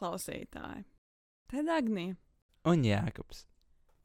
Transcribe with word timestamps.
klausītāji! 0.00 0.86
Te 1.50 1.64
Dāngnija. 1.66 2.16
Un 2.70 2.82
Jēkabs. 2.86 3.44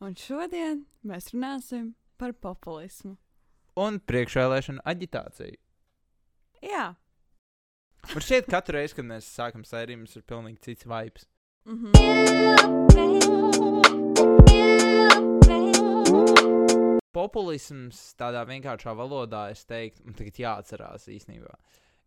Un 0.03 0.15
šodien 0.19 0.83
mēs 1.07 1.31
runāsim 1.33 1.93
par 2.19 2.35
populismu. 2.35 3.15
Un 3.79 3.99
priekšvēlēšanu 4.03 4.83
aģitāciju. 4.87 5.57
Jā, 6.65 6.85
Man 8.13 8.21
šķiet, 8.21 8.45
ka 8.45 8.59
katru 8.59 8.77
reizi, 8.77 8.93
kad 8.99 9.07
mēs 9.09 9.27
sākam 9.33 9.63
sēriju, 9.65 10.03
mums 10.03 10.13
ir 10.19 10.25
pilnīgi 10.29 10.61
cits 10.67 10.85
vibes. 10.89 11.25
mm 11.65 12.85
Populisms 17.15 17.97
tādā 18.19 18.43
vienkāršā 18.45 18.91
valodā, 18.93 19.47
es 19.55 19.63
teiktu, 19.65 20.03
man 20.05 20.17
tagad 20.19 20.37
jāatcerās 20.43 21.07
īstenībā. 21.09 21.55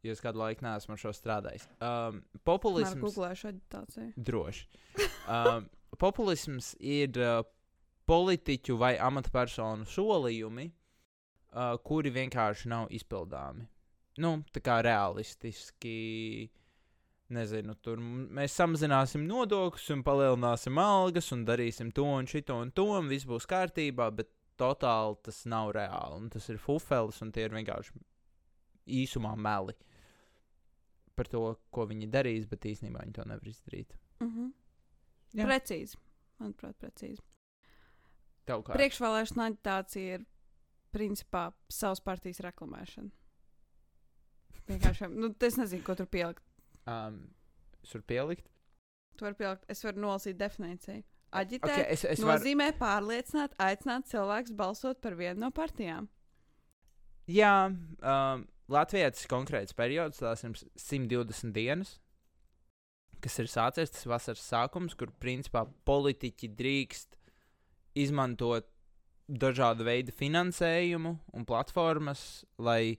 Jo 0.08 0.16
es 0.16 0.24
kādu 0.24 0.40
laiku 0.40 0.64
neesmu 0.64 0.94
ar 0.94 1.00
šo 1.02 1.12
strādājis. 1.16 1.68
Um, 1.84 2.22
populisms. 2.48 3.02
googlēšu 3.02 3.50
aģitāciju. 3.52 4.10
Droši. 4.28 4.66
Um, 5.28 5.68
populisms 6.04 6.72
ir 6.80 7.18
uh, 7.20 7.40
politiķu 8.08 8.78
vai 8.80 8.94
amatpersonu 9.04 9.86
solījumi, 9.88 10.68
uh, 10.68 11.74
kuri 11.84 12.12
vienkārši 12.14 12.70
nav 12.72 12.88
izpildāmi. 12.94 13.66
Nu, 14.22 14.38
tā 14.52 14.62
kā 14.64 14.80
realistiski. 14.84 16.48
Nezinu, 17.28 17.74
tur 17.84 18.00
mēs 18.00 18.54
samazināsim 18.56 19.26
nodokļus, 19.28 19.90
un 19.92 20.02
palielināsim 20.06 20.78
algas, 20.80 21.26
un 21.36 21.42
darīsim 21.44 21.90
to 21.92 22.06
un 22.08 22.24
šito 22.24 22.56
un 22.56 22.70
to, 22.72 22.86
un 22.96 23.10
viss 23.10 23.28
būs 23.28 23.44
kārtībā, 23.50 24.06
bet 24.16 24.30
totāli 24.56 25.18
tas 25.28 25.42
nav 25.44 25.74
reāli. 25.76 26.22
Un 26.22 26.30
tas 26.32 26.48
ir 26.48 26.56
fufelis, 26.62 27.20
un 27.20 27.34
tie 27.34 27.44
ir 27.44 27.52
vienkārši 27.52 27.92
īsumā 29.02 29.34
meli 29.36 29.76
par 31.18 31.28
to, 31.30 31.42
ko 31.74 31.86
viņi 31.90 32.08
darīs, 32.12 32.46
bet 32.50 32.66
īstenībā 32.70 33.02
viņi 33.04 33.16
to 33.18 33.26
nevar 33.28 33.50
izdarīt. 33.50 33.96
Mm 34.22 34.30
-hmm. 34.30 34.52
Jā. 35.38 35.46
Precīzi. 35.46 35.98
Manuprāt, 36.38 36.78
precīzi. 36.80 37.22
Priekšvēlēšana 38.48 39.48
aģitācija 39.50 40.14
ir 40.14 40.24
principā 40.94 41.52
savas 41.68 42.00
partijas 42.00 42.40
reklamēšana. 42.40 43.10
Vienkārši, 44.68 45.08
nu, 45.12 45.32
es 45.46 45.56
nezinu, 45.56 45.84
ko 45.84 45.94
tur 45.94 46.06
pielikt. 46.06 46.42
um, 46.86 47.20
es 47.82 47.94
varu 47.94 48.04
pielikt. 48.04 48.48
Tu 49.16 49.24
vari 49.24 49.34
pielikt, 49.34 49.64
es 49.68 49.84
varu 49.84 50.00
nolasīt 50.00 50.38
definīciju. 50.40 51.02
Aģitēt 51.38 51.72
Okay, 51.72 51.86
es, 51.92 52.04
es 52.04 52.20
nozīmē 52.24 52.70
pārliecināt, 52.78 53.52
aicināt 53.60 54.06
cilvēkus 54.08 54.54
balsot 54.56 55.00
par 55.04 55.16
vienu 55.18 55.40
no 55.40 55.50
partijām. 55.50 56.08
jā, 57.28 57.68
um, 58.00 58.46
Ir 58.68 59.28
konkrēts 59.30 59.76
periods, 59.76 60.20
tās 60.20 60.44
ir 60.44 60.52
120 60.52 61.54
dienas, 61.56 61.94
kas 63.24 63.38
ir 63.40 63.48
sācies 63.48 63.92
tas 63.94 64.06
vasaras 64.06 64.44
sākums, 64.44 64.94
kur 64.94 65.12
principā 65.20 65.64
politiķi 65.88 66.50
drīkst 66.58 67.16
izmantot 67.98 68.68
dažādu 69.28 69.84
veidu 69.84 70.12
finansējumu 70.16 71.14
un 71.36 71.46
platformas, 71.48 72.44
lai 72.58 72.98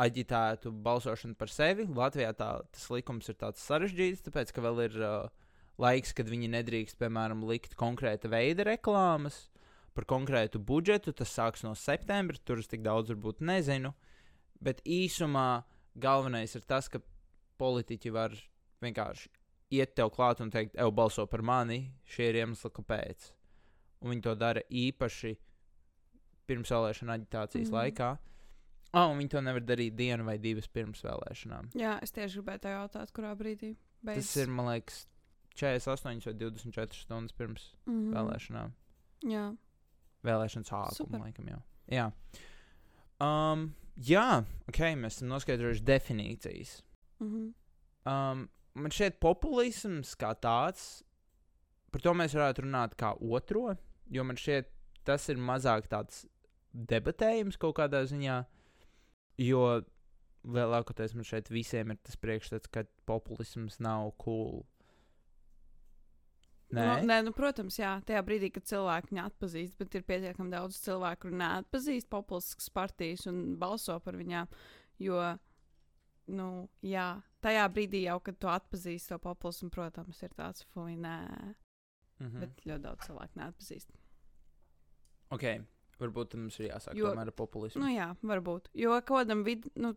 aģitētu 0.00 0.72
balsošanu 0.84 1.36
par 1.38 1.52
sevi. 1.52 1.86
Latvijā 1.86 2.32
tā, 2.36 2.50
tas 2.72 2.86
likums 2.90 3.28
ir 3.30 3.38
tāds 3.38 3.62
sarežģīts, 3.64 4.24
tāpēc 4.26 4.52
ka 4.54 4.64
vēl 4.64 4.80
ir 4.88 4.96
uh, 5.00 5.28
laiks, 5.80 6.14
kad 6.16 6.30
viņi 6.30 6.50
nedrīkst, 6.56 6.98
piemēram, 6.98 7.44
likt 7.46 7.76
konkrēta 7.78 8.30
veida 8.32 8.66
reklāmas 8.66 9.46
par 9.94 10.08
konkrētu 10.10 10.58
budžetu. 10.58 11.14
Tas 11.14 11.34
sāks 11.36 11.62
no 11.66 11.74
septembra, 11.78 12.40
tur 12.42 12.62
es 12.62 12.70
tik 12.70 12.82
daudz 12.86 13.12
varbūt 13.14 13.44
nezinu. 13.44 13.94
Bet 14.64 14.82
īsumā 14.88 15.64
galvenais 16.00 16.54
ir 16.56 16.64
tas, 16.68 16.88
ka 16.88 17.00
politiķi 17.60 18.12
var 18.14 18.34
vienkārši 18.84 19.30
iet 19.74 19.94
tev 19.96 20.12
klāt 20.14 20.42
un 20.44 20.52
teikt, 20.52 20.76
ej, 20.76 20.90
balso 20.94 21.26
par 21.30 21.42
mani, 21.46 21.80
šie 22.08 22.30
ir 22.30 22.40
iemesli, 22.42 22.70
kāpēc. 22.74 23.30
Un 24.04 24.12
viņi 24.12 24.24
to 24.26 24.34
dara 24.38 24.62
īpaši 24.68 25.32
pirms 26.48 26.72
vēlēšana 26.74 27.18
aģitācijas 27.18 27.70
mm. 27.70 27.78
laikā. 27.78 28.10
Oh, 28.94 29.10
un 29.10 29.18
viņi 29.18 29.32
to 29.32 29.40
nevar 29.42 29.64
darīt 29.66 29.96
dienu 29.98 30.26
vai 30.28 30.36
divas 30.38 30.68
pirms 30.70 31.02
vēlēšanām. 31.02 31.72
Jā, 31.78 31.96
es 32.04 32.14
tieši 32.14 32.38
gribēju 32.38 32.62
te 32.62 32.74
jautāt, 32.76 33.10
kurā 33.16 33.32
brīdī 33.38 33.72
beidzas. 34.04 34.30
Tas 34.30 34.44
ir, 34.44 34.52
man 34.54 34.68
liekas, 34.70 35.00
48 35.58 36.28
vai 36.28 36.36
24 36.44 37.00
stundas 37.00 37.34
pirms 37.34 37.70
mm 37.86 37.96
mm. 37.96 38.14
vēlēšanām. 38.14 38.74
Jā, 39.32 39.48
Vēlēšanas 40.24 40.70
sākuma, 40.72 41.26
laikam, 41.26 41.48
jau. 41.52 41.60
Jā. 41.92 42.08
Um, 43.24 43.68
jā, 43.96 44.44
ok, 44.68 44.80
mēs 45.00 45.18
esam 45.18 45.32
noskaidrojuši 45.32 45.86
definīcijas. 45.90 46.82
mm 47.20 47.28
-hmm. 47.28 47.52
Um, 48.04 48.48
man 48.74 48.90
šķiet, 48.90 49.18
populisms 49.20 50.14
kā 50.20 50.34
tāds, 50.34 51.02
par 51.90 52.02
to 52.04 52.12
mēs 52.12 52.34
varētu 52.34 52.66
runāt 52.66 52.96
kā 53.00 53.14
otro, 53.20 53.76
jo 54.10 54.24
man 54.24 54.36
šķiet, 54.36 54.68
tas 55.04 55.28
ir 55.28 55.36
mazāk 55.36 55.88
tāds 55.88 56.26
debatējums 56.74 57.56
kaut 57.56 57.76
kādā 57.78 58.02
ziņā, 58.04 58.44
jo 59.38 59.84
lielākoties 60.44 61.14
man 61.14 61.24
šeit 61.24 61.48
visiem 61.52 61.94
ir 61.94 62.00
tas 62.02 62.16
priekšstats, 62.20 62.68
ka 62.68 62.84
populisms 63.06 63.80
nav 63.80 64.12
cool. 64.24 64.66
Nē, 66.72 66.84
Nu, 66.84 67.06
nē, 67.06 67.18
nu, 67.26 67.32
protams, 67.36 67.76
jā, 67.78 67.90
tajā 68.06 68.22
brīdī, 68.26 68.48
kad 68.54 68.64
cilvēki 68.66 69.12
viņu 69.12 69.22
atpazīst, 69.24 69.76
bet 69.78 69.94
ir 69.94 70.06
pietiekami 70.08 70.50
daudz 70.50 70.78
cilvēku, 70.82 71.26
kuriem 71.26 71.42
neatpazīst 71.42 72.08
populistiskas 72.10 72.70
partijas 72.74 73.26
un 73.30 73.56
balso 73.60 73.98
par 74.00 74.16
viņām. 74.18 74.48
Jo, 75.04 75.20
nu, 76.32 76.48
jā, 76.82 77.20
tajā 77.44 77.66
brīdī 77.74 78.04
jau, 78.06 78.16
kad 78.24 78.40
tu 78.40 78.50
atpazīsti 78.50 79.12
to 79.12 79.20
populismu, 79.22 79.70
protams, 79.74 80.22
ir 80.24 80.34
tāds 80.34 80.64
fuck, 80.72 80.88
nē, 80.88 81.18
mm 82.18 82.26
-hmm. 82.26 82.40
bet 82.40 82.64
ļoti 82.64 82.82
daudz 82.88 83.06
cilvēku 83.06 83.38
neatpazīst. 83.38 83.94
ok, 85.30 85.44
varbūt 86.00 86.34
mums 86.38 86.58
ir 86.60 86.70
jāsāk 86.70 86.98
Jo- 86.98 87.10
tomēr 87.10 87.30
ar 87.30 87.36
populismu. 87.36 87.82
Nu, 87.82 87.90
jā, 87.92 88.10
varbūt. 88.22 88.70
Jo 88.74 88.96
kādam, 89.06 89.44
vid, 89.46 89.68
nu, 89.76 89.94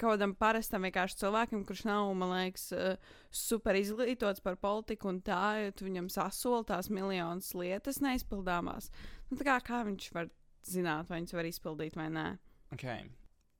kādam 0.00 0.34
parastam 0.38 0.82
vienkārši 0.86 1.20
cilvēkam, 1.22 1.64
kurš 1.68 1.84
nav, 1.88 2.10
man 2.18 2.32
liekas, 2.34 2.72
eh, 2.72 2.96
super 3.30 3.74
izglītots 3.74 4.42
par 4.42 4.56
politiku 4.56 5.08
un 5.08 5.20
tā, 5.20 5.72
tu 5.76 5.84
viņam 5.86 6.10
sasola 6.10 6.64
tās 6.64 6.90
miljonas 6.90 7.52
lietas 7.54 8.00
neizpildāmās, 8.00 8.90
nu, 9.30 9.36
tā 9.36 9.46
kā, 9.46 9.60
kā 9.62 9.84
viņš 9.86 10.12
var 10.12 10.30
zināt, 10.66 11.08
vai 11.08 11.20
viņš 11.20 11.32
var 11.32 11.44
izpildīt 11.44 11.96
vai 11.96 12.08
nē? 12.08 12.38
Okay. 12.74 13.08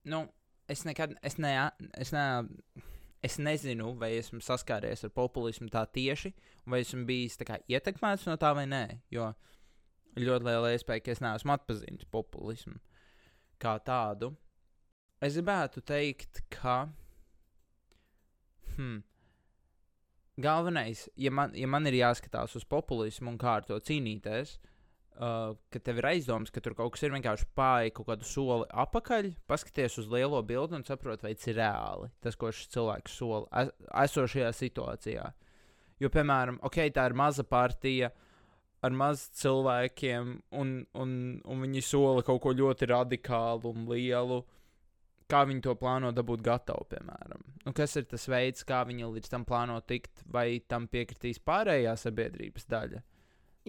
Nu, 0.04 0.28
es 0.68 0.84
nekad, 0.84 1.16
es, 1.22 1.38
ne, 1.38 1.70
es, 1.98 2.12
ne, 2.12 2.24
es 3.22 3.38
nezinu, 3.38 3.94
vai 3.98 4.12
esmu 4.18 4.40
saskāries 4.40 5.04
ar 5.04 5.10
populismu 5.10 5.68
tā 5.72 5.84
tieši, 5.86 6.32
vai 6.66 6.80
esmu 6.84 7.04
bijis 7.08 7.36
tā 7.40 7.46
kā 7.48 7.58
ietekmēts 7.68 8.26
no 8.26 8.36
tā 8.40 8.54
vai 8.56 8.66
nē. 8.70 9.00
Jo 9.10 9.32
ir 10.16 10.26
ļoti 10.26 10.48
liela 10.48 10.72
iespēja, 10.74 11.04
ka 11.04 11.14
es 11.14 11.22
neesmu 11.24 11.54
atpazīstams 11.54 12.08
populismu 12.10 12.78
kā 13.60 13.76
tādu. 13.84 14.32
Es 15.20 15.36
gribētu 15.36 15.82
teikt, 15.84 16.42
ka. 16.52 16.88
Hmm, 18.76 19.02
galvenais, 20.40 21.08
ja 21.20 21.32
man, 21.34 21.52
ja 21.58 21.68
man 21.68 21.86
ir 21.90 21.98
jāskatās 22.00 22.56
uz 22.56 22.64
populismu 22.64 23.34
un 23.34 23.38
kā 23.40 23.58
ar 23.58 23.66
to 23.68 23.76
cīnīties, 23.84 24.54
uh, 25.20 25.52
ka 25.72 25.82
tev 25.84 26.00
ir 26.00 26.08
aizdoms, 26.14 26.52
ka 26.54 26.62
tur 26.64 26.76
kaut 26.78 26.94
kas 26.94 27.04
ir 27.04 27.14
vienkārši 27.14 27.48
pāri 27.58 27.92
kaut 27.96 28.08
kādu 28.08 28.28
soli 28.28 28.68
apakaļ, 28.84 29.32
paskaties 29.50 29.98
uz 30.00 30.08
lielo 30.12 30.40
bildi 30.46 30.78
un 30.78 30.86
saproti, 30.86 31.26
vai 31.26 31.34
tas 31.36 31.50
ir 31.50 31.58
reāli. 31.60 32.10
Tas, 32.24 32.38
ko 32.40 32.52
šis 32.54 32.72
cilvēks 32.76 33.20
sola 33.20 33.62
es, 33.62 33.74
esošajā 34.06 34.50
situācijā. 34.56 35.28
Jo, 36.00 36.08
piemēram, 36.08 36.62
ok, 36.64 36.82
tā 36.96 37.10
ir 37.10 37.16
maza 37.18 37.44
partija 37.44 38.08
ar 38.84 38.96
maz 38.96 39.26
cilvēkiem, 39.36 40.32
un, 40.56 40.72
un, 40.96 41.12
un 41.44 41.66
viņi 41.66 41.82
sola 41.84 42.24
kaut 42.26 42.40
ko 42.44 42.54
ļoti 42.56 42.88
radikālu 42.90 43.74
un 43.74 43.86
lielu. 43.90 44.40
Kā 45.30 45.44
viņi 45.46 45.62
to 45.62 45.76
plāno 45.78 46.10
dabūt 46.10 46.42
gatavu, 46.42 46.88
piemēram? 46.90 47.44
Nu, 47.62 47.72
kas 47.76 47.94
ir 48.00 48.08
tas 48.10 48.24
veids, 48.26 48.64
kā 48.66 48.80
viņi 48.88 49.12
līdz 49.14 49.30
tam 49.30 49.44
plāno 49.46 49.76
tikt, 49.86 50.24
vai 50.26 50.58
tam 50.66 50.88
piekritīs 50.90 51.38
pārējā 51.46 51.92
sabiedrības 52.00 52.66
daļa? 52.66 53.02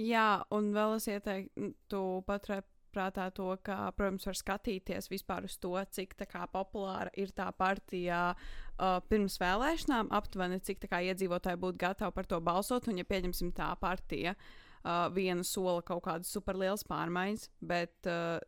Jā, 0.02 0.30
un 0.56 0.72
vēl 0.74 0.96
es 0.96 1.06
ieteiktu, 1.12 1.74
tu 1.92 2.02
paturēt 2.26 2.66
prātā 2.92 3.28
to, 3.36 3.52
ka, 3.64 3.92
protams, 3.96 4.26
var 4.26 4.40
skatīties 4.40 5.12
vispār 5.12 5.46
uz 5.48 5.60
to, 5.62 5.76
cik 5.94 6.16
kā, 6.24 6.48
populāra 6.52 7.12
ir 7.20 7.30
tā 7.36 7.46
partija 7.54 8.32
uh, 8.34 8.98
pirms 9.12 9.38
vēlēšanām, 9.44 10.10
aptuveni 10.18 10.60
cik 10.66 10.88
kā, 10.90 11.04
iedzīvotāji 11.12 11.62
būtu 11.62 11.84
gatavi 11.86 12.18
par 12.18 12.28
to 12.28 12.42
balsot. 12.42 12.90
Un, 12.90 13.04
ja 13.04 13.08
pieņemsim 13.08 13.54
tā 13.56 13.70
partija, 13.80 14.34
uh, 14.34 14.71
viena 15.16 15.46
sola 15.48 15.82
kaut 15.86 16.04
kādas 16.08 16.32
superlielas 16.34 16.84
pārmaiņas, 16.90 17.48
bet, 17.62 17.96
uh, 18.10 18.40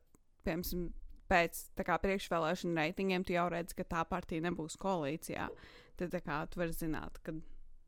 piemēram, 0.48 0.92
pēc 1.30 1.64
kā, 1.86 1.98
priekšvēlēšana 2.04 2.86
reitingiem 2.86 3.26
tu 3.26 3.36
jau 3.36 3.48
redzi, 3.54 3.78
ka 3.78 3.88
tā 3.90 4.04
partija 4.10 4.44
nebūs 4.46 4.78
koalīcijā. 4.82 5.48
Tad 6.00 6.14
tā 6.14 6.22
kā, 6.26 6.42
tu 6.50 6.62
vari 6.62 6.76
zināt, 6.76 7.20
ka 7.26 7.36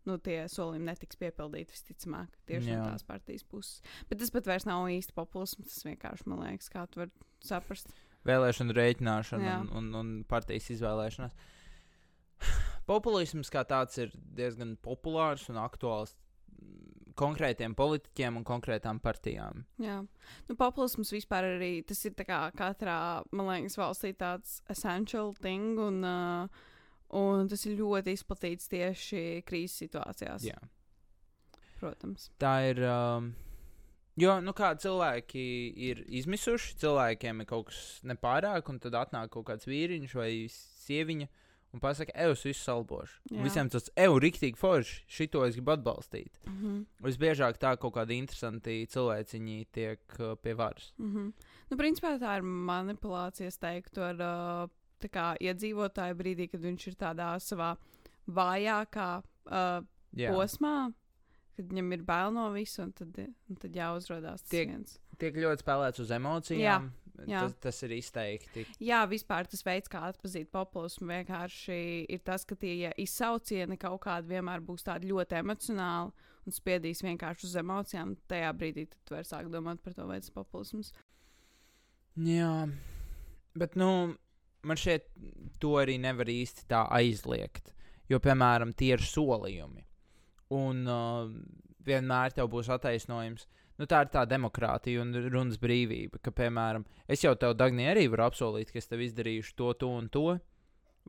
nu, 0.05 0.17
tie 0.21 0.43
solījumi 0.51 0.89
netiks 0.89 1.19
piepildīti 1.19 1.73
visticamāk 1.73 2.35
tieši 2.49 2.71
Jā. 2.71 2.79
no 2.79 2.91
tās 2.93 3.05
partijas 3.07 3.45
puses. 3.49 3.81
Bet 4.09 4.21
tas 4.21 4.33
pat 4.33 4.49
vairs 4.49 4.67
nav 4.69 4.85
īsti 4.93 5.15
populisms. 5.17 5.71
Tas 5.71 5.87
vienkārši 5.87 6.29
man 6.29 6.43
liekas, 6.45 6.69
kā 6.73 6.85
tu 6.89 7.01
vari 7.01 7.25
saprast. 7.45 7.89
Vēlēšanu 8.25 8.73
rēķināšana 8.77 9.49
Jā. 9.49 9.57
un, 9.63 9.71
un, 9.79 9.89
un 9.99 10.13
partijas 10.29 10.71
izvēlēšanās. 10.77 11.35
populisms 12.91 13.51
kā 13.53 13.65
tāds 13.67 13.97
ir 14.01 14.13
diezgan 14.37 14.75
populārs 14.85 15.47
un 15.49 15.61
aktuāls 15.61 16.15
konkrētiem 17.19 17.75
politiķiem 17.77 18.39
un 18.39 18.45
konkrētām 18.47 18.99
partijām. 19.03 19.63
Jā, 19.81 20.01
nu, 20.49 20.57
populisms 20.59 21.13
vispār 21.15 21.47
arī 21.55 21.71
tas 21.87 22.03
ir 22.07 22.15
kā 22.19 22.41
katrā, 22.57 22.97
man 23.35 23.49
liekas, 23.51 23.77
valstī 23.79 24.13
tāds 24.17 24.59
essential 24.71 25.33
thing, 25.41 25.79
un, 25.79 26.01
uh, 26.05 26.65
un 27.15 27.49
tas 27.51 27.65
ir 27.67 27.79
ļoti 27.79 28.15
izplatīts 28.17 28.71
tieši 28.71 29.25
krīzes 29.47 29.85
situācijās. 29.85 30.47
Jā. 30.49 30.59
Protams. 31.79 32.29
Tā 32.41 32.53
ir. 32.71 32.81
Um, 32.87 33.33
jo, 34.19 34.37
nu, 34.43 34.55
kā 34.57 34.73
cilvēki 34.79 35.45
ir 35.89 36.03
izmisuši, 36.21 36.77
cilvēkiem 36.83 37.43
ir 37.43 37.49
kaut 37.49 37.69
kas 37.71 37.81
nepārāk, 38.07 38.71
un 38.71 38.79
tad 38.83 38.97
atnāk 38.99 39.33
kaut 39.35 39.49
kāds 39.51 39.67
vīriņš 39.69 40.15
vai 40.19 40.31
sieviņa 40.51 41.31
un 41.75 41.81
pasakā, 41.83 42.13
ej, 42.15 42.31
es 42.35 42.45
visu 42.47 42.63
salbošu. 42.63 43.19
Visiem 43.43 43.69
tas, 43.71 43.89
ej, 43.99 44.13
rīktīgi 44.23 44.59
forši, 44.59 45.01
šito 45.11 45.43
es 45.47 45.57
gribu 45.57 45.75
atbalstīt. 45.75 46.39
Mm 46.45 46.55
-hmm. 46.61 46.85
Visbiežāk 47.05 47.59
tā 47.61 47.75
kaut 47.77 47.95
kādi 47.97 48.17
interesanti 48.21 48.85
cilvēciņi 48.87 49.57
tiek 49.71 49.99
uh, 50.19 50.35
pie 50.41 50.53
varas. 50.53 50.93
Mm 50.97 51.13
-hmm. 51.13 51.33
nu, 51.69 51.77
principā 51.77 52.15
tā 52.19 52.37
ir 52.37 52.43
manipulācija, 52.43 53.47
es 53.47 53.57
teiktu, 53.57 54.01
ar 54.01 54.15
uh, 54.15 54.69
kā 55.05 55.35
iedzīvotāju 55.37 56.15
brīdī, 56.15 56.49
kad 56.49 56.61
viņš 56.61 56.87
ir 56.87 56.95
tādā 56.95 57.35
savā 57.39 57.75
vājākā 58.27 59.21
uh, 59.21 59.85
Jā. 60.15 60.31
posmā, 60.31 60.93
kad 61.55 61.65
viņam 61.65 61.93
ir 61.93 62.03
bail 62.03 62.31
no 62.31 62.51
visu, 62.51 62.81
un 62.83 62.91
tad, 62.91 63.17
un 63.49 63.55
tad 63.55 63.71
jāuzrādās 63.71 64.41
tas 64.41 64.49
Tiek- 64.49 64.69
viens. 64.69 64.99
Tiek 65.17 65.35
ļoti 65.35 65.63
spēlēts 65.63 65.99
uz 65.99 66.11
emocijām. 66.11 66.59
Jā, 66.59 67.04
jā. 67.29 67.45
Tas, 67.45 67.55
tas 67.63 67.81
ir 67.87 67.95
izteikti. 67.97 68.65
Jā, 68.83 69.01
vispār 69.09 69.49
tas 69.51 69.63
veids, 69.65 69.91
kā 69.91 70.03
atpazīt 70.09 70.51
populismu, 70.53 71.07
vienkārši 71.13 71.79
ir 72.11 72.23
tas, 72.27 72.45
ka 72.47 72.57
tie 72.59 72.91
izsaucieni 73.01 73.77
kaut 73.81 74.01
kādi 74.05 74.35
vienmēr 74.35 74.63
būs 74.65 74.85
tādi 74.87 75.11
ļoti 75.11 75.39
emocionāli 75.41 76.31
un 76.45 76.55
spiedīs 76.55 77.03
vienkārši 77.05 77.49
uz 77.49 77.55
emocijām. 77.61 78.15
Tajā 78.29 78.51
brīdī 78.57 78.87
tu 78.93 79.15
vari 79.15 79.27
sākt 79.27 79.51
domāt 79.53 79.81
par 79.83 79.95
to, 79.97 80.07
vai 80.09 80.19
tas 80.21 80.29
ir 80.31 80.37
populisms. 80.37 80.91
Jā, 82.25 82.51
bet 83.59 83.75
nu, 83.79 83.89
man 84.65 84.79
šķiet, 84.79 85.09
to 85.59 85.75
arī 85.81 85.97
nevar 86.01 86.29
īsti 86.31 86.67
tā 86.71 86.85
aizliegt. 86.95 87.73
Jo, 88.11 88.21
piemēram, 88.21 88.71
tie 88.77 88.93
ir 88.93 89.03
solījumi. 89.03 89.83
Un 90.53 90.85
uh, 90.85 91.31
vienmēr 91.85 92.35
tev 92.37 92.51
būs 92.53 92.69
attaisnojums. 92.73 93.47
Nu, 93.75 93.87
tā 93.91 94.05
ir 94.05 94.11
tā 94.13 94.23
demokrātija 94.29 95.01
un 95.03 95.11
runas 95.27 95.57
brīvība. 95.59 96.21
Ka, 96.23 96.31
piemēram, 96.35 96.85
es 97.11 97.25
jau 97.25 97.33
tev, 97.39 97.57
Dagni, 97.59 97.89
arī 97.91 98.05
varu 98.11 98.29
apsolīt, 98.29 98.71
ka 98.71 98.79
es 98.79 98.87
tev 98.87 99.03
izdarīšu 99.03 99.55
to, 99.59 99.73
to 99.81 99.89
un 99.91 100.07
to, 100.11 100.37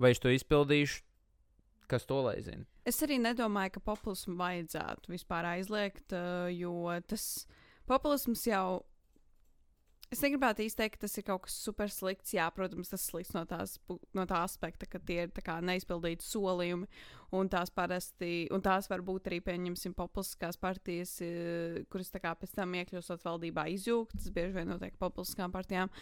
vai 0.01 0.11
es 0.15 0.23
to 0.23 0.33
izpildīšu. 0.35 1.05
Kas 1.87 2.03
to 2.03 2.19
lai 2.27 2.41
zina? 2.43 2.65
Es 2.83 2.99
arī 3.07 3.21
nedomāju, 3.23 3.77
ka 3.77 3.85
populismu 3.93 4.35
vajadzētu 4.41 5.13
vispār 5.13 5.47
aizliegt, 5.53 6.11
uh, 6.11 6.49
jo 6.51 6.91
tas 7.07 7.47
populisms 7.87 8.43
jau. 8.51 8.83
Es 10.17 10.23
negribētu 10.25 10.65
izteikt, 10.65 10.95
ka 10.97 11.03
tas 11.03 11.19
ir 11.21 11.25
kaut 11.27 11.43
kas 11.45 11.55
super 11.61 11.91
slikts. 11.93 12.33
Jā, 12.33 12.47
protams, 12.57 12.89
tas 12.89 13.03
slikts 13.05 13.35
no, 13.37 13.43
tās, 13.45 13.75
no 14.17 14.25
tā 14.25 14.39
aspekta, 14.47 14.89
ka 14.89 14.97
tie 15.05 15.27
ir 15.27 15.33
neizpildīti 15.69 16.25
solījumi, 16.25 16.89
un 17.37 17.51
tās 17.53 17.69
parasti, 17.69 18.47
un 18.49 18.65
tās 18.65 18.89
var 18.89 19.05
būt 19.05 19.29
arī, 19.29 19.43
pieņemsim, 19.45 19.93
populistiskās 19.99 20.57
partijas, 20.57 21.13
eh, 21.21 21.85
kuras 21.93 22.09
kā 22.17 22.33
pēc 22.33 22.57
tam 22.57 22.73
iekļūstot 22.81 23.29
valdībā 23.29 23.67
izjūgtas, 23.77 24.33
bieži 24.33 24.57
vien 24.57 24.73
notiek 24.73 24.97
populistiskām 24.97 25.53
partijām. 25.53 25.93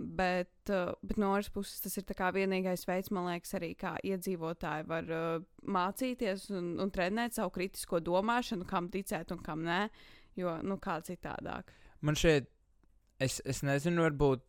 Bet, 0.00 0.72
uh, 0.72 0.96
bet 1.04 1.20
no 1.20 1.34
otras 1.34 1.52
puses, 1.52 1.84
tas 1.84 2.00
ir 2.00 2.08
vienīgais 2.08 2.88
veids, 2.88 3.12
man 3.12 3.28
liekas, 3.28 3.52
arī 3.60 3.74
kā 3.76 3.98
iedzīvotāji 4.00 4.88
var 4.88 5.12
uh, 5.12 5.48
mācīties 5.68 6.48
un, 6.56 6.78
un 6.80 6.88
trenēt 6.88 7.36
savu 7.36 7.52
kritisko 7.52 8.00
domāšanu, 8.00 8.64
kam 8.64 8.88
ticēt 8.88 9.36
un 9.36 9.44
kam 9.44 9.68
nē. 9.68 9.88
Jo, 10.40 10.62
nu, 10.62 10.78
kā 10.80 11.02
citādāk. 11.04 11.74
Man 12.00 12.14
šeit, 12.14 12.46
es, 13.22 13.40
es 13.44 13.62
nezinu, 13.66 14.04
varbūt 14.06 14.44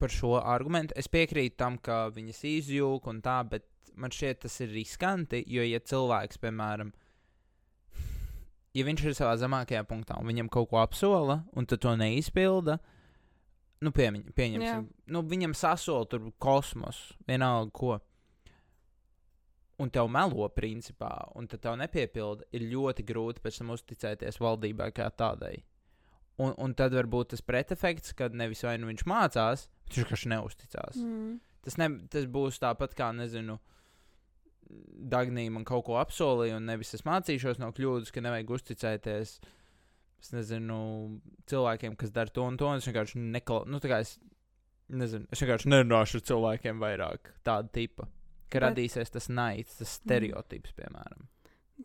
par 0.00 0.12
šo 0.12 0.38
argumentu. 0.40 0.96
Es 0.98 1.10
piekrītu 1.12 1.58
tam, 1.60 1.76
ka 1.78 2.06
viņas 2.14 2.42
izjūg 2.48 3.08
un 3.12 3.20
tā, 3.24 3.40
bet 3.48 3.68
man 4.00 4.12
šķiet, 4.14 4.42
tas 4.46 4.56
ir 4.64 4.72
riskanti. 4.74 5.42
Jo, 5.50 5.64
ja 5.66 5.80
cilvēks, 5.84 6.40
piemēram, 6.40 6.92
ja 8.76 8.86
viņš 8.86 9.04
ir 9.04 9.18
savā 9.18 9.34
zemākajā 9.40 9.84
punktā 9.88 10.18
un 10.20 10.30
viņam 10.30 10.50
kaut 10.52 10.70
ko 10.72 10.80
apsola, 10.82 11.42
un 11.56 11.68
tad 11.68 11.82
to 11.84 11.94
neizpilda, 11.98 12.78
nu, 13.84 13.92
piemiņ, 13.96 14.30
pieņemsim, 14.36 14.86
nu, 15.12 15.24
viņam 15.26 15.56
sasola 15.56 16.08
tur 16.08 16.30
kosmos, 16.42 17.10
vienalga 17.28 17.74
ko. 17.76 17.98
Un 19.80 19.88
tev 19.88 20.10
melo, 20.12 20.44
principā, 20.52 21.08
un 21.40 21.46
tad 21.48 21.62
tev 21.64 21.78
nepiepilda, 21.80 22.44
ir 22.52 22.66
ļoti 22.68 23.04
grūti 23.08 23.40
pēc 23.40 23.62
tam 23.62 23.72
uzticēties 23.72 24.36
valdībai 24.42 24.90
kā 24.92 25.06
tādai. 25.08 25.54
Un, 26.40 26.54
un 26.62 26.72
tad 26.78 26.94
var 26.96 27.08
būt 27.10 27.34
tas 27.34 27.42
pretefekts, 27.44 28.14
kad 28.16 28.36
nevis 28.36 28.62
vai 28.64 28.76
nu 28.80 28.88
viņš 28.88 29.02
mācās, 29.10 29.66
bet 29.68 29.96
viņš 29.96 30.04
vienkārši 30.04 30.30
neusticās. 30.32 31.00
Mm. 31.02 31.34
Tas, 31.66 31.76
ne, 31.76 31.88
tas 32.12 32.28
būs 32.32 32.60
tāpat 32.62 32.94
kā, 32.96 33.10
nezinu, 33.12 33.58
Dagnija 35.10 35.50
man 35.50 35.64
kaut 35.66 35.84
ko 35.88 35.96
apsolīja, 36.00 36.60
un 36.60 36.68
nevis 36.70 36.94
es 36.94 37.02
mācīšos 37.06 37.58
no 37.60 37.72
kļūdas, 37.74 38.12
ka 38.14 38.22
nevajag 38.22 38.52
uzticēties. 38.56 39.32
Es 40.20 40.32
nezinu, 40.36 40.76
cilvēkiem, 41.50 41.96
kas 41.98 42.12
dara 42.14 42.30
to 42.32 42.44
un 42.46 42.58
to, 42.60 42.68
un 42.68 42.80
es 42.80 42.86
vienkārši 42.88 43.20
nekal... 43.34 43.64
Nu, 43.70 43.80
es, 43.96 44.14
nezinu, 44.92 45.26
es 45.32 45.42
vienkārši 45.42 45.72
nerunāšu 45.72 46.20
ar 46.20 46.26
cilvēkiem 46.30 46.82
vairāk 46.82 47.32
tāda 47.46 47.72
tipa. 47.72 48.06
Ka 48.50 48.58
Bet- 48.58 48.66
radīsies 48.68 49.12
tas 49.14 49.30
naids, 49.32 49.78
tas 49.80 49.96
stereotips, 50.00 50.76
piemēram. 50.76 51.26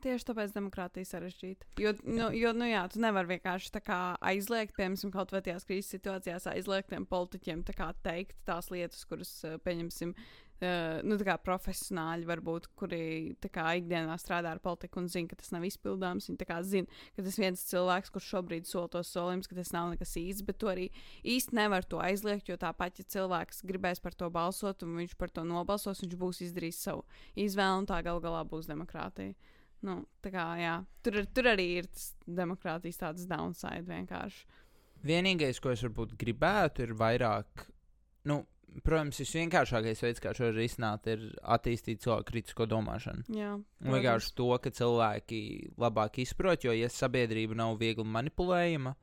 Tieši 0.04 0.28
tāpēc 0.28 0.54
demokrātija 0.56 1.08
sarežģīta. 1.08 1.68
Jo, 1.80 1.94
nu, 2.04 2.30
jo, 2.36 2.52
nu 2.58 2.68
jā, 2.68 2.82
tu 2.92 3.02
nevari 3.04 3.36
vienkārši 3.36 3.82
kā 3.86 4.00
aizliegt, 4.32 4.76
piemēram, 4.78 5.14
kaut 5.14 5.32
vai 5.36 5.44
tajās 5.46 5.68
krīzes 5.68 5.94
situācijās, 5.96 6.50
aizliegt 6.52 6.92
tiem 6.92 7.08
politiķiem 7.10 7.64
kā 7.76 7.92
teikt 8.06 8.38
tās 8.48 8.72
lietas, 8.74 9.06
kuras, 9.10 9.32
eh, 9.48 9.58
pieņemsim, 9.64 10.12
uh, 10.16 10.46
nu, 11.04 11.18
kā 11.26 11.36
profesionāļi 11.42 12.28
varbūt, 12.30 12.70
kuri 12.80 13.36
kā 13.44 13.66
ikdienā 13.80 14.16
strādā 14.22 14.54
ar 14.54 14.62
politiku 14.64 15.02
un 15.02 15.10
zina, 15.12 15.28
ka 15.28 15.40
tas 15.40 15.52
nav 15.52 15.66
izpildāms. 15.68 16.30
Viņi 16.30 16.48
kā 16.48 16.60
zina, 16.64 16.88
ka 17.16 17.26
tas 17.26 17.40
viens 17.42 17.66
cilvēks, 17.72 18.14
kurš 18.14 18.30
šobrīd 18.36 18.70
sola 18.70 18.92
tos 18.92 19.12
solījumus, 19.12 19.50
ka 19.52 19.60
tas 19.60 19.74
nav 19.76 19.92
nekas 19.92 20.16
īsts, 20.22 20.46
bet 20.48 20.60
tu 20.62 20.72
arī 20.72 20.90
īsti 21.24 21.58
nevar 21.60 21.84
to 21.84 22.00
aizliegt, 22.04 22.48
jo 22.50 22.58
tāpat, 22.62 23.02
ja 23.02 23.10
cilvēks 23.18 23.66
gribēs 23.68 24.02
par 24.04 24.16
to 24.16 24.30
balsot 24.32 24.86
un 24.86 24.96
viņš 25.02 25.18
par 25.20 25.34
to 25.34 25.44
nobalsos, 25.48 26.04
viņš 26.04 26.16
būs 26.20 26.42
izdarījis 26.48 26.84
savu 26.88 27.04
izvēli 27.36 27.84
un 27.84 27.90
tā 27.92 28.00
gal 28.06 28.24
galā 28.24 28.46
būs 28.48 28.72
demokrātija. 28.72 29.36
Nu, 29.86 30.00
tā 30.24 30.32
kā, 30.34 30.48
jā, 30.58 30.80
tur, 31.06 31.22
tur 31.36 31.52
arī 31.52 31.68
ir 31.82 31.88
tas 31.92 32.10
demokrātijas 32.26 33.02
tāds 33.04 33.28
downside 33.30 33.86
vienkārši. 33.90 34.46
Vienīgais, 35.06 35.62
ko 35.62 35.74
es 35.76 35.84
varbūt 35.86 36.16
gribētu, 36.18 36.88
ir 36.88 36.96
vairāk, 36.98 37.68
nu, 38.32 38.40
protams, 38.82 39.20
visvienkāršākais 39.22 40.02
veids, 40.02 40.22
kā 40.24 40.34
šo 40.36 40.50
risināt, 40.56 41.06
ir 41.12 41.28
attīstīt 41.56 42.02
cilvēku 42.04 42.32
kritisko 42.32 42.68
domāšanu. 42.72 43.28
Jā, 43.36 43.54
vienkārši 43.86 44.34
to, 44.40 44.50
ka 44.64 44.74
cilvēki 44.74 45.42
labāk 45.82 46.20
izprot, 46.26 46.66
jo, 46.66 46.74
ja 46.76 46.90
sabiedrība 46.92 47.58
nav 47.62 47.78
viegli 47.82 48.08
manipulējama, 48.18 48.96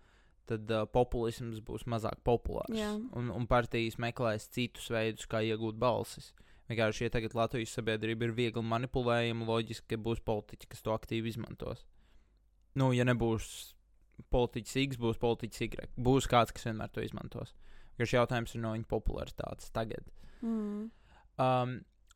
tad 0.51 0.71
uh, 0.75 0.85
populisms 0.91 1.63
būs 1.65 1.87
mazāk 1.87 2.19
populārs. 2.27 2.75
Jā. 2.75 2.91
Un, 3.19 3.31
un 3.31 3.47
partijas 3.47 4.01
meklēs 4.03 4.51
citus 4.53 4.91
veidus, 4.93 5.29
kā 5.31 5.45
iegūt 5.47 5.79
balsis. 5.81 6.33
Vienkārši, 6.73 7.05
ja 7.05 7.13
tagad 7.13 7.35
Latvijas 7.37 7.75
sabiedrība 7.77 8.25
ir 8.25 8.33
viegli 8.37 8.63
manipulējama, 8.65 9.45
loģiski, 9.45 9.91
ka 9.93 10.01
būs 10.01 10.23
politiķi, 10.25 10.71
kas 10.73 10.81
to 10.85 10.95
aktīvi 10.95 11.29
izmantos. 11.29 11.85
Nu, 12.81 12.95
ja 12.97 13.05
nebūs 13.05 13.75
politiķis 14.33 14.79
X, 14.87 15.01
būs 15.01 15.21
politiķis 15.21 15.65
Y. 15.67 15.89
Būs 16.01 16.29
kāds, 16.31 16.55
kas 16.55 16.65
vienmēr 16.71 16.89
to 16.95 17.05
izmantos. 17.05 17.53
Vienkārši 17.99 18.17
jautājums 18.17 18.55
ir 18.57 18.63
no 18.65 18.73
viņa 18.73 18.89
popularitātes 18.89 19.73
tagad. 19.75 20.09
Mm. 20.41 20.89
Um, 21.43 21.75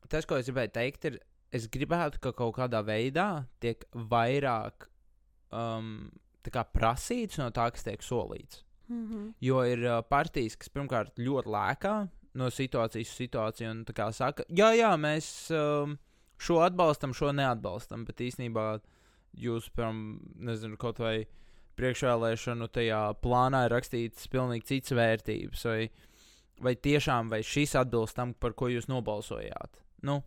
tas, 0.09 0.25
ko 0.25 0.39
es 0.39 0.49
gribēju 0.49 0.73
teikt, 0.73 1.09
ir, 1.11 1.19
es 1.53 1.67
gribētu, 1.69 2.21
ka 2.23 2.33
kaut 2.33 2.55
kādā 2.57 2.81
veidā 2.85 3.45
tiek 3.61 3.85
vairāk 3.93 4.89
um, 5.53 6.09
tā 6.41 6.55
kā 6.57 6.65
prasīts 6.73 7.37
no 7.37 7.51
tā, 7.53 7.69
kas 7.75 7.85
tiek 7.85 8.01
solīts. 8.01 8.63
Mm 8.87 9.05
-hmm. 9.05 9.33
Jo 9.43 9.63
ir 9.67 9.83
uh, 9.83 10.01
partijas, 10.09 10.55
kas 10.55 10.69
pirmkārt 10.69 11.19
ļoti 11.19 11.53
lēkā 11.53 11.95
no 12.37 12.49
situācijas 12.53 13.11
uz 13.11 13.21
situāciju 13.21 13.71
un 13.71 13.81
tā 13.87 13.95
kā 13.97 14.11
saka, 14.15 14.45
jā, 14.53 14.71
jā, 14.77 14.91
mēs 15.01 15.27
um, 15.55 15.97
šo 16.41 16.61
atbalstam, 16.65 17.15
šo 17.17 17.33
neatbalstam, 17.35 18.05
bet 18.07 18.21
īstenībā 18.23 18.67
jūs, 19.37 19.69
piemēram, 19.75 20.01
nezinu, 20.49 20.77
kaut 20.81 21.01
vai 21.01 21.15
priekšvēlēšanu 21.77 22.69
tajā 22.73 23.01
plānā 23.21 23.65
ir 23.67 23.75
rakstīts 23.75 24.29
pilnīgi 24.33 24.65
cits 24.71 24.95
vērtības, 24.97 25.65
vai, 25.69 25.81
vai 26.63 26.73
tiešām 26.87 27.29
vai 27.33 27.43
šis 27.45 27.75
atbilst 27.81 28.17
tam, 28.17 28.33
par 28.33 28.55
ko 28.57 28.71
jūs 28.71 28.89
nobalsojāt. 28.89 29.81
Nu, 30.07 30.21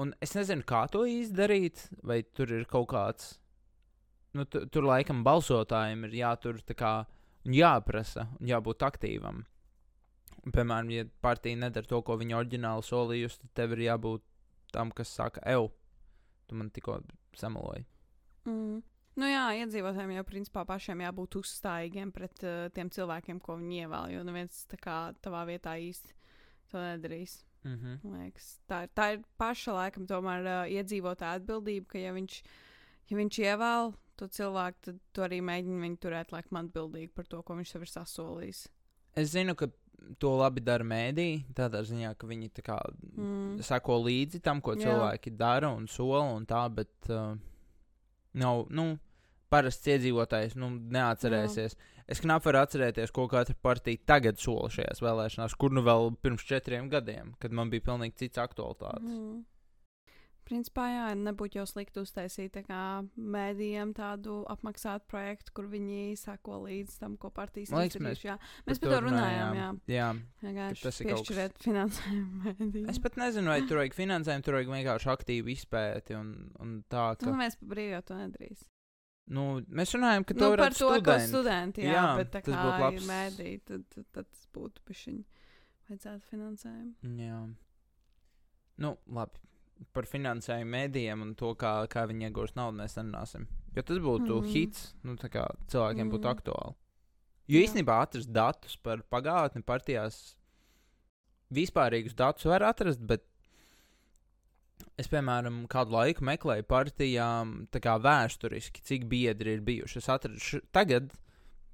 un 0.00 0.14
es 0.24 0.34
nezinu, 0.36 0.64
kā 0.68 0.86
to 0.92 1.04
izdarīt, 1.08 1.88
vai 2.04 2.22
tur 2.24 2.52
ir 2.56 2.68
kaut 2.70 2.88
kāds. 2.92 3.34
Nu, 4.34 4.46
tu, 4.50 4.64
tur 4.66 4.88
laikam 4.88 5.22
balsotājiem 5.26 6.08
ir 6.08 6.16
jātur 6.24 6.58
tā 6.66 6.74
kā 6.76 6.94
jāprasa, 7.44 8.26
un 8.40 8.48
jābūt 8.50 8.82
aktīvam. 8.82 9.44
Piemēram, 10.52 10.90
ja 10.92 11.04
partija 11.24 11.56
nedara 11.56 11.86
to, 11.88 12.02
ko 12.04 12.16
viņa 12.20 12.36
oriģināli 12.36 12.84
solījusi, 12.84 13.38
tad 13.40 13.52
tev 13.54 13.72
ir 13.72 13.86
jābūt 13.86 14.24
tam, 14.74 14.90
kas 14.92 15.08
saka, 15.16 15.40
eju, 15.48 15.70
tu 16.48 16.58
man 16.58 16.68
tikko 16.70 16.98
samaloji. 17.38 17.86
Mm. 18.44 18.82
Nu 19.14 19.28
jā, 19.30 19.44
iedzīvotājiem 19.62 20.16
jau 20.16 20.24
principā 20.26 20.64
pašiem 20.66 21.00
jābūt 21.04 21.36
uzstājīgiem 21.38 22.10
pret 22.12 22.42
uh, 22.42 22.66
tiem 22.74 22.90
cilvēkiem, 22.90 23.38
ko 23.40 23.54
viņi 23.60 23.84
ievēl. 23.84 24.08
Jo 24.16 24.22
neviens 24.26 24.64
tā 24.66 24.76
kā 24.82 24.96
tavā 25.22 25.44
vietā 25.46 25.76
īsti 25.78 26.16
to 26.72 26.82
nedarīs. 26.82 27.44
Mm 27.64 27.76
-hmm. 27.78 28.16
Liekas. 28.18 28.48
Tā, 28.68 28.82
ir- 28.84 28.90
tā 28.94 29.12
ir 29.14 29.22
paša 29.38 29.72
laikam 29.72 30.06
tomēr 30.06 30.42
uh, 30.44 30.66
iedzīvotāja 30.68 31.38
atbildība, 31.40 31.86
ka 31.86 31.98
ja 31.98 32.12
viņš, 32.12 32.42
ja 33.10 33.16
viņš 33.16 33.38
ievēl 33.38 33.94
to 34.16 34.28
cilvēku, 34.28 34.76
tad 34.80 34.98
tu 35.12 35.22
arī 35.22 35.40
mēģini 35.40 35.80
viņu 35.80 35.96
turēt 35.98 36.32
laikam 36.32 36.58
atbildīgi 36.66 37.08
par 37.14 37.24
to, 37.26 37.42
ko 37.42 37.54
viņš 37.54 37.72
tev 37.72 37.82
ir 37.82 37.88
sasolījis. 37.88 38.68
Es 39.16 39.30
zinu, 39.30 39.54
ka 39.54 39.68
to 40.18 40.34
labi 40.38 40.60
dara 40.64 40.84
mēdī, 40.84 41.44
tādā 41.56 41.80
ziņā, 41.86 42.14
ka 42.18 42.26
viņi 42.26 42.50
kā 42.64 42.78
Mm. 43.16 43.62
sako 43.62 43.98
līdzi 44.04 44.42
tam, 44.42 44.60
ko 44.60 44.74
Jā. 44.74 44.84
cilvēki 44.86 45.36
dara 45.36 45.70
un 45.70 45.86
sola 45.86 46.22
un 46.34 46.46
tā, 46.46 46.68
bet 46.74 47.10
uh, 47.10 47.36
nav, 48.34 48.66
nu, 48.70 48.98
parasts 49.50 49.86
iedzīvotājs 49.86 50.56
nu, 50.56 50.70
neatcerēsies. 50.90 51.76
Es 52.10 52.20
knapi 52.20 52.50
varu 52.50 52.58
atcerēties, 52.64 53.12
ko 53.14 53.28
katra 53.28 53.54
partija 53.62 54.02
tagad 54.06 54.38
sola 54.38 54.68
šajās 54.68 55.00
vēlēšanās, 55.00 55.54
kur 55.56 55.70
nu 55.72 55.82
vēl 55.86 56.10
pirms 56.20 56.44
četriem 56.44 56.90
gadiem, 56.92 57.34
kad 57.40 57.52
man 57.52 57.70
bija 57.70 57.86
pilnīgi 57.86 58.16
cits 58.24 58.38
aktualitātes. 58.42 59.08
Mm. 59.08 59.44
Principā, 60.44 60.82
jā, 60.92 61.04
nebūtu 61.16 61.56
jau 61.56 61.62
slikti 61.64 62.02
uztaisīt 62.02 62.50
tā 62.52 62.60
kā 62.66 62.78
mēdījiem 63.16 63.94
tādu 63.96 64.42
apmaksātu 64.52 65.06
projektu, 65.08 65.54
kur 65.56 65.70
viņi 65.72 66.18
sako 66.20 66.58
līdzi 66.66 66.98
tam, 67.00 67.14
ko 67.16 67.30
partijas 67.32 67.70
izdarījuši. 67.72 68.26
Jā, 68.28 68.34
mēs 68.66 68.82
par 68.82 68.92
to 68.92 68.98
runājām. 69.06 69.56
Jā, 69.56 69.68
jā. 69.94 70.08
vienkārši 70.44 70.84
tas 70.84 71.00
ir 71.00 71.08
kaut 71.08 71.22
piešķirēt 71.24 71.56
finansējumu 71.64 72.40
mēdījiem. 72.44 72.90
Es 72.92 73.00
pat 73.06 73.16
nezinu, 73.22 73.48
vai 73.54 73.58
tur 73.64 73.80
vajag 73.80 73.96
finansējumu, 73.96 74.44
tur 74.44 74.58
vajag 74.58 74.72
vienkārši 74.74 75.10
aktīvu 75.14 75.52
izpēti 75.54 76.18
un, 76.20 76.34
un 76.60 76.76
tā, 76.92 77.06
Nu, 77.24 77.30
ka. 77.32 77.36
mēs 77.40 77.56
par 77.62 77.72
brīvu 77.72 77.94
jau 77.96 78.02
to 78.12 78.20
nedarīsim. 78.20 78.68
Nu, 79.32 79.46
mēs 79.72 79.94
runājam, 79.96 80.26
ka 80.28 80.34
Nu, 80.36 80.50
par 80.60 80.74
to, 80.76 80.90
ko 80.90 80.98
studenti. 81.00 81.30
studenti, 81.32 81.84
jā, 81.88 81.94
Jā, 81.96 82.04
bet 82.20 82.34
tā 82.36 82.42
kā 82.44 82.52
būtu 82.52 82.76
ir 82.76 82.82
labs- 82.84 83.06
mēdī, 83.08 83.54
tad, 83.64 83.86
tad, 83.94 84.04
tad 84.12 84.28
tas 84.28 84.44
būtu 84.52 84.84
pišķiņ 84.90 85.22
vajadzētu 85.88 86.28
finansējumu. 86.28 87.16
Jā. 87.24 87.40
Nu, 88.84 88.90
labi. 89.08 89.40
Par 89.94 90.06
finansējumu 90.10 90.70
mēdījiem 90.70 91.22
un 91.22 91.34
to, 91.38 91.52
kā, 91.58 91.74
kā 91.90 92.04
viņi 92.10 92.28
iegūst 92.28 92.56
naudu, 92.58 92.78
mēs 92.80 92.96
nerunāsim. 92.98 93.46
Jo 93.74 93.82
tas 93.82 94.00
būtu 94.02 94.30
mm. 94.30 94.40
Mhm. 94.40 94.52
hits, 94.54 94.88
nu, 95.02 95.16
tā 95.20 95.30
kā 95.32 95.44
cilvēkiem 95.70 96.06
mm. 96.06 96.14
būtu 96.14 96.28
Mhm. 96.28 96.38
aktuāli. 96.38 96.74
Jo 97.44 97.60
Jā. 97.60 97.68
īstenībā 97.68 97.98
atrast 98.06 98.32
datus 98.32 98.76
par 98.80 99.02
pagātni 99.12 99.62
partijās, 99.66 100.34
vispārīgus 101.52 102.16
datus 102.16 102.46
var 102.48 102.64
atrast, 102.70 103.02
bet 103.04 103.26
es, 104.98 105.08
piemēram, 105.10 105.64
kādu 105.70 105.94
laiku 105.94 106.24
meklēju 106.24 106.66
partijām, 106.70 107.54
kā 107.72 107.98
vēsturiski, 108.02 108.82
cik 108.82 109.06
biedri 109.10 109.58
ir 109.58 109.62
bijuši. 109.66 110.00
Es 110.00 110.10
atradu 110.12 110.62
tagad, 110.74 111.12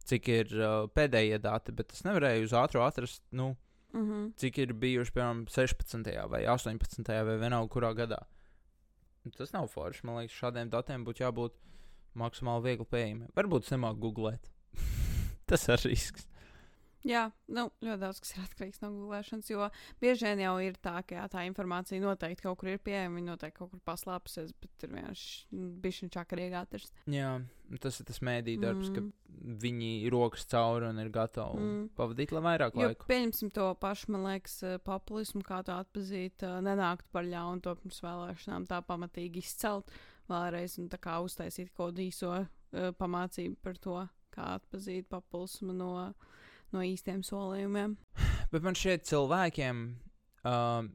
cik 0.08 0.28
ir 0.32 0.54
uh, 0.58 0.88
pēdējie 0.96 1.38
dati, 1.44 1.74
bet 1.76 1.92
es 1.94 2.04
nevarēju 2.06 2.48
uz 2.48 2.54
ātru 2.56 2.82
atrast, 2.84 3.22
nu, 3.36 3.52
Mm 3.92 4.04
-hmm. 4.06 4.32
cik 4.36 4.58
ir 4.58 4.72
bijuši, 4.72 5.12
piemēram, 5.12 5.46
16. 5.48 6.28
vai 6.28 6.44
18. 6.46 7.24
vai 7.24 7.38
vienalga 7.38 7.72
kurā 7.74 7.94
gadā. 7.94 8.22
Tas 9.36 9.52
nav 9.52 9.66
forši. 9.68 10.06
Man 10.06 10.16
liekas, 10.16 10.36
šādiem 10.36 10.70
datiem 10.70 11.04
būtu 11.04 11.24
jābūt 11.24 11.52
maksimāli 12.14 12.62
viegli 12.62 12.84
pieejamiem. 12.84 13.28
Varbūt 13.36 13.64
es 13.64 13.70
nemāku 13.70 14.00
googlēt. 14.00 14.50
Tas 15.46 15.68
ir 15.68 15.82
risks. 15.84 16.26
Jā, 17.06 17.30
nu, 17.48 17.66
ļoti 17.80 18.00
daudz 18.02 18.18
kas 18.20 18.34
ir 18.34 18.42
atkarīgs 18.44 18.82
no 18.82 18.90
gulēšanas, 18.92 19.48
jo 19.48 19.68
bieži 20.02 20.26
vien 20.28 20.42
jau 20.44 20.52
ir 20.60 20.76
tā, 20.84 20.98
ka 21.06 21.16
jā, 21.16 21.22
tā 21.32 21.44
informācija 21.48 22.02
noteikti 22.02 22.44
kaut 22.44 22.58
kur 22.60 22.74
ir 22.74 22.82
pieejama, 22.84 23.16
viņa 23.16 23.32
noteikti 23.32 23.56
kaut 23.56 23.70
kur 23.72 23.80
paslēpusies, 23.88 24.52
bet 24.60 24.74
tur 24.82 24.92
vienkārši 24.92 25.62
bija 25.80 25.96
šī 25.96 26.10
čakarīgi 26.18 26.58
atrast. 26.60 27.00
Jā, 27.08 27.32
tas 27.80 28.02
ir 28.02 28.08
tas 28.10 28.20
mēdī 28.26 28.58
darbs, 28.60 28.90
mm. 28.92 28.98
Ka 28.98 29.56
viņi 29.64 30.10
rokas 30.12 30.44
cauri 30.50 30.90
un 30.90 31.00
ir 31.00 31.08
gatavi 31.14 31.60
mm. 31.64 31.84
Pavadīt 31.96 32.34
lai 32.36 32.42
vairāk 32.44 32.76
Jo 32.76 32.90
laika. 32.90 33.06
pieņemsim 33.08 33.52
to 33.56 33.70
pašu, 33.80 34.12
man 34.12 34.26
liekas, 34.28 34.58
eh, 34.68 34.78
populismu, 34.84 35.40
kā 35.46 35.62
to 35.64 35.72
atpazīt, 35.72 36.44
eh, 36.44 36.60
nenākt 36.66 37.08
par 37.14 37.24
ļaunu 37.24 37.64
to 37.64 37.74
pirms 37.80 38.02
vēlēšanām, 38.04 38.68
tā 38.68 38.82
pamatīgi 38.84 39.40
izcelt 39.40 39.88
vēlreiz 40.30 40.76
un 40.78 40.90
tā 40.92 41.00
kā 41.00 41.16
uztaisīt 41.24 41.72
kaut 41.74 41.98
īso 41.98 42.30
uh, 42.36 42.92
pamācību 43.00 43.56
par 43.64 43.78
to, 43.82 43.96
kā 44.34 44.46
atpazīt 44.60 45.08
populismu 45.10 45.74
no, 45.74 45.92
no 46.74 46.84
īstiem 46.86 47.22
solījumiem. 47.26 47.96
Bet 48.52 48.66
man 48.66 48.78
šeit 48.78 49.06
cilvēkiem. 49.08 49.82
Um, 50.48 50.92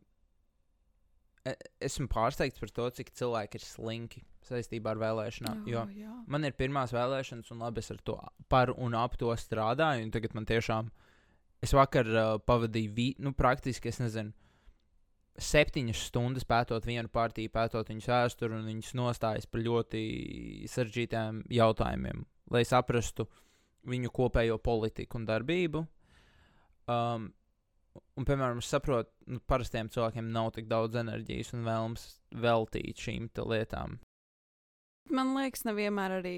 e- 1.46 1.58
esmu 1.86 2.08
pārsteigts 2.12 2.62
par 2.62 2.72
to, 2.74 2.88
cik 3.00 3.12
cilvēki 3.16 3.60
ir 3.60 3.66
slinki 3.66 4.24
saistībā 4.46 4.94
ar 4.94 5.02
vēlēšanām. 5.02 5.64
Jo 5.70 5.84
Oh, 5.86 5.92
jā. 5.94 6.14
man 6.28 6.46
ir 6.46 6.54
pirmās 6.58 6.94
vēlēšanas, 6.94 7.52
un 7.54 7.64
labi, 7.66 7.82
es 7.82 7.92
ar 7.94 8.02
to 8.06 8.18
par 8.50 8.74
un 8.78 8.94
ap 8.98 9.18
to 9.18 9.32
strādāju. 9.34 10.10
Tagad 10.14 10.36
man 10.38 10.46
tiešām, 10.46 10.92
es 11.66 11.74
vakar 11.74 12.10
uh, 12.10 12.38
pavadīju, 12.46 12.94
vi, 12.94 13.08
nu, 13.20 13.34
praktiski, 13.34 13.90
es 13.90 14.02
nezinu, 14.04 14.34
septiņas 15.36 16.04
stundas 16.10 16.46
pētot 16.48 16.86
vienu 16.88 17.10
partiju, 17.12 17.52
pētot 17.52 17.90
viņas 17.92 18.08
vēsturi 18.12 18.56
un 18.56 18.70
viņas 18.70 18.94
nostājas 18.96 19.50
par 19.52 19.66
ļoti 19.66 20.04
sarežģītiem 20.72 21.42
jautājumiem, 21.52 22.22
lai 22.54 22.64
saprastu 22.68 23.28
viņu 23.90 24.12
kopējo 24.16 24.58
politiku 24.64 25.20
un 25.20 25.28
darbību. 25.30 25.84
Um, 26.92 27.30
un, 28.16 28.26
piemēram, 28.28 28.62
es 28.62 28.70
saprotu, 28.70 29.12
nu, 29.32 29.42
parastiem 29.50 29.90
cilvēkiem 29.94 30.28
nav 30.34 30.52
tik 30.58 30.68
daudz 30.72 30.98
enerģijas 31.02 31.54
un 31.58 31.66
vēlmes 31.68 32.06
veltīt 32.44 33.02
šīm 33.02 33.30
lietām. 33.52 34.00
Man 35.14 35.34
liekas, 35.38 35.66
nevienmēr 35.68 36.20
arī 36.20 36.36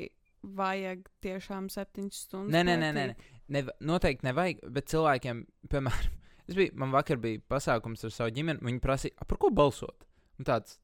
vajag 0.57 1.07
tiešām 1.23 1.69
septiņas 1.71 2.23
stundas. 2.27 2.53
Nē, 2.53 2.63
nē, 2.67 2.75
nē, 2.79 2.91
nē, 2.95 3.05
nē. 3.11 3.35
Neva, 3.55 3.73
noteikti 3.79 4.27
nevajag, 4.27 4.65
bet 4.75 4.89
cilvēkiem, 4.91 5.45
piemēram, 5.71 6.17
es 6.49 6.57
biju, 6.57 6.75
man 6.79 6.91
vakar 6.95 7.19
bija 7.23 7.43
pasākums 7.49 8.03
ar 8.07 8.13
savu 8.13 8.35
ģimeni, 8.35 8.63
viņi 8.63 8.83
prasīja, 8.83 9.15
"A, 9.17 9.27
par 9.27 9.39
ko 9.41 9.51
balsot. 9.55 10.05
Un 10.37 10.47
tāds 10.47 10.77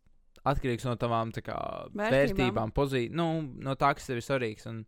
atkarīgs 0.47 0.85
no 0.87 0.95
tavām 0.99 1.31
tā 1.35 1.43
kā, 1.45 1.55
Vērtībām. 1.93 2.13
vērtībām, 2.15 2.73
pozīcijām, 2.75 3.15
nu, 3.19 3.27
no 3.63 3.75
tā, 3.79 3.93
kas 3.95 4.09
tev 4.09 4.19
ir 4.19 4.25
svarīgs. 4.25 4.67
Un 4.71 4.83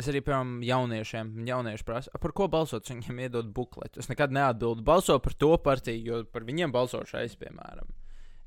es 0.00 0.08
arī, 0.10 0.22
piemēram, 0.24 0.60
jauniešiem, 0.66 1.32
jaunieši 1.48 1.86
prasa, 1.88 2.10
"A, 2.14 2.18
par 2.18 2.32
ko 2.32 2.48
balsot, 2.52 2.88
viņiem 2.88 3.20
iedod 3.26 3.52
bukletu. 3.52 3.98
Es 3.98 4.08
nekad 4.08 4.30
neatbildu, 4.30 4.84
balso 4.84 5.18
par 5.18 5.34
to 5.34 5.56
partiju, 5.56 6.04
jo 6.04 6.24
par 6.24 6.42
viņiem 6.42 6.72
balsošu 6.72 7.18
es, 7.22 7.36
piemēram. 7.36 7.88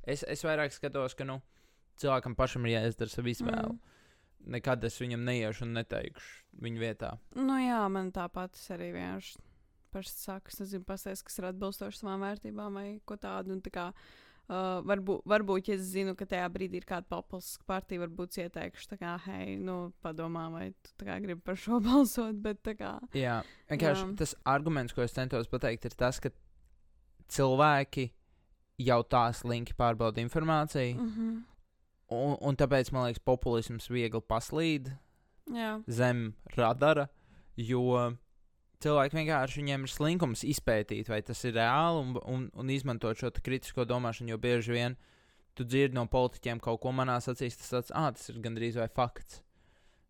Es, 0.03 0.23
es 0.23 0.43
vairāk 0.43 0.71
skatos, 0.71 1.15
ka, 1.15 1.23
nu, 1.23 1.41
cilvēkam 1.97 2.35
pašam 2.35 2.65
ir 2.65 2.79
jāizdara 2.79 3.09
savu 3.09 3.27
izvēli. 3.27 3.73
Mm. 3.73 3.79
Nekad 4.55 4.83
es 4.83 4.97
viņam 4.99 5.25
neiešu 5.25 5.65
un 5.65 5.73
neteikšu 5.73 6.45
viņa 6.61 6.79
vietā. 6.79 7.17
Nu 7.35 7.59
jā, 7.59 7.81
man 7.91 8.11
tāpat 8.11 8.55
arī 8.71 8.93
vienkārši 8.93 9.37
pašs 9.91 10.15
saku, 10.23 10.47
es 10.47 10.59
nezinu, 10.59 10.85
pasēs, 10.85 11.23
kas 11.25 11.39
ir 11.39 11.49
atbilstoši 11.49 11.97
savām 11.97 12.21
vērtībām 12.21 12.73
vai 12.73 13.01
ko 13.05 13.17
tādu. 13.17 13.51
Un 13.51 13.61
tā 13.61 13.73
kā, 13.73 13.87
uh, 13.89 14.28
varbūt, 14.49 15.21
varbūt, 15.29 15.69
ja 15.69 15.77
es 15.77 15.89
zinu, 15.91 16.15
ka 16.17 16.25
tajā 16.29 16.47
brīdī 16.49 16.79
ir 16.81 16.85
kāda 16.89 17.05
populistiska 17.11 17.67
partija, 17.69 18.01
varbūt 18.01 18.39
ieteikšu, 18.41 18.87
tā 18.93 18.97
kā, 18.97 19.15
hei, 19.27 19.57
nu, 19.61 19.91
padomā, 20.03 20.47
vai 20.53 20.69
tu 20.85 21.05
kā 21.05 21.19
gribi 21.21 21.41
par 21.45 21.59
šo 21.59 21.79
balsot, 21.85 22.39
bet 22.41 22.63
kā. 22.79 22.95
Jā, 23.17 23.39
vienkārši 23.69 24.07
Jā. 24.07 24.15
tas 24.23 24.33
arguments, 24.49 24.95
ko 24.95 25.05
es 25.05 25.13
centos 25.13 25.51
pateikt, 25.51 25.85
ir 25.85 25.97
tas, 25.99 26.21
ka 26.23 26.33
cilvēki 27.29 28.09
jau 28.81 29.03
tā 29.05 29.27
slinki 29.35 29.77
pārbauda 29.77 30.23
informāciju, 30.23 30.97
Mm 30.97 31.11
-hmm. 31.13 31.43
un, 32.09 32.37
un 32.41 32.55
tāpēc 32.55 32.91
man 32.91 33.05
liekas, 33.05 33.21
populisms 33.25 33.89
viegli 33.89 34.21
paslīd 34.21 34.97
Jā, 35.53 35.83
zem 35.87 36.33
radara, 36.55 37.07
jo 37.57 38.15
cilvēki 38.83 39.17
vienkārši 39.19 39.61
viņiem 39.61 39.85
ir 39.85 39.91
slinkums 39.93 40.45
izpētīt, 40.47 41.09
vai 41.11 41.21
tas 41.25 41.43
ir 41.47 41.55
reāli 41.57 42.01
un, 42.03 42.17
un, 42.23 42.47
un 42.53 42.71
izmantot 42.73 43.19
šo 43.19 43.31
kritisko 43.43 43.85
domāšanu, 43.89 44.33
jo 44.33 44.39
bieži 44.41 44.75
vien 44.75 44.97
tu 45.57 45.65
dzirdi 45.67 45.97
no 45.97 46.05
politiķiem 46.07 46.61
kaut 46.63 46.79
ko 46.83 46.93
manās 46.95 47.27
acīs, 47.31 47.57
tas 47.59 47.73
tāds, 47.73 47.93
ah, 47.95 48.11
tas 48.15 48.29
ir 48.31 48.39
gandrīz 48.43 48.79
vai 48.79 48.87
fakts. 48.87 49.41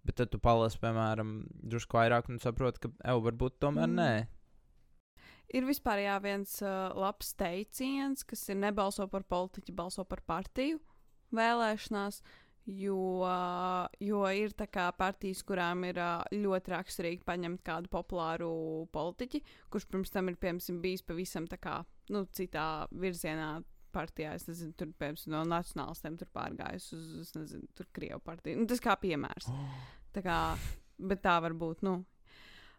Bet 0.05 0.19
tad 0.21 0.31
tu 0.31 0.39
palasi, 0.39 0.79
piemēram, 0.81 1.31
drusku 1.69 1.97
vairāk 1.97 2.29
un 2.31 2.39
saproti, 2.41 2.85
ka, 2.85 2.91
evo, 3.11 3.25
varbūt 3.27 3.57
tomēr 3.59 3.89
Mm. 3.89 3.97
nē. 3.99 4.27
ir 5.53 5.65
vispār 5.65 6.03
jā, 6.03 6.19
viens 6.21 6.61
uh, 6.61 6.93
labs 6.93 7.33
teiciens, 7.33 8.23
kas 8.23 8.49
ir 8.49 8.55
nebalso 8.61 9.07
par 9.09 9.23
politiķu, 9.23 9.73
balso 9.73 10.05
par 10.05 10.21
partiju 10.21 10.79
vēlēšanās. 11.33 12.21
Jo, 12.69 13.25
jo 14.03 14.19
ir 14.29 14.53
partijas, 14.97 15.41
kurām 15.43 15.83
ir 15.87 15.97
ļoti 16.31 16.73
raksturīgi 16.73 17.25
paņemt 17.25 17.63
kādu 17.65 17.89
populāru 17.89 18.87
politiķi, 18.93 19.41
kurš 19.71 19.87
pirms 19.89 20.11
tam 20.13 20.29
ir 20.29 20.37
piemēram, 20.37 20.81
bijis 20.81 21.01
pavisam 21.01 21.47
kā, 21.47 21.83
nu, 22.09 22.25
citā 22.31 22.87
virzienā. 22.91 23.59
Partijā, 23.89 24.35
es 24.37 24.43
nezinu, 24.45 24.75
tur 24.77 24.91
piemēram, 25.01 25.31
no 25.33 25.39
nacionālistiem 25.49 26.19
tur 26.19 26.27
pārgājis 26.29 26.91
uz, 26.93 27.05
es 27.23 27.31
nezinu, 27.33 27.65
tur 27.73 27.87
Krievu 27.89 28.19
partiju. 28.21 28.59
Nu, 28.59 28.67
tas 28.69 28.83
kā 28.85 28.93
piemērs. 29.01 29.47
Tā 30.13 30.21
kā, 30.21 30.35
bet 31.01 31.23
tā 31.25 31.39
var 31.41 31.55
būt, 31.57 31.81
nu. 31.87 31.95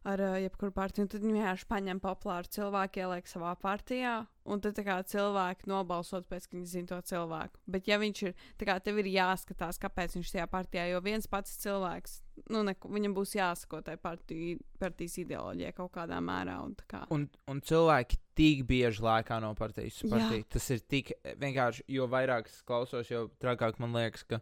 Ar 0.08 0.20
uh, 0.20 0.36
jebkuru 0.40 0.72
partiju. 0.72 1.08
Tad 1.10 1.24
viņi 1.24 1.36
vienkārši 1.36 1.66
paņem 1.68 2.00
populāru 2.00 2.48
cilvēku, 2.54 3.02
ieliek 3.02 3.28
savā 3.28 3.52
partijā, 3.60 4.14
un 4.48 4.62
tad 4.64 4.78
kā 4.86 4.96
cilvēki 5.06 5.68
nobalsot 5.70 6.28
pēc, 6.30 6.48
ka 6.48 6.56
viņi 6.56 6.70
zina 6.70 6.90
to 6.94 7.00
cilvēku. 7.12 7.60
Bet, 7.70 7.88
ja 7.90 8.00
viņš 8.00 8.22
ir, 8.24 8.34
kā 8.64 8.78
tev 8.84 9.02
ir 9.02 9.10
jāskatās, 9.12 9.80
kāpēc 9.82 10.16
viņš 10.16 10.32
tajā 10.36 10.48
partijā, 10.50 10.86
jo 10.90 11.02
viens 11.04 11.28
pats 11.30 11.58
cilvēks, 11.62 12.16
nu, 12.48 12.64
neko, 12.66 12.90
viņam 12.96 13.16
būs 13.18 13.36
jāsako 13.36 13.82
tai 13.86 13.98
partiju, 14.00 14.58
partijas 14.80 15.18
ideoloģijai 15.24 15.76
kaut 15.76 15.92
kādā 15.98 16.20
mērā. 16.24 16.56
Un, 16.64 16.76
kā. 16.88 17.04
Un, 17.12 17.28
un 17.50 17.60
cilvēki 17.60 18.20
tik 18.40 18.64
bieži 18.68 19.04
lēkā 19.04 19.40
no 19.44 19.52
partijas 19.58 20.00
partiju. 20.08 20.48
Tas 20.48 20.70
ir 20.72 20.84
tik 20.88 21.12
vienkārši, 21.42 21.84
jo 21.92 22.08
vairāk 22.10 22.48
es 22.48 22.62
klausos, 22.64 23.12
jo 23.12 23.26
trakāk 23.42 23.82
man 23.82 23.92
liekas, 23.98 24.24
ka 24.24 24.40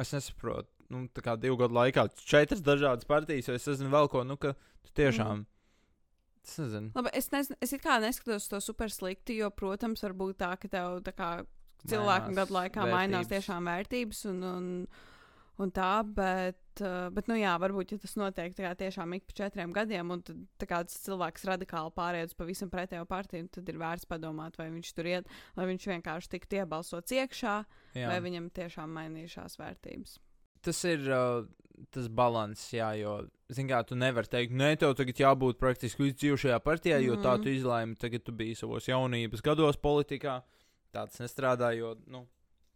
es 0.00 0.14
nesaprotu. 0.16 0.73
Nu, 0.92 1.06
tā 1.14 1.24
kā 1.24 1.34
divu 1.40 1.56
gadu 1.60 1.76
laikā 1.78 2.08
četras 2.20 2.62
dažādas 2.64 3.08
partijas, 3.08 3.48
vai 3.48 3.58
es 3.60 3.68
nezinu 3.70 3.92
vēl 3.94 4.10
ko, 4.12 4.24
nu, 4.28 4.36
ka 4.40 4.54
tu 4.84 4.96
tiešām. 5.00 5.44
Mhm. 5.44 5.50
Es 6.44 6.58
nezinu. 6.60 6.92
Labi, 6.92 7.10
es, 7.16 7.30
nezinu, 7.32 7.56
es 7.64 7.72
kā 7.80 7.96
neskatos 8.04 8.50
to 8.52 8.60
super 8.60 8.92
slikti, 8.92 9.38
jo, 9.40 9.48
protams, 9.48 10.04
var 10.04 10.12
būt 10.12 10.42
tā, 10.42 10.50
ka 10.60 10.68
tev 10.68 10.98
tā 11.06 11.14
kā 11.16 11.30
cilvēku 11.88 12.28
Mainās 12.30 12.38
gadu 12.38 12.56
laikā 12.58 12.84
mainās 12.88 13.24
vērtības. 13.24 13.32
tiešām 13.32 13.70
vērtības 13.70 14.20
un, 14.28 14.42
un, 14.48 14.66
un 15.64 15.72
tā, 15.74 15.90
bet, 16.04 16.60
uh, 16.82 17.08
bet, 17.16 17.30
nu 17.32 17.38
jā, 17.38 17.54
varbūt, 17.60 17.94
ja 17.94 18.02
tas 18.02 18.16
notiek 18.20 18.52
kā 18.58 18.74
tiešām 18.80 19.16
ik 19.16 19.24
pa 19.30 19.38
četriem 19.40 19.72
gadiem, 19.76 20.12
un 20.12 20.24
tad 20.26 20.42
tā 20.60 20.68
kā 20.68 20.82
tas 20.84 21.00
cilvēks 21.06 21.48
radikāli 21.48 21.94
pārējais 21.96 22.36
pavisam 22.36 22.72
pretējo 22.72 23.08
partiju, 23.08 23.48
tad 23.56 23.72
ir 23.72 23.80
vērts 23.80 24.08
padomāt, 24.10 24.60
vai 24.60 24.68
viņš 24.74 24.92
tur 24.96 25.08
iet, 25.14 25.32
lai 25.56 25.68
viņš 25.72 25.88
vienkārši 25.94 26.32
tiktu 26.36 26.60
iebalsots 26.60 27.16
iekšā, 27.16 27.56
Jā. 27.96 28.12
vai 28.12 28.20
viņam 28.24 28.52
tiešām 28.52 28.96
mainījušās 29.00 29.60
vērtības. 29.60 30.18
Tas 30.64 30.80
ir 30.88 31.04
uh, 31.12 31.44
tas 31.94 32.06
līdzsvars, 32.08 32.62
jā, 32.74 32.88
jo, 33.00 33.14
zināmā 33.52 33.70
mērā, 33.74 33.86
tu 33.88 33.96
nevari 33.98 34.30
teikt, 34.30 34.54
nē, 34.56 34.70
tev 34.80 34.94
tagad 34.98 35.20
jābūt 35.20 35.58
praktiski 35.60 36.06
līdz 36.06 36.20
dzīvošajā 36.22 36.58
partijā, 36.64 36.98
jo 37.04 37.16
tā 37.20 37.34
Mhm. 37.36 37.42
tu 37.44 37.48
izlēmi, 37.52 37.98
tagad 38.00 38.24
tu 38.24 38.32
biji 38.32 38.56
savos 38.62 38.86
jaunības 38.88 39.42
gados 39.44 39.76
politikā. 39.76 40.42
Tā 40.94 41.06
tas 41.10 41.18
nestrādā, 41.18 41.72
jo, 41.76 41.94
nu, 42.06 42.26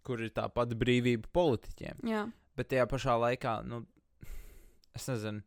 kur 0.03 0.21
ir 0.21 0.31
tā 0.35 0.49
pati 0.53 0.75
brīvība 0.79 1.31
politiķiem. 1.33 2.05
Jā, 2.09 2.27
Bet 2.59 2.69
tajā 2.73 2.87
pašā 2.91 3.15
laikā, 3.23 3.53
nu, 3.65 3.85
es 4.99 5.07
nezinu, 5.07 5.43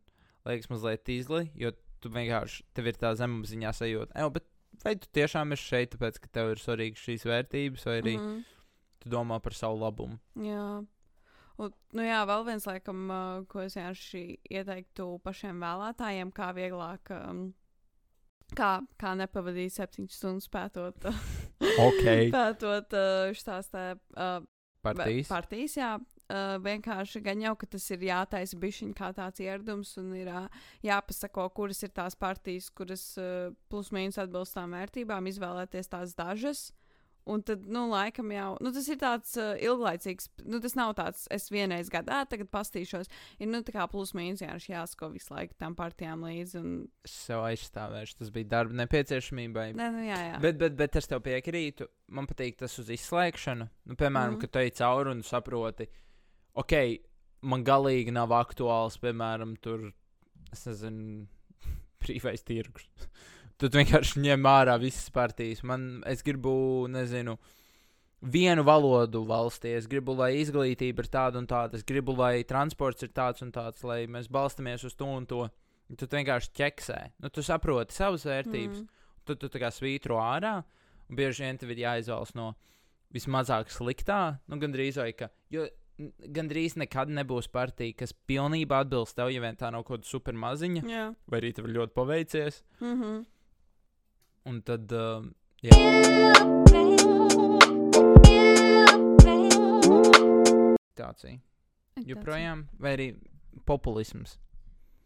liekas 0.48 0.70
mazliet 0.72 1.04
tīzli, 1.04 1.50
jo 1.60 1.72
tu 2.00 2.08
vienkārši, 2.08 2.62
tev 2.74 2.88
ir 2.88 2.96
tā 2.98 3.12
zemapziņā 3.18 3.72
sajūta, 3.76 4.16
ej, 4.16 4.30
bet 4.32 4.48
vai 4.82 4.94
tu 4.96 5.06
tiešām 5.12 5.52
esi 5.52 5.68
šeit, 5.68 5.92
tāpēc, 5.94 6.18
ka 6.24 6.28
tev 6.32 6.54
ir 6.54 6.62
svarīgas 6.62 7.04
šīs 7.04 7.26
vērtības, 7.28 7.86
vai 7.86 8.00
arī 8.00 8.16
mm 8.18 8.42
tu 9.02 9.10
domā 9.10 9.40
par 9.42 9.50
savu 9.52 9.80
labumu? 9.82 10.14
Jā. 10.38 10.86
Un, 11.62 11.74
nu 11.96 12.04
jā, 12.06 12.20
vēl 12.28 12.46
viens, 12.48 12.66
laikam, 12.66 13.02
uh, 13.08 13.42
ko 13.50 13.62
es 13.64 13.76
vienkārši 13.78 14.22
ieteiktu 14.50 15.08
pašiem 15.26 15.60
vēlētājiem, 15.62 16.32
kā 16.34 16.48
vieglāk, 16.56 17.12
um, 17.16 17.44
kā, 18.58 18.72
kā 19.00 19.12
nepavadīt 19.18 19.74
septiņas 19.76 20.18
stundas 20.18 20.48
pētot, 20.52 21.06
Ok. 21.86 22.02
pētot 22.36 22.96
uh, 22.98 23.30
šīs 23.36 23.70
tā 23.70 23.86
uh, 23.94 24.40
Partijas. 24.82 25.28
partijas 25.30 25.76
jā. 25.78 25.92
Uh, 26.32 26.56
vienkārši 26.64 27.20
gan 27.20 27.42
jau, 27.44 27.52
ka 27.58 27.66
tas 27.74 27.84
ir 27.92 28.04
jātaisa 28.06 28.56
bišķiņa 28.58 28.94
kā 28.96 29.10
tāds 29.14 29.42
ieradums 29.44 29.90
un 30.00 30.14
ir 30.16 30.30
uh, 30.32 30.46
jāpasako, 30.86 31.44
kuras 31.52 31.82
ir 31.84 31.92
tās 31.92 32.16
partijas, 32.16 32.70
kuras 32.72 33.02
uh, 33.20 33.52
plus 33.68 33.90
mīnus 33.92 34.18
atbilst 34.22 34.56
tām 34.56 34.72
vērtībām, 34.72 35.28
izvēlēties 35.28 35.92
tās 35.92 36.16
dažas. 36.16 36.70
Un 37.30 37.42
tad, 37.46 37.62
nu, 37.70 37.84
laikam 37.86 38.32
jau, 38.34 38.56
nu, 38.64 38.72
tas 38.74 38.86
ir 38.90 38.98
tāds 38.98 39.36
uh, 39.38 39.52
ilglaicīgs, 39.62 40.26
nu, 40.42 40.58
tas 40.62 40.74
nav 40.78 40.94
tāds, 40.98 41.28
es 41.30 41.46
vienreiz 41.54 41.90
gadā, 41.92 42.24
tagad 42.26 42.50
pastīšos. 42.50 43.10
Ir, 43.38 43.46
nu, 43.46 43.60
tā 43.62 43.74
kā 43.76 43.86
plus 43.90 44.10
mīnus 44.18 44.42
vienkārši 44.42 44.72
jāsako 44.72 45.12
visu 45.14 45.30
laiku 45.34 45.54
tam 45.62 45.76
partijām 45.78 46.24
līdzi. 46.26 46.58
Un, 46.58 46.72
Es 47.06 47.14
sev 47.28 47.44
aizstāvēšu, 47.46 48.18
tas 48.18 48.32
bija 48.34 48.50
darba 48.56 48.74
nepieciešamībai. 48.82 49.68
nē, 49.78 49.88
nu, 49.94 50.02
jā, 50.08 50.18
jā. 50.32 50.40
Bet, 50.42 50.58
bet, 50.58 50.74
bet 50.78 50.98
es 50.98 51.06
tev 51.10 51.22
piekrītu. 51.22 51.86
Man 52.12 52.26
patīk 52.26 52.58
tas 52.58 52.74
uz 52.82 52.90
izslēgšanu. 52.90 53.68
Nu, 53.86 53.94
piemēram, 53.94 54.34
mm. 54.34 54.38
Mhm. 54.38 54.42
kad 54.42 54.52
tu 54.52 54.62
ej 54.64 54.74
cauri 54.82 55.14
un 55.14 55.22
saproti, 55.26 55.86
ok, 56.58 56.74
man 57.46 57.62
galīgi 57.66 58.14
nav 58.14 58.34
aktuāls, 58.34 58.98
piemēram, 59.02 59.54
tur, 59.62 59.92
es 60.50 60.66
nezinu, 60.66 61.28
brīvais 62.02 62.42
tirgus. 62.46 62.90
Tad 63.62 63.76
vienkārši 63.78 64.22
ņem 64.24 64.46
ārā 64.50 64.76
visas 64.82 65.10
partijas. 65.14 65.62
Man, 65.62 66.02
es 66.10 66.24
gribu, 66.26 66.52
nezinu, 66.90 67.36
vienu 68.22 68.64
valodu 68.66 69.22
valstī. 69.28 69.76
Es 69.78 69.86
gribu, 69.90 70.16
lai 70.18 70.32
izglītība 70.40 71.04
ir 71.04 71.10
tāda 71.12 71.38
un 71.38 71.46
tāda. 71.46 71.78
Es 71.78 71.86
gribu, 71.86 72.16
lai 72.18 72.42
transports 72.48 73.06
ir 73.06 73.14
tāds 73.14 73.44
un 73.46 73.52
tāds, 73.54 73.84
lai 73.86 74.04
mēs 74.10 74.26
balstamies 74.26 74.82
uz 74.88 74.98
to 74.98 75.06
un 75.06 75.28
to. 75.30 75.46
Tu 75.98 76.06
vienkārši 76.08 76.50
ķeksē. 76.56 76.98
Nu, 77.20 77.28
tu 77.28 77.42
saproti 77.44 77.94
savas 77.94 78.26
vērtības. 78.26 78.82
Mm 78.82 79.02
tu, 79.26 79.36
tu 79.38 79.50
tā 79.52 79.60
kā 79.62 79.70
svītro 79.74 80.18
ārā, 80.22 80.60
un 81.08 81.18
bieži 81.18 81.46
vien 81.46 81.60
tev 81.60 81.72
ir 81.74 81.84
jāizvēlas 81.84 82.34
no 82.38 82.52
vismazāk 83.12 83.70
sliktā, 83.72 84.38
nu, 84.48 84.58
gandrīz 84.62 84.98
vai 85.00 85.12
ka. 85.16 85.30
Jo 85.52 85.68
gandrīz 86.34 86.74
nekad 86.80 87.12
nebūs 87.12 87.50
partija, 87.52 87.94
kas 88.00 88.14
pilnībā 88.26 88.80
atbilst 88.82 89.14
tev, 89.18 89.28
ja 89.30 89.42
vien 89.44 89.58
tā 89.60 89.68
nav 89.70 89.84
kaut 89.84 90.00
kāda 90.00 90.08
super 90.08 90.38
maziņa, 90.40 90.82
jā. 90.88 91.04
vai 91.30 91.42
arī 91.42 91.52
tev 91.54 91.68
ļoti 91.70 91.94
paveicies. 91.94 92.62
Mm 92.80 92.94
-hmm. 92.96 93.20
Un 94.50 94.58
tad, 94.66 94.90
uh, 94.90 95.22
jā, 95.62 95.76
tācija. 100.98 101.38
Joprojām, 102.08 102.66
vai 102.80 102.96
arī 102.96 103.06
populisms. 103.68 104.38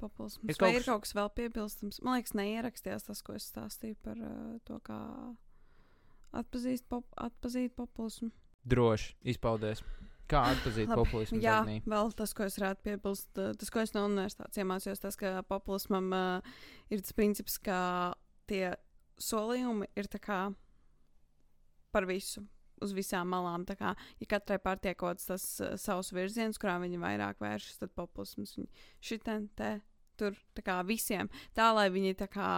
Populisms. 0.00 0.44
Ir 0.44 0.54
Ir 0.54 0.58
kaut 0.60 0.68
vai 0.68 0.78
ir 0.78 0.86
kaut 0.86 1.04
kas 1.04 1.14
vēl 1.16 1.30
piebilstams? 1.36 2.00
Man 2.04 2.18
liekas, 2.18 2.34
neierakstījās 2.36 3.08
tas, 3.08 3.22
ko 3.24 3.36
es 3.36 3.48
stāstīju 3.50 3.96
par 4.04 4.20
uh, 4.20 4.56
to, 4.68 4.78
kā 4.86 4.98
atpazīst, 6.36 6.86
pop 6.88 7.08
atpazīt 7.16 7.74
populismu. 7.76 8.30
Droši 8.66 9.14
izpaudies. 9.32 9.82
Kā 10.30 10.42
atpazīt 10.52 10.88
Labi, 10.90 11.00
populismu? 11.00 11.40
Jā, 11.42 11.60
Dagnī? 11.62 11.80
vēl 11.86 12.12
tas, 12.18 12.34
ko 12.36 12.46
es 12.46 12.58
varētu 12.60 12.88
piebilst, 12.90 13.30
uh, 13.40 13.54
tas, 13.58 13.72
ko 13.72 13.82
es 13.82 13.94
no 13.96 14.04
universitātes 14.08 14.62
iemācījos, 14.62 15.02
tas, 15.02 15.18
ka 15.20 15.40
populismam 15.48 16.12
uh, 16.12 16.56
ir 16.92 17.04
tas 17.04 17.16
princips, 17.16 17.56
ka 17.62 17.78
tie 18.50 18.74
solījumi 19.18 19.88
ir 19.96 20.08
par 21.92 22.06
visu. 22.08 22.44
Uz 22.84 22.92
visām 22.92 23.30
malām. 23.32 23.64
Tā 23.64 23.72
kā, 23.78 23.94
ja 24.20 24.26
katrai 24.28 24.58
partijai 24.60 24.94
kaut 24.94 25.14
kāds 25.14 25.30
tas 25.30 25.44
uh, 25.64 25.76
savs 25.80 26.12
virziens, 26.12 26.58
kurā 26.60 26.74
viņi 26.82 27.00
vairāk 27.00 27.40
vēršas, 27.40 27.78
tad 27.80 27.94
populisms 27.96 28.52
viņi 28.58 28.68
šitien, 29.00 29.46
te, 29.56 29.78
tur, 30.20 30.36
tā 30.52 30.64
kā 30.66 30.82
visiem. 30.84 31.30
Tā, 31.56 31.70
lai 31.72 31.86
viņi 31.94 32.18
tā 32.20 32.28
kā 32.28 32.50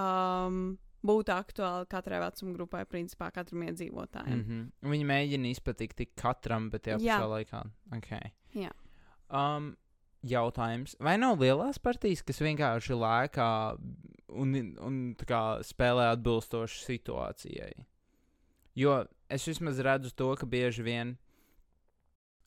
um, 0.00 0.78
būtu 1.04 1.34
aktuāli 1.34 1.88
katrai 1.92 2.22
vecuma 2.22 2.56
grupai, 2.56 2.84
principā 2.88 3.28
katram 3.34 3.66
iedzīvotājam. 3.68 4.40
Mm 4.40 4.44
-hmm. 4.48 4.90
Viņi 4.94 5.08
mēģina 5.12 5.52
izpatikt 5.52 5.96
tik 5.96 6.14
katram, 6.16 6.70
bet 6.70 6.86
tajā 6.88 6.98
Jā. 6.98 7.18
pašā 7.20 7.28
laikā. 7.36 7.62
Okay. 7.98 8.32
Jā. 8.54 8.72
Um, 9.28 9.76
jautājums. 10.24 10.96
Vai 11.02 11.16
nav 11.20 11.42
lielās 11.42 11.80
partijas, 11.82 12.24
kas 12.26 12.40
vienkārši 12.42 12.96
lēkā 12.98 13.50
un, 14.34 14.54
un 14.84 15.00
kā 15.20 15.42
spēlē 15.66 16.10
atbilstoši 16.14 16.80
situācijai? 16.84 17.74
Jo 18.74 19.04
es 19.30 19.46
vismaz 19.46 19.78
redzu 19.84 20.10
to, 20.16 20.32
ka 20.38 20.48
bieži 20.50 20.84
vien 20.86 21.14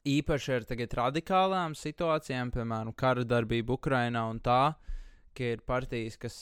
īpaši 0.07 0.53
ar 0.57 0.67
tagad 0.67 0.93
radikālām 0.99 1.75
situācijām, 1.75 2.51
piemēram, 2.55 2.93
kara 2.95 3.25
darbība 3.27 3.75
Ukrainā 3.75 4.23
un 4.31 4.39
tā, 4.43 4.75
ka 5.35 5.51
ir 5.55 5.63
partijas, 5.67 6.17
kas 6.19 6.37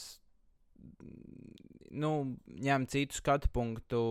nu, 1.95 2.11
ņem 2.45 2.85
citu 2.91 3.17
skatu 3.17 3.49
punktu 3.53 4.01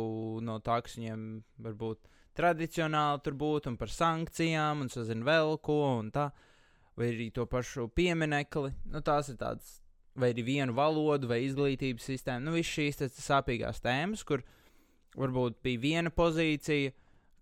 no 0.44 0.58
tā, 0.64 0.80
kas 0.84 0.96
viņiem 0.98 1.22
varbūt 1.64 2.08
tradicionāli 2.34 3.22
tur 3.24 3.36
būtu, 3.38 3.70
un 3.72 3.78
par 3.78 3.92
sankcijām, 3.94 4.82
un 4.82 4.90
sazina 4.90 5.26
vēl 5.28 5.58
ko, 5.62 5.80
un 6.00 6.10
tā, 6.14 6.30
vai 6.98 7.10
arī 7.12 7.30
to 7.34 7.46
pašu 7.50 7.88
pieminekli. 7.94 8.72
Nu, 8.90 9.02
tās 9.04 9.30
ir 9.32 9.38
tādas, 9.40 9.78
vai 10.18 10.32
arī 10.34 10.44
vienu 10.46 10.76
valodu, 10.76 11.30
vai 11.30 11.42
izglītības 11.44 12.10
sistēmu. 12.10 12.46
Nu, 12.46 12.54
visas 12.56 12.74
šīs 12.76 13.00
tas 13.02 13.22
sāpīgās 13.26 13.82
tēmas, 13.84 14.24
kur 14.26 14.44
varbūt 15.18 15.60
bija 15.64 15.82
viena 15.82 16.12
pozīcija, 16.14 16.94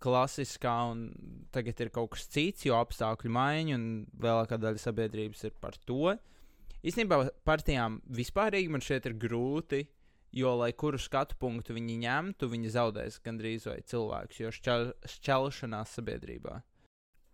klasiskā, 0.02 0.74
un 0.90 1.06
tagad 1.54 1.78
ir 1.84 1.92
kaut 1.94 2.16
kas 2.16 2.26
cits, 2.32 2.66
jo 2.66 2.76
apstākļu 2.80 3.30
maiņa, 3.32 3.78
un 3.78 3.88
lielākā 4.22 4.58
daļa 4.58 4.82
sabiedrības 4.82 5.44
ir 5.46 5.56
par 5.62 5.78
to. 5.86 6.16
Īstenībā 6.82 7.20
partijām 7.46 8.00
vispārīgi 8.10 8.72
man 8.72 8.82
šeit 8.82 9.06
ir 9.06 9.14
grūti, 9.22 9.84
jo, 10.34 10.56
lai 10.58 10.72
kuru 10.74 10.98
skatu 10.98 11.36
punktu 11.38 11.76
viņi 11.76 12.00
ņemtu, 12.02 12.48
viņi 12.50 12.74
zaudēs 12.74 13.20
gandrīz 13.22 13.68
vai 13.68 13.78
cilvēks, 13.86 14.40
jo 14.42 14.50
šķel, 14.56 14.88
šķelšanās 15.14 15.96
sabiedrībā. 16.00 16.58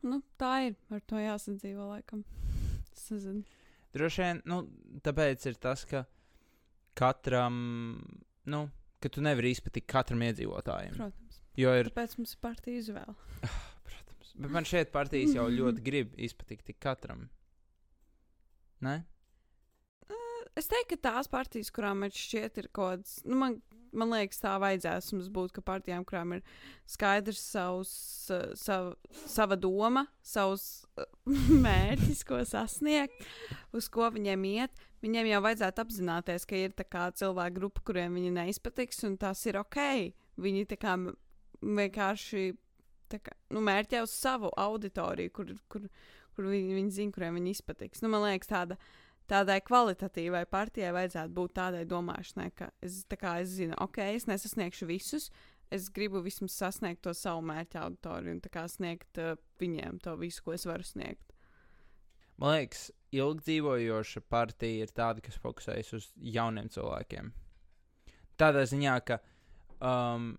Nu, 0.07 0.21
tā 0.39 0.53
ir. 0.69 0.77
Ar 0.95 1.01
to 1.11 1.19
jāsadzīvo, 1.19 1.89
laikam. 1.95 2.23
Es 2.95 3.09
nezinu. 3.11 3.43
Droši 3.97 4.23
vien, 4.23 4.43
nu, 4.47 4.61
tāpēc 5.03 5.47
ir 5.49 5.57
tas, 5.63 5.83
ka 5.89 6.05
katram, 6.99 7.57
nu, 8.51 8.61
ka 9.03 9.11
tu 9.13 9.23
nevari 9.25 9.55
izpatikt 9.55 9.89
katram 9.91 10.23
iedzīvotājam. 10.29 10.97
Protams. 10.99 11.41
Jo 11.59 11.73
ir, 11.75 11.89
Tāpēc 11.91 12.19
mums 12.21 12.35
ir 12.37 12.41
partija 12.45 12.79
izvēle. 12.83 13.15
protams, 13.89 14.35
bet 14.39 14.53
man 14.55 14.67
šeit 14.69 14.93
partijas 14.95 15.35
jau 15.35 15.49
ļoti 15.51 15.83
grib 15.87 16.13
izpatikt 16.29 16.69
tik 16.71 16.79
katram. 16.85 17.27
Ne? 18.85 19.01
Es 20.59 20.67
teiktu, 20.71 20.97
ka 20.97 21.11
tās 21.13 21.29
partijas, 21.31 21.71
kurām 21.75 22.01
man 22.03 22.11
šķiet, 22.15 22.57
ir 22.59 22.69
kaut 22.75 22.99
kāds, 22.99 23.19
nu, 23.27 23.37
man, 23.39 23.59
man 23.92 24.12
liekas, 24.12 24.40
tā 24.42 24.55
vajadzēs 24.62 25.12
mums 25.14 25.31
būt, 25.33 25.55
ka 25.57 25.64
partijām, 25.64 26.05
kurām 26.09 26.37
ir 26.37 26.42
skaidrs 26.88 27.40
savs, 27.55 27.92
uh, 28.35 28.51
sav, 28.59 28.92
sava 29.24 29.59
doma, 29.61 30.07
savs 30.24 30.87
uh, 30.98 31.09
mērķis, 31.66 32.24
ko 32.29 32.42
sasniegt, 32.48 33.27
uz 33.77 33.88
ko 33.92 34.11
viņiem 34.14 34.46
iet, 34.51 34.85
viņiem 35.05 35.33
jau 35.33 35.42
vajadzētu 35.46 35.85
apzināties, 35.85 36.46
ka 36.48 36.59
ir 36.59 36.77
cilvēku 36.77 37.61
grupa, 37.61 37.85
kuriem 37.90 38.18
viņi 38.18 38.35
neizpatiks, 38.40 39.05
un 39.09 39.18
tas 39.20 39.44
ir 39.46 39.61
ok. 39.61 39.83
Viņi 40.38 40.68
kā 40.79 40.94
vienkārši 41.64 42.53
kā, 43.16 43.35
nu, 43.55 43.62
mērķē 43.64 44.03
uz 44.05 44.12
savu 44.12 44.51
auditoriju, 44.61 45.33
kur, 45.35 45.53
kur, 45.72 45.87
kur 46.37 46.48
viņi, 46.51 46.77
viņi 46.77 46.94
zina, 46.98 47.14
kuriem 47.14 47.38
viņi 47.38 47.55
izpatiks. 47.57 48.03
Nu, 48.05 48.11
man 48.12 48.27
liekas, 48.27 48.51
tāda, 48.51 48.77
tādai 49.29 49.61
kvalitatīvai 49.64 50.45
partijai 50.51 50.95
vajadzētu 50.97 51.35
būt 51.37 51.55
tādai 51.59 51.85
domāšanai, 51.88 52.49
ka 52.57 52.71
es, 52.85 53.03
kā 53.21 53.38
es 53.43 53.55
zinu, 53.59 53.77
ok, 53.85 54.01
es 54.17 54.29
nesasniegšu 54.31 54.88
visus. 54.88 55.31
Es 55.69 55.91
gribu 55.93 56.23
vismaz 56.25 56.55
sasniegt 56.57 57.03
to 57.05 57.12
savu 57.12 57.43
mērķa 57.45 57.83
auditoriju 57.85 58.38
un 58.38 58.69
sniegt 58.73 59.19
uh, 59.21 59.35
viņiem 59.61 59.99
to 60.01 60.14
visu, 60.17 60.41
ko 60.45 60.55
es 60.57 60.64
varu 60.64 60.87
sniegt. 60.87 61.35
Man 62.41 62.55
liekas, 62.55 62.87
ilgdzīvojoša 63.12 64.23
partija 64.31 64.87
ir 64.87 64.93
tāda, 64.97 65.21
kas 65.21 65.37
fokusējas 65.43 65.93
uz 65.99 66.07
jauniem 66.17 66.71
cilvēkiem. 66.73 67.33
Tādā 68.41 68.62
ziņā, 68.71 68.95
ka, 69.05 69.19
um, 69.83 70.31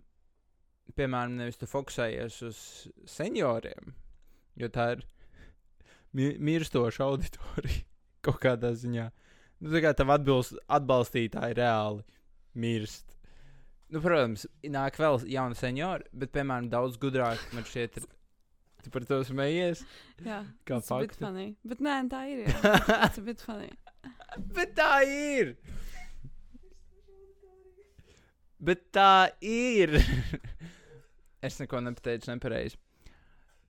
piemēram, 0.97 1.35
nevis 1.37 1.59
tu 1.61 1.69
fokusējies 1.69 2.39
uz 2.47 2.63
senioriem, 3.05 3.93
jo 4.57 4.71
tā 4.73 4.93
ir 4.95 5.05
mi 6.15 6.31
mirstoša 6.41 7.05
auditorija 7.05 7.88
kaut 8.25 8.39
kādā 8.43 8.73
ziņā. 8.77 9.09
Nu, 9.59 9.71
tā 9.73 9.81
kā 9.83 9.91
tev 9.97 10.11
atbilst, 10.15 10.55
atbalstītāji 10.71 11.57
reāli 11.59 12.05
mirst. 12.59 13.05
Nu, 13.89 13.99
protams, 14.03 14.45
nāk 14.69 14.99
vēl 15.01 15.23
jauni 15.33 15.57
seniori, 15.57 16.05
bet, 16.13 16.31
piemēram, 16.35 16.69
daudz 16.71 16.99
gudrāk 17.01 17.41
man 17.55 17.65
šķiet, 17.67 17.97
ir. 17.99 18.07
Tu 18.79 18.91
par 18.93 19.03
to 19.03 19.17
smējies? 19.27 19.81
Jā, 20.23 20.37
Kā 20.63 20.77
faktu. 20.79 21.17
funny. 21.19 21.49
Bet 21.67 21.81
nē, 21.83 21.97
tā 22.07 22.21
ir. 22.31 22.45
Tas 22.87 23.17
ir 23.19 23.25
bit 23.27 23.41
funny. 23.43 23.71
Bet 24.55 24.71
tā 24.77 24.91
ir! 25.03 25.55
Bet 28.59 28.85
tā 28.95 29.31
ir! 29.43 29.97
es 31.45 31.59
neko 31.59 31.81
nepateicu 31.83 32.31
nepareizi. 32.31 32.79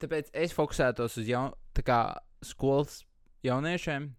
Tāpēc 0.01 0.31
es 0.45 0.55
fokusētos 0.55 1.19
uz 1.21 1.27
jaun, 1.27 1.51
tā 1.75 1.83
kā 1.85 1.99
skolas 2.43 3.01
jauniešiem, 3.45 4.09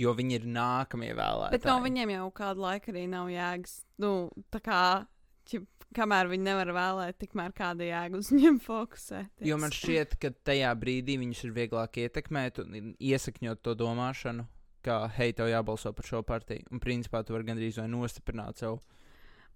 jo 0.00 0.14
viņi 0.16 0.38
ir 0.38 0.46
nākamie 0.50 1.12
vēlētāji. 1.14 1.56
Bet 1.56 1.68
no 1.68 1.76
viņiem 1.84 2.14
jau 2.16 2.28
kādu 2.36 2.64
laiku 2.64 2.92
arī 2.94 3.06
nav 3.10 3.30
jēgas. 3.32 3.74
Nu, 4.02 4.12
tā 4.52 4.62
kā, 4.64 4.82
ķip, 5.50 5.66
kamēr 5.96 6.30
viņi 6.30 6.46
nevar 6.46 6.72
vēlēt, 6.76 7.18
tikmēr 7.20 7.54
kāda 7.56 7.88
jēga 7.88 8.20
uz 8.20 8.30
viņiem 8.32 8.60
fokusēties. 8.64 9.48
Jo 9.48 9.58
man 9.60 9.74
šķiet, 9.74 10.16
ka 10.22 10.32
tajā 10.50 10.70
brīdī 10.80 11.18
viņus 11.20 11.44
ir 11.48 11.56
vieglāk 11.56 12.00
ietekmēt 12.04 12.62
un 12.64 12.94
iesakņot 12.96 13.62
to 13.66 13.76
domāšanu, 13.78 14.46
ka, 14.86 15.02
hei, 15.18 15.34
tev 15.36 15.50
jābalso 15.50 15.92
par 15.96 16.08
šo 16.08 16.22
partiju. 16.26 16.68
Un 16.72 16.82
principā 16.82 17.24
tu 17.24 17.36
vari 17.36 17.50
gandrīz 17.50 17.80
vai 17.82 17.90
nostiprināt 17.92 18.62
sev. 18.62 18.80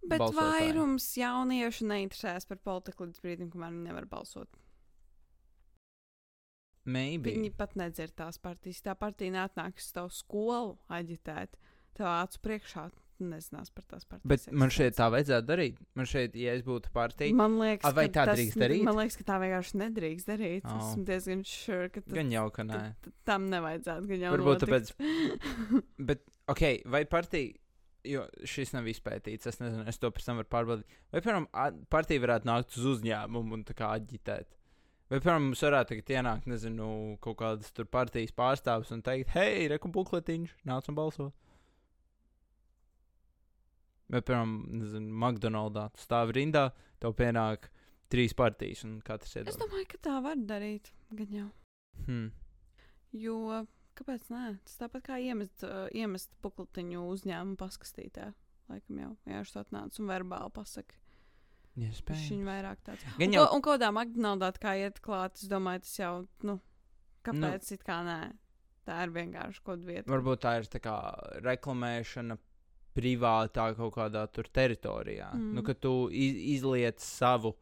Bet 0.05 0.21
balsotāji. 0.21 0.69
vairums 0.69 1.07
jauniešu 1.17 1.87
neinteresējas 1.89 2.45
par 2.51 2.59
politiku 2.61 3.07
līdz 3.07 3.23
brīdim, 3.25 3.49
kamēr 3.53 3.73
viņi 3.73 3.87
nevar 3.89 4.09
balsot. 4.11 4.51
Maybe. 6.85 7.33
Viņi 7.33 7.53
pat 7.57 7.77
nedzird 7.81 8.13
tās 8.19 8.37
partijas. 8.43 8.83
Tā 8.85 8.95
partija 8.99 9.33
neatnāks 9.33 9.87
uz 9.89 9.95
tavu 9.97 10.13
skolu 10.13 10.77
aģitēt. 10.93 11.57
Tev 11.97 12.11
acu 12.11 12.41
priekšā 12.45 12.89
nezinās 13.25 13.71
par 13.73 13.85
tās 13.89 14.05
partijas. 14.05 14.27
Bet 14.29 14.57
man 14.59 14.73
šeit 14.75 14.97
tā 14.99 15.07
vajadzētu 15.15 15.47
darīt. 15.49 15.77
Man 15.97 16.09
šeit, 16.11 16.35
ja 16.37 16.55
es 16.59 16.65
būtu 16.67 16.91
partija, 16.93 17.35
Man 17.39 17.57
liekas, 17.61 17.87
A, 17.89 17.95
vai 17.95 18.09
tā 18.09 18.25
tas- 18.27 18.37
drīkst 18.39 18.59
darīt? 18.61 18.85
Man 18.85 18.99
liekas, 18.99 19.17
ka 19.21 19.27
tā 19.29 19.37
vienkārši 19.41 19.81
nedrīkst 19.81 20.31
darīt. 20.33 20.65
Oh. 20.67 20.81
Esmu 20.83 21.05
diezgan 21.09 21.45
sure, 21.49 21.89
ka 21.95 22.03
tas, 22.03 22.13
gan 22.19 22.33
jau, 22.35 22.47
ka 22.53 22.67
nē. 22.69 22.81
tam 23.25 23.47
nevajadzētu. 23.53 24.09
Gan 24.11 24.25
jau 24.27 24.33
Varbūt 24.35 24.67
notikt. 24.67 25.87
Bet, 26.11 26.27
ok, 26.51 26.65
vai 26.91 27.05
partija, 27.07 27.55
jo 28.05 28.27
šis 28.45 28.75
nav 28.75 28.91
izpētīts, 28.91 29.47
es 29.49 29.61
nezinu, 29.63 29.87
es 29.89 29.97
to 30.03 30.11
pēc 30.11 30.27
tam 30.27 30.43
varu 30.43 30.51
pārbaudīt. 30.53 30.99
Vai, 31.15 31.23
piemēram, 31.25 31.49
partija 31.95 32.21
varētu 32.27 32.51
nākt 32.51 32.77
uz 32.77 32.91
uzņēmumu 32.97 33.57
un 33.61 33.65
tā 33.65 33.79
kā 33.79 33.95
aģitēt? 33.97 34.51
Vai, 35.11 35.19
piemēram, 35.21 35.51
mums 35.51 35.63
varētu 35.65 35.93
tagad 35.93 36.13
ienākt, 36.15 36.47
nezinu, 36.49 36.87
kaut 37.25 37.37
kādas 37.43 37.73
tur 37.77 37.89
partijas 37.93 38.33
pārstāvis 38.37 38.93
un 38.95 39.03
teikt, 39.05 39.35
hei, 39.37 39.67
reku 39.69 39.91
bukletiņš, 39.93 40.55
nāc 40.69 40.89
un 40.89 40.97
balso. 40.97 41.29
Vai, 44.09 44.21
piemēram, 44.21 44.55
nezinu, 44.81 45.13
McDonaldā 45.13 45.91
tu 45.93 46.05
stāvi 46.05 46.39
rindā, 46.39 46.71
tev 47.03 47.17
pienāk 47.19 47.69
trīs 48.13 48.33
partijas 48.37 48.85
un 48.89 48.97
katrs 49.05 49.35
es 49.35 49.43
iedod. 49.43 49.61
domāju, 49.61 49.91
ka 49.93 50.03
tā 50.09 50.17
var 50.25 50.41
darīt. 50.41 50.93
Gan 51.15 51.37
jau. 51.37 51.49
Hmm. 52.07 52.31
Jo 53.15 53.65
kāpēc 53.99 54.29
nē? 54.33 54.45
Tas 54.67 54.81
tāpat 54.81 55.05
kā 55.07 55.21
iemest, 55.23 55.63
uh, 55.67 55.87
iemest 55.95 56.35
bukletiņu 56.45 57.05
uzņēmumu 57.13 57.59
paskastītē. 57.61 58.33
Laikam 58.73 59.01
jau 59.03 59.11
vienkārši 59.27 59.57
tā 59.57 59.65
atnāca 59.65 60.01
un 60.01 60.11
verbāli 60.11 60.55
pasaka. 60.57 61.01
Iespējams. 61.75 62.31
Viņa 62.31 62.47
vairāk 62.47 62.81
tāds. 62.87 63.05
Gan 63.19 63.29
Un, 63.29 63.35
jau, 63.35 63.45
ko, 63.49 63.57
un 63.57 63.63
kādā 63.67 63.91
McDonald's 63.91 64.63
kā 64.63 64.77
iet 64.79 65.01
klāt, 65.03 65.35
es 65.41 65.49
domāju, 65.51 65.83
tas 65.83 65.95
jau, 65.99 66.13
nu, 66.47 66.59
kāpēc 67.27 67.71
nu, 67.71 67.79
it 67.79 67.85
kā 67.87 68.01
nē. 68.07 68.19
Tā 68.85 68.99
ir 69.07 69.15
vienkārši 69.15 69.63
kaut 69.65 69.79
kāda 69.79 69.89
vieta. 69.89 70.11
varbūt 70.13 70.43
tā 70.45 70.59
ir 70.61 70.67
tā 70.69 70.79
kā 70.85 70.95
reklamēšana 71.41 72.37
privātā 72.95 73.71
kaut 73.79 73.95
kādā 73.97 74.27
tur 74.31 74.47
teritorijā. 74.53 75.31
Mm. 75.35 75.55
Nu, 75.57 75.65
ka 75.67 75.75
tu 75.75 76.11
iz, 76.13 76.37
izliec 76.59 77.01
savu 77.03 77.55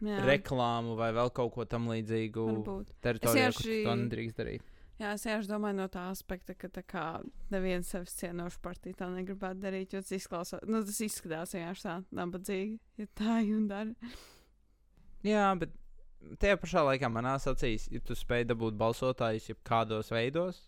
Jā, 0.00 0.18
reklāmu 0.26 0.96
vai 0.98 1.10
vēl 1.16 1.30
kaut 1.36 1.54
ko 1.54 1.64
tam 1.68 1.86
līdzīgu 1.92 2.44
varbūt. 2.50 2.92
teritorijā, 3.04 3.52
kur 3.54 3.62
tu 3.68 3.78
to 3.86 3.94
nedrīkst 4.02 4.42
darīt. 4.42 4.69
Jā, 5.00 5.14
es 5.16 5.22
vienkārši 5.24 5.48
domāju 5.48 5.78
no 5.78 5.86
tā 5.88 6.02
aspekta, 6.10 6.52
ka 6.52 6.68
tā 6.68 6.82
kā 6.84 7.02
neviens 7.52 7.88
sevis 7.88 8.12
cienošu 8.18 8.58
partiju 8.60 8.98
tā 8.98 9.06
negribētu 9.08 9.62
darīt, 9.62 9.94
jo 9.94 10.02
tas 10.04 10.12
izklausās, 10.12 10.64
nu, 10.68 10.82
tas 10.84 10.98
izskatās 11.06 11.54
vienkārši 11.56 11.84
tā 11.86 11.94
nabadzīgi, 12.18 12.74
ja 13.00 13.06
tā 13.16 13.38
un 13.48 13.62
dara. 13.70 14.10
Jā, 15.24 15.46
bet 15.56 15.72
tajā 16.42 16.58
pašā 16.60 16.82
laikā 16.84 17.08
manā 17.12 17.38
acīs, 17.40 17.86
ja 17.88 18.00
tu 18.04 18.16
spēj 18.18 18.44
dabūt 18.50 18.76
balsotājus 18.80 19.48
jau 19.48 19.56
kādos 19.64 20.12
veidos. 20.12 20.58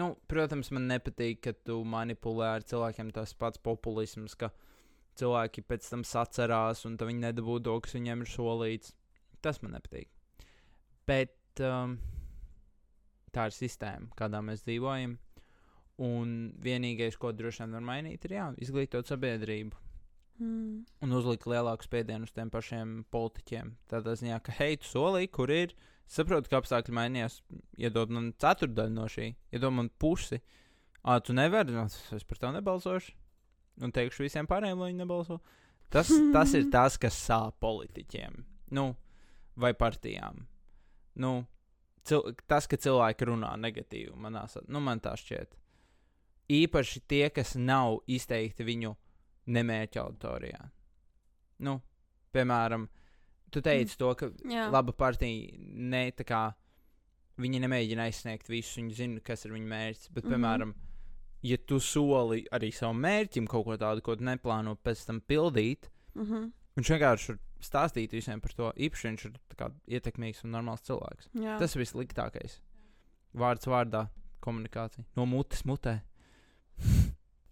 Nu, 0.00 0.14
protams, 0.30 0.70
man 0.72 0.86
nepatīk, 0.88 1.42
ka 1.44 1.52
tu 1.66 1.80
manipulē 1.84 2.54
ar 2.56 2.64
cilvēkiem 2.64 3.10
tas 3.12 3.34
pats 3.36 3.60
populisms, 3.60 4.36
ka 4.38 4.48
cilvēki 5.20 5.66
pēc 5.66 5.90
tam 5.92 6.06
sacerās 6.08 6.86
un 6.88 6.96
viņi 6.96 7.26
nedabū 7.26 7.58
to, 7.66 7.74
kas 7.84 7.98
viņiem 7.98 8.24
ir 8.24 8.32
solīts. 8.32 8.94
Tas 9.44 9.60
man 9.64 9.74
nepatīk. 9.76 10.08
Bet 11.08 11.60
um, 11.64 11.98
tā 13.34 13.48
ir 13.50 13.56
sistēma, 13.56 14.10
kādā 14.18 14.42
mēs 14.44 14.64
dzīvojam. 14.66 15.18
Un 16.00 16.34
vienīgais, 16.64 17.18
ko 17.20 17.32
droši 17.36 17.64
vien 17.64 17.76
var 17.76 17.84
mainīt, 17.84 18.24
ir 18.24 18.36
jā, 18.38 18.48
izglītot 18.64 19.10
sabiedrību 19.10 19.76
Mm. 20.40 20.86
un 21.04 21.12
uzlikt 21.12 21.44
lielāku 21.44 21.84
spiedienu 21.84 22.24
uz 22.24 22.32
tiem 22.32 22.48
pašiem 22.52 22.92
politiķiem. 23.12 23.74
Tādā 23.92 24.14
ziņā, 24.16 24.38
ka, 24.44 24.54
hei, 24.56 24.78
tu 24.80 24.88
solīji, 24.88 25.28
kur 25.36 25.52
ir. 25.52 25.74
Saprotu, 26.10 26.48
ka 26.50 26.58
apstākļi 26.62 26.94
mainījās. 26.96 27.36
Iedod 27.78 28.10
man 28.14 28.30
ceturdaļu 28.40 28.94
no 28.94 29.04
šī, 29.12 29.28
iedod 29.52 29.76
man 29.76 29.90
pusi. 30.00 30.40
Ā, 31.04 31.18
tu 31.24 31.36
nevari, 31.36 31.76
nu, 31.76 31.84
es 31.86 32.24
par 32.28 32.40
to 32.40 32.54
nebalsošu. 32.56 33.12
Un 33.84 33.92
teikšu 33.96 34.24
visiem 34.24 34.48
pārējiem, 34.48 34.80
lai 34.80 34.90
viņi 34.90 35.02
nebalso. 35.04 35.38
Tas, 35.92 36.08
tas 36.34 36.56
ir 36.56 36.66
tas, 36.72 36.96
kas 37.00 37.20
sāp 37.20 37.60
politiķiem. 37.62 38.40
Nu, 38.76 38.94
vai 39.60 39.74
partijām. 39.76 40.46
Nu, 41.20 41.34
cil 42.04 42.34
tas, 42.48 42.66
ka 42.66 42.76
cilvēki 42.76 43.26
runā 43.28 43.54
negatīvi, 43.60 44.14
manā 44.16 44.48
sa- 44.48 44.62
nu, 44.68 44.80
man 44.80 45.00
tā 45.00 45.12
šķiet. 45.16 45.56
Īpaši 46.50 47.00
tie, 47.08 47.28
kas 47.30 47.54
nav 47.54 48.00
izteikti 48.10 48.64
viņu 48.66 48.96
nemērķa 49.46 50.02
auditorijā. 50.02 50.70
Nu, 51.60 51.80
piemēram, 52.34 52.88
tu 53.50 53.60
teici 53.60 53.96
to, 53.98 54.14
ka 54.14 54.30
Jā, 54.48 54.68
laba 54.70 54.92
partija 54.92 55.52
ne 55.58 56.10
tā 56.12 56.24
kā 56.26 56.54
viņi 57.40 57.60
nemēģina 57.60 58.08
aizsniegt 58.08 58.48
visu, 58.48 58.80
viņi 58.80 58.94
zina, 58.94 59.20
kas 59.24 59.44
ir 59.46 59.52
viņu 59.52 59.68
mērķis. 59.70 60.10
Bet, 60.12 60.24
Mhm. 60.24 60.32
piemēram, 60.32 60.74
ja 61.42 61.56
tu 61.56 61.78
soli 61.80 62.46
arī 62.52 62.72
savam 62.72 63.00
mērķim 63.02 63.46
kaut 63.48 63.64
ko 63.64 63.76
tādu, 63.76 64.02
ko 64.02 64.16
neplāno 64.16 64.76
pēc 64.76 65.06
tam 65.06 65.20
pildīt, 65.20 65.88
mm 66.14 66.24
-hmm. 66.26 66.52
viņš 66.76 66.88
vienkārši 66.98 67.38
stāstīt 67.64 68.14
visiem 68.16 68.40
par 68.40 68.54
to. 68.56 68.70
Īpaši 68.76 69.08
viņš 69.08 69.24
ir 69.28 69.38
tā 69.52 69.58
kā 69.58 69.70
ietekmīgs 69.86 70.44
un 70.44 70.54
normāls 70.54 70.84
cilvēks. 70.86 71.30
Jā. 71.40 71.58
Tas 71.60 71.74
ir 71.76 71.84
vissliktākais. 71.84 72.60
Vārds 73.40 73.68
vārdā, 73.70 74.08
komunikācija. 74.44 75.06
No 75.16 75.26
mutes 75.30 75.64
mutē. 75.68 76.00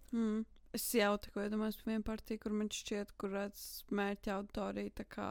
Mm. 0.09 0.45
Es 0.73 0.85
jau 0.93 1.15
tā 1.21 1.31
kā 1.33 1.47
iedomājos 1.47 1.79
par 1.79 1.89
vienu 1.89 2.05
partiju, 2.05 2.39
kur 2.43 2.53
man 2.53 2.69
šķiet, 2.73 3.15
kur 3.17 3.31
redz 3.33 3.61
mērķa 3.93 4.35
auditoriju, 4.35 4.91
tā 4.99 5.05
kā, 5.09 5.29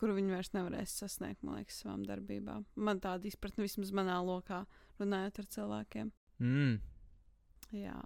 kuru 0.00 0.18
viņi 0.18 0.34
vairs 0.34 0.52
nevarēs 0.52 0.96
sasniegt, 1.00 1.40
man 1.44 1.60
liekas, 1.60 1.78
savām 1.80 2.04
darbībām. 2.08 2.66
Man 2.76 3.00
tāda 3.00 3.28
izpratne 3.28 3.64
vismaz 3.64 3.92
manā 3.96 4.18
lokā, 4.24 4.62
runājot 5.00 5.40
ar 5.40 5.48
cilvēkiem. 5.56 6.12
Mm. 6.44 6.74
Jā. 7.76 7.96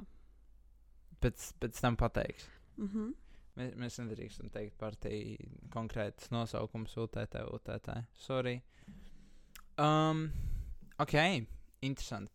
Pēc, 1.22 1.48
pēc 1.62 1.82
tam 1.82 1.98
pateiks. 1.98 2.46
Mm 2.76 2.88
-hmm. 2.92 3.14
Mēs, 3.56 3.72
mēs 3.80 3.98
nedrīkstam 4.02 4.50
teikt 4.52 4.76
partiju 4.80 5.36
konkrētas 5.72 6.28
nosaukums 6.34 6.92
UTT, 7.00 7.38
UTT. 7.56 7.88
Sorry. 8.20 8.58
Um, 9.80 10.26
ok, 11.00 11.14
interesanti. 11.84 12.32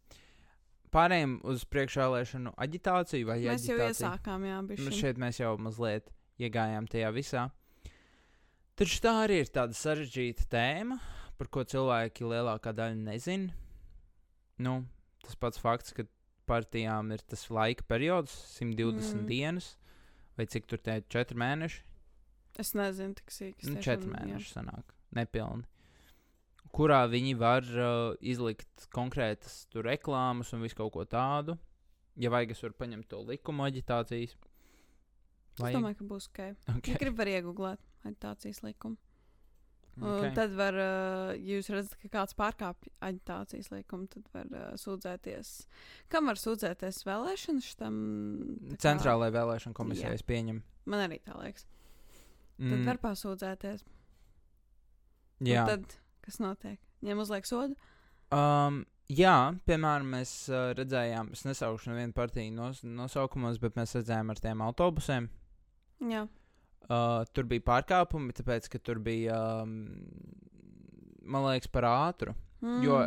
Pārējiem 0.91 1.37
uz 1.47 1.63
priekšvēlēšanu 1.71 2.51
aģitāciju 2.59 3.29
vai 3.29 3.37
Mēs 3.39 3.63
jau 3.69 3.77
aģitāciju? 3.77 3.93
iesākām, 3.93 4.45
jā, 4.49 4.57
Nu, 4.59 4.67
bišķiņ. 4.73 4.97
šeit 4.97 5.21
mēs 5.23 5.39
jau 5.39 5.53
mazliet 5.57 6.09
iegājām 6.41 6.89
tajā 6.91 7.11
visā. 7.15 7.45
Taču 8.75 8.99
tā 9.03 9.13
arī 9.23 9.37
ir 9.43 9.51
tāda 9.53 9.77
sarežģīta 9.77 10.47
tēma, 10.51 10.97
par 11.37 11.47
ko 11.53 11.63
cilvēki 11.63 12.25
lielākā 12.27 12.73
daļa 12.75 12.97
nezina. 12.97 13.53
Nu, 14.61 14.81
tas 15.23 15.37
pats 15.39 15.61
fakts, 15.61 15.93
ka 15.95 16.03
partijām 16.49 17.13
ir 17.15 17.23
tas 17.23 17.47
laika 17.53 17.85
periods, 17.87 18.33
120 18.59 19.13
Mm. 19.15 19.21
mm. 19.21 19.27
dienas, 19.29 19.77
vai 20.41 20.47
cik 20.49 20.65
tur 20.69 20.81
tie 20.81 20.97
ir 20.99 21.05
4 21.13 21.37
mēneši. 21.37 21.83
Es 22.59 22.73
nezinu, 22.75 23.15
tik 23.15 23.29
sīk. 23.31 23.55
es 23.61 23.69
Nu, 23.69 23.77
tiešām- 23.77 23.85
četri 23.85 24.09
jā. 24.09 24.17
mēneši 24.17 24.49
sanāk, 24.55 24.95
nepilni. 25.15 25.67
Kurā 26.71 27.03
viņi 27.11 27.35
var 27.37 27.67
uh, 27.67 28.15
izlikt 28.21 28.87
konkrētas 28.95 29.67
tur 29.69 29.83
reklāmas 29.83 30.53
un 30.55 30.63
visu 30.63 30.75
kaut 30.79 30.93
ko 30.95 31.05
tādu. 31.05 31.57
Ja 32.15 32.31
vajag, 32.31 32.51
es 32.51 32.63
varu 32.63 32.73
paņemt 32.79 33.07
to 33.11 33.19
likumu 33.27 33.63
aģitācijas. 33.67 34.35
Es 35.61 35.75
domāju, 35.75 35.97
ka 35.99 36.07
būs 36.07 36.27
ok. 36.31 36.39
Ja 36.39 36.75
okay. 36.77 36.95
gribi, 36.95 37.17
var 37.17 37.27
iegūt 37.27 37.79
aģitācijas 38.07 38.63
likumu. 38.63 38.97
Okay. 39.99 40.31
Tad 40.37 40.53
var, 40.55 40.77
uh, 40.79 41.31
ja 41.35 41.57
jūs 41.59 41.69
redzat, 41.73 41.97
ka 42.01 42.09
kāds 42.13 42.35
pārkāpj 42.39 42.91
aģitācijas 43.09 43.71
likumu, 43.73 44.07
tad 44.13 44.27
var 44.33 44.47
uh, 44.55 44.69
sūdzēties. 44.79 45.51
Kam 46.13 46.29
var 46.31 46.39
sūdzēties 46.39 47.01
vēlēšanas 47.07 47.71
kā- 47.81 47.91
Centrālajai 48.81 49.33
vēlēšana 49.35 49.77
komisijai 49.77 50.13
es 50.15 50.23
pieņemu. 50.23 50.61
Man 50.85 51.03
arī 51.09 51.19
tā 51.25 51.35
liekas. 51.41 51.65
Tad 52.61 52.67
Mm, 52.77 52.85
var 52.85 52.97
pasūdzēties. 53.01 53.83
Un 55.41 55.47
jā. 55.49 55.63
Tad, 55.65 55.95
kas 56.21 56.37
notiek? 56.43 56.77
Viņiem 57.01 57.21
uzliek 57.23 57.47
sodu? 57.49 57.73
Um, 58.31 58.83
jā, 59.09 59.33
piemēram, 59.65 60.11
mēs 60.13 60.33
uh, 60.53 60.69
redzējām, 60.77 61.31
es 61.33 61.41
nesaukšu 61.47 61.89
nevienu 61.89 62.13
partiju 62.13 62.53
nos, 62.53 62.83
nosaukumos, 62.85 63.57
bet 63.63 63.75
mēs 63.79 63.95
redzējām 63.97 64.29
ar 64.29 64.41
tiem 64.43 64.61
autobusiem. 64.61 65.29
Jā. 66.05 66.27
Uh, 66.89 67.21
tur 67.31 67.45
bija 67.47 67.63
pārkāpumi, 67.67 68.33
tāpēc, 68.35 68.67
ka 68.71 68.79
tur 68.83 68.99
bija, 69.03 69.35
um, 69.63 69.75
man 71.23 71.45
liekas, 71.47 71.69
par 71.71 71.87
ātru. 71.87 72.33
Mm. 72.61 72.81
Jo, 72.83 72.97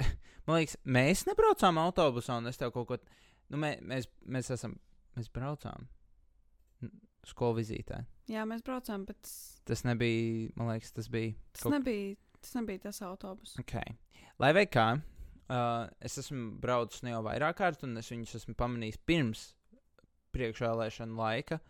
man 0.46 0.60
liekas, 0.60 0.76
mēs 0.84 1.24
nebraucām 1.26 1.80
autobusā, 1.82 2.38
un 2.38 2.52
es 2.52 2.60
tev 2.60 2.74
kaut 2.76 2.90
ko. 2.90 3.00
Nu, 3.50 3.58
mē, 3.62 3.76
mēs, 3.86 4.06
mēs 4.30 4.52
esam, 4.54 4.76
mēs 5.16 5.30
braucām 5.34 5.88
skolu 7.26 7.58
vizītē. 7.60 8.04
Jā, 8.30 8.44
mēs 8.48 8.62
braucām, 8.66 9.04
bet 9.08 9.30
tas 9.66 9.82
nebija, 9.86 10.52
man 10.58 10.72
liekas, 10.72 10.92
tas 10.94 11.10
bija. 11.10 11.34
tas 11.54 11.66
Kaut- 11.66 11.76
nebija, 11.76 12.16
tas 12.40 12.54
nebija 12.58 12.84
tas 12.86 13.02
autobus. 13.06 13.56
Okay. 13.62 13.96
Lai 14.42 14.52
vai 14.54 14.66
kā, 14.70 14.86
uh, 15.00 15.88
es 16.00 16.18
esmu 16.22 16.58
braucis 16.62 17.02
ne 17.06 17.14
jau 17.14 17.22
vairāk 17.26 17.58
kārt, 17.62 17.82
un 17.86 17.96
es 17.98 18.10
viņus 18.12 18.36
esmu 18.40 18.54
pamanījis 18.58 19.00
pirms 19.06 19.46
priekšvēlēšana 20.36 21.16
laika. 21.16 21.60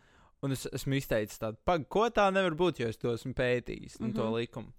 Un 0.46 0.54
es 0.54 0.66
esmu 0.70 0.94
izteicis 1.00 1.40
tādu, 1.42 1.58
pag, 1.66 1.88
ko 1.90 2.06
tā 2.14 2.28
nevar 2.34 2.54
būt, 2.58 2.78
jo 2.84 2.88
es 2.92 2.98
to 3.02 3.12
esmu 3.16 3.32
pētījis, 3.34 3.98
mm 4.00 4.06
-hmm. 4.06 4.14
to 4.14 4.24
Mhm. 4.30 4.34
likumu. 4.36 4.72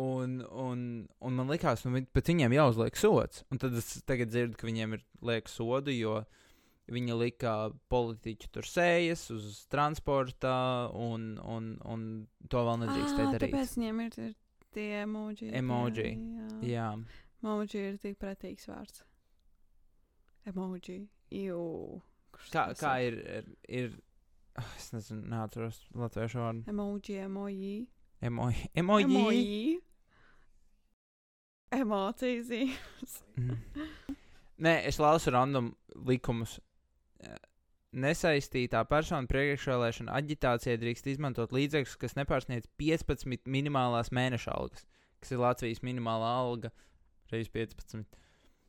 Un, 0.00 0.36
un, 0.48 1.08
un 1.20 1.32
man 1.36 1.48
liekas, 1.50 1.82
nu, 1.84 1.90
vi- 1.92 2.06
pēc 2.14 2.30
viņiem 2.32 2.54
jāuzliek 2.56 2.96
sots. 2.96 3.42
Un 3.50 3.58
tad 3.58 3.74
es 3.74 4.02
tagad 4.06 4.28
dzirdu, 4.30 4.56
ka 4.56 4.66
viņiem 4.66 4.94
ir 4.94 5.02
liek 5.20 5.48
sodu, 5.48 5.90
jo 5.92 6.24
viņi 6.88 7.18
lika 7.18 7.70
politiķu 7.90 8.48
tur 8.50 8.62
sējas 8.62 9.30
uz 9.30 9.66
transporta, 9.68 10.88
un, 10.94 11.38
un, 11.38 11.78
un 11.84 12.28
to 12.48 12.58
vēl 12.64 12.78
nedrīkstēja 12.86 13.32
darīt. 13.38 13.52
Tāpēc 13.52 13.76
viņiem 13.76 14.00
ir 14.06 14.10
tie- 14.10 14.34
tie 14.72 15.02
emoji. 15.04 15.50
Emoji, 15.52 15.94
Tie, 15.94 16.16
jā. 16.16 16.70
Jā. 16.70 17.04
Emoji 17.42 17.74
ir 17.90 17.98
tik 17.98 18.18
pretīgs 18.18 18.66
vārds. 18.68 19.02
Emoji. 20.46 21.08
Jū. 21.30 22.00
Kā, 22.50 22.70
kā 22.74 22.94
ir, 23.06 23.14
ir, 23.14 23.44
ir 23.68 23.90
es 24.76 24.90
nezinu, 24.94 25.22
neatceros 25.30 25.82
latviešu 25.94 26.40
vārdu. 26.42 26.64
Emoji, 26.70 27.16
emoji. 27.24 27.74
Emoji. 28.20 28.66
Emoji. 28.74 29.04
Emoji. 29.04 29.78
Emocijas. 31.70 32.46
zīmes. 32.50 33.20
Mhm. 33.36 34.16
Nē, 34.60 34.74
es 34.86 34.98
lasu 35.00 35.32
random 35.32 35.74
likumus. 36.06 36.58
Eh, 37.20 37.36
Nesaistītā 37.90 38.84
persona 38.86 39.26
priekšvēlēšana 39.26 40.14
aģitācijai 40.14 40.76
drīkst 40.78 41.08
izmantot 41.10 41.50
līdzekļus, 41.50 41.96
kas 41.98 42.14
nepārsniedz 42.14 42.68
15 42.78 43.48
minimālās 43.50 44.12
mēneša 44.14 44.52
algas, 44.54 44.84
kas 45.18 45.32
ir 45.34 45.40
Latvijas 45.42 45.82
minimālā 45.82 46.28
alga 46.44 46.70
reizes 47.32 47.50
15. 47.50 48.04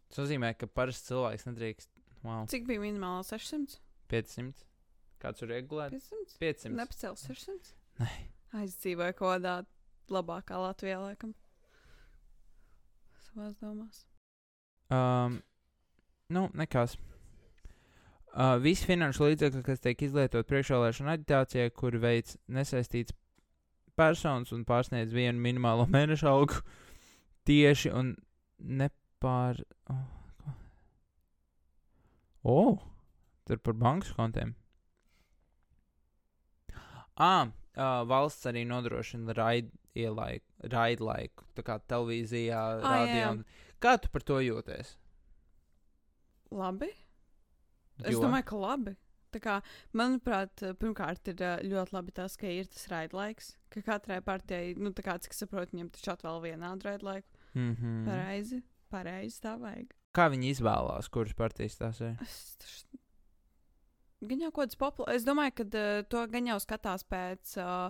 Tas 0.09 0.23
nozīmē, 0.23 0.55
ka 0.57 0.65
parasts 0.65 1.05
cilvēks 1.11 1.45
nedrīkst. 1.51 1.91
Wow, 2.25 2.47
Cik 2.49 2.65
bija 2.69 2.81
minimālā 2.81 3.21
600? 3.27 3.77
500. 4.09 4.65
Kāds 5.21 5.43
ir 5.45 5.51
regulēts? 5.53 6.09
500? 6.09 6.37
500. 6.41 6.77
Nepacēl 6.79 7.17
600? 7.19 7.75
Nē. 8.01 8.09
Aizdzīvoja 8.61 9.13
kaut 9.15 9.35
kādā 9.35 9.55
labākā 10.11 10.57
Latvijā, 10.59 10.97
laikam. 10.99 11.35
Savās 13.27 13.55
domās. 13.61 14.03
Um, 14.91 15.39
nu, 16.33 16.47
nekas. 16.57 16.97
Uh, 18.31 18.55
visi 18.63 18.87
finanšu 18.87 19.27
līdzekļi, 19.27 19.63
kas 19.67 19.83
tiek 19.83 20.01
izlietot 20.07 20.47
priekšvēlēšana 20.47 21.17
aģitācijai, 21.17 21.71
kuri 21.75 21.99
veids 22.01 22.37
nesaistīts 22.51 23.15
personas 23.99 24.53
un 24.55 24.63
pārsniedz 24.67 25.13
vienu 25.15 25.39
minimālo 25.43 25.85
mēneša 25.95 26.31
algu, 26.31 26.63
tieši 27.47 27.91
un 27.95 28.15
nepār. 28.81 29.59
Oh, 29.91 30.55
oh 32.55 32.79
tur 33.47 33.59
par 33.59 33.75
bankas 33.75 34.15
kontiem. 34.15 34.55
Ah, 37.21 37.45
uh, 37.77 38.01
valsts 38.09 38.47
arī 38.49 38.63
nodrošina 38.65 39.35
raidlaiku, 39.37 40.69
raidlaiku, 40.73 41.45
tā 41.57 41.65
kā 41.67 41.77
televīzijā, 41.91 42.61
Ah, 42.81 43.29
un- 43.31 43.45
Kā 43.81 43.95
tu 44.01 44.09
par 44.13 44.21
to 44.25 44.39
jūties? 44.41 44.95
Labi. 46.51 46.89
Es 48.03 48.13
Jo? 48.15 48.21
domāju, 48.25 48.45
ka 48.45 48.55
labi. 48.59 48.95
Tā 49.31 49.39
kā, 49.39 49.53
manuprāt, 49.95 50.59
pirmkārt, 50.81 51.29
ir 51.31 51.35
ļoti 51.69 51.93
labi 51.95 52.11
tas, 52.17 52.35
ka 52.35 52.47
ir 52.51 52.65
tas 52.67 52.87
raidlaiks. 52.91 53.53
Ka 53.71 53.81
katrai 53.85 54.19
partijai, 54.21 54.73
nu, 54.77 54.91
tā 54.91 55.05
kā 55.05 55.15
cik 55.23 55.31
es 55.31 55.39
saprotu, 55.45 55.71
viņam 55.77 55.89
taču 55.95 56.11
atvēl 56.11 56.41
vienādu 56.43 56.83
raidlaiku. 56.89 57.27
Mm 57.55 57.75
-hmm. 57.75 58.05
Pareizi. 58.05 58.61
Pareizi 58.91 59.39
tā 59.41 59.57
vajag. 59.59 59.93
Kā 60.13 60.27
viņi 60.29 60.51
izvēlās, 60.51 61.07
kuras 61.09 61.33
partijas 61.33 61.77
tās 61.77 62.01
ir? 62.01 62.17
Es 62.21 62.55
taš- 62.59 62.85
Gan 64.21 64.43
jau 64.45 64.51
kaut 64.51 64.69
kāds 64.69 64.77
populārs. 64.79 65.21
Es 65.21 65.25
domāju, 65.25 65.55
ka 65.61 65.65
uh, 65.69 66.03
to 66.09 66.25
gan 66.29 66.51
jau 66.51 66.59
skatās 66.61 67.05
pēc 67.09 67.55
uh, 67.61 67.89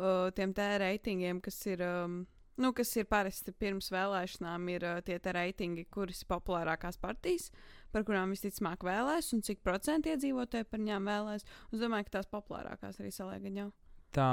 uh, 0.00 0.30
tiem 0.36 0.54
te 0.56 0.70
reitingiem, 0.82 1.42
kas 1.44 1.60
ir. 1.68 1.84
Um, 1.84 2.24
Nu, 2.56 2.70
kas 2.72 2.88
ir 2.96 3.04
parasti 3.04 3.52
pirms 3.52 3.90
vēlēšanām, 3.92 4.62
ir 4.72 4.84
uh, 4.88 5.00
tie 5.04 5.18
reitingi, 5.20 5.82
kuras 5.92 6.22
ir 6.22 6.28
populārākās 6.30 6.96
partijas, 6.96 7.50
par 7.92 8.06
kurām 8.08 8.32
visticamāk 8.32 8.80
vēlēs, 8.80 9.28
un 9.36 9.42
cik 9.44 9.60
procenti 9.60 10.14
iedzīvotāji 10.14 10.64
par 10.70 10.80
viņām 10.80 11.10
vēlēs. 11.10 11.44
Es 11.44 11.82
domāju, 11.82 12.06
ka 12.08 12.14
tās 12.14 12.30
populārākās 12.32 12.96
arī 13.02 13.12
saliek 13.12 13.44
gan 13.44 13.60
jau. 13.60 13.66
Tā 14.16 14.30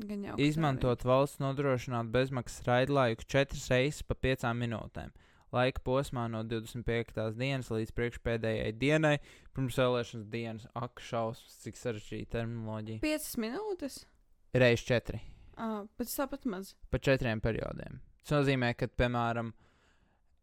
Gan 0.00 0.22
jau 0.24 0.36
tā 0.38 0.44
izmantot 0.46 1.02
valsts 1.04 1.40
nodrošināt 1.42 2.08
bezmaksas 2.12 2.64
raidlaiku 2.68 3.26
četras 3.28 3.66
reizes 3.72 4.04
pa 4.06 4.16
piecām 4.16 4.62
minūtēm. 4.64 5.12
Laika 5.52 5.82
posmā 5.82 6.28
no 6.30 6.44
25. 6.46 7.16
dienas 7.34 7.70
līdz 7.74 7.90
priekšpēdējai 7.96 8.70
dienai, 8.78 9.16
pirms 9.56 9.78
vēlēšanas 9.80 10.28
dienas, 10.30 10.66
ak, 10.78 11.02
šausmas, 11.02 11.56
cik 11.64 11.76
sarežģīta 11.80 12.36
terminoloģija. 12.36 13.00
ir. 13.00 13.02
Piecas 13.02 13.34
minūtes? 13.42 13.96
Reiz 14.54 14.84
četri. 14.86 15.18
Uh, 15.58 15.82
pēc 15.98 16.14
tāpat 16.20 16.46
maz. 16.48 16.74
Pa 16.90 16.98
četriem 17.02 17.42
periodiem. 17.42 17.98
Tas 18.22 18.36
nozīmē, 18.38 18.72
ka, 18.78 18.86
piemēram, 18.88 19.50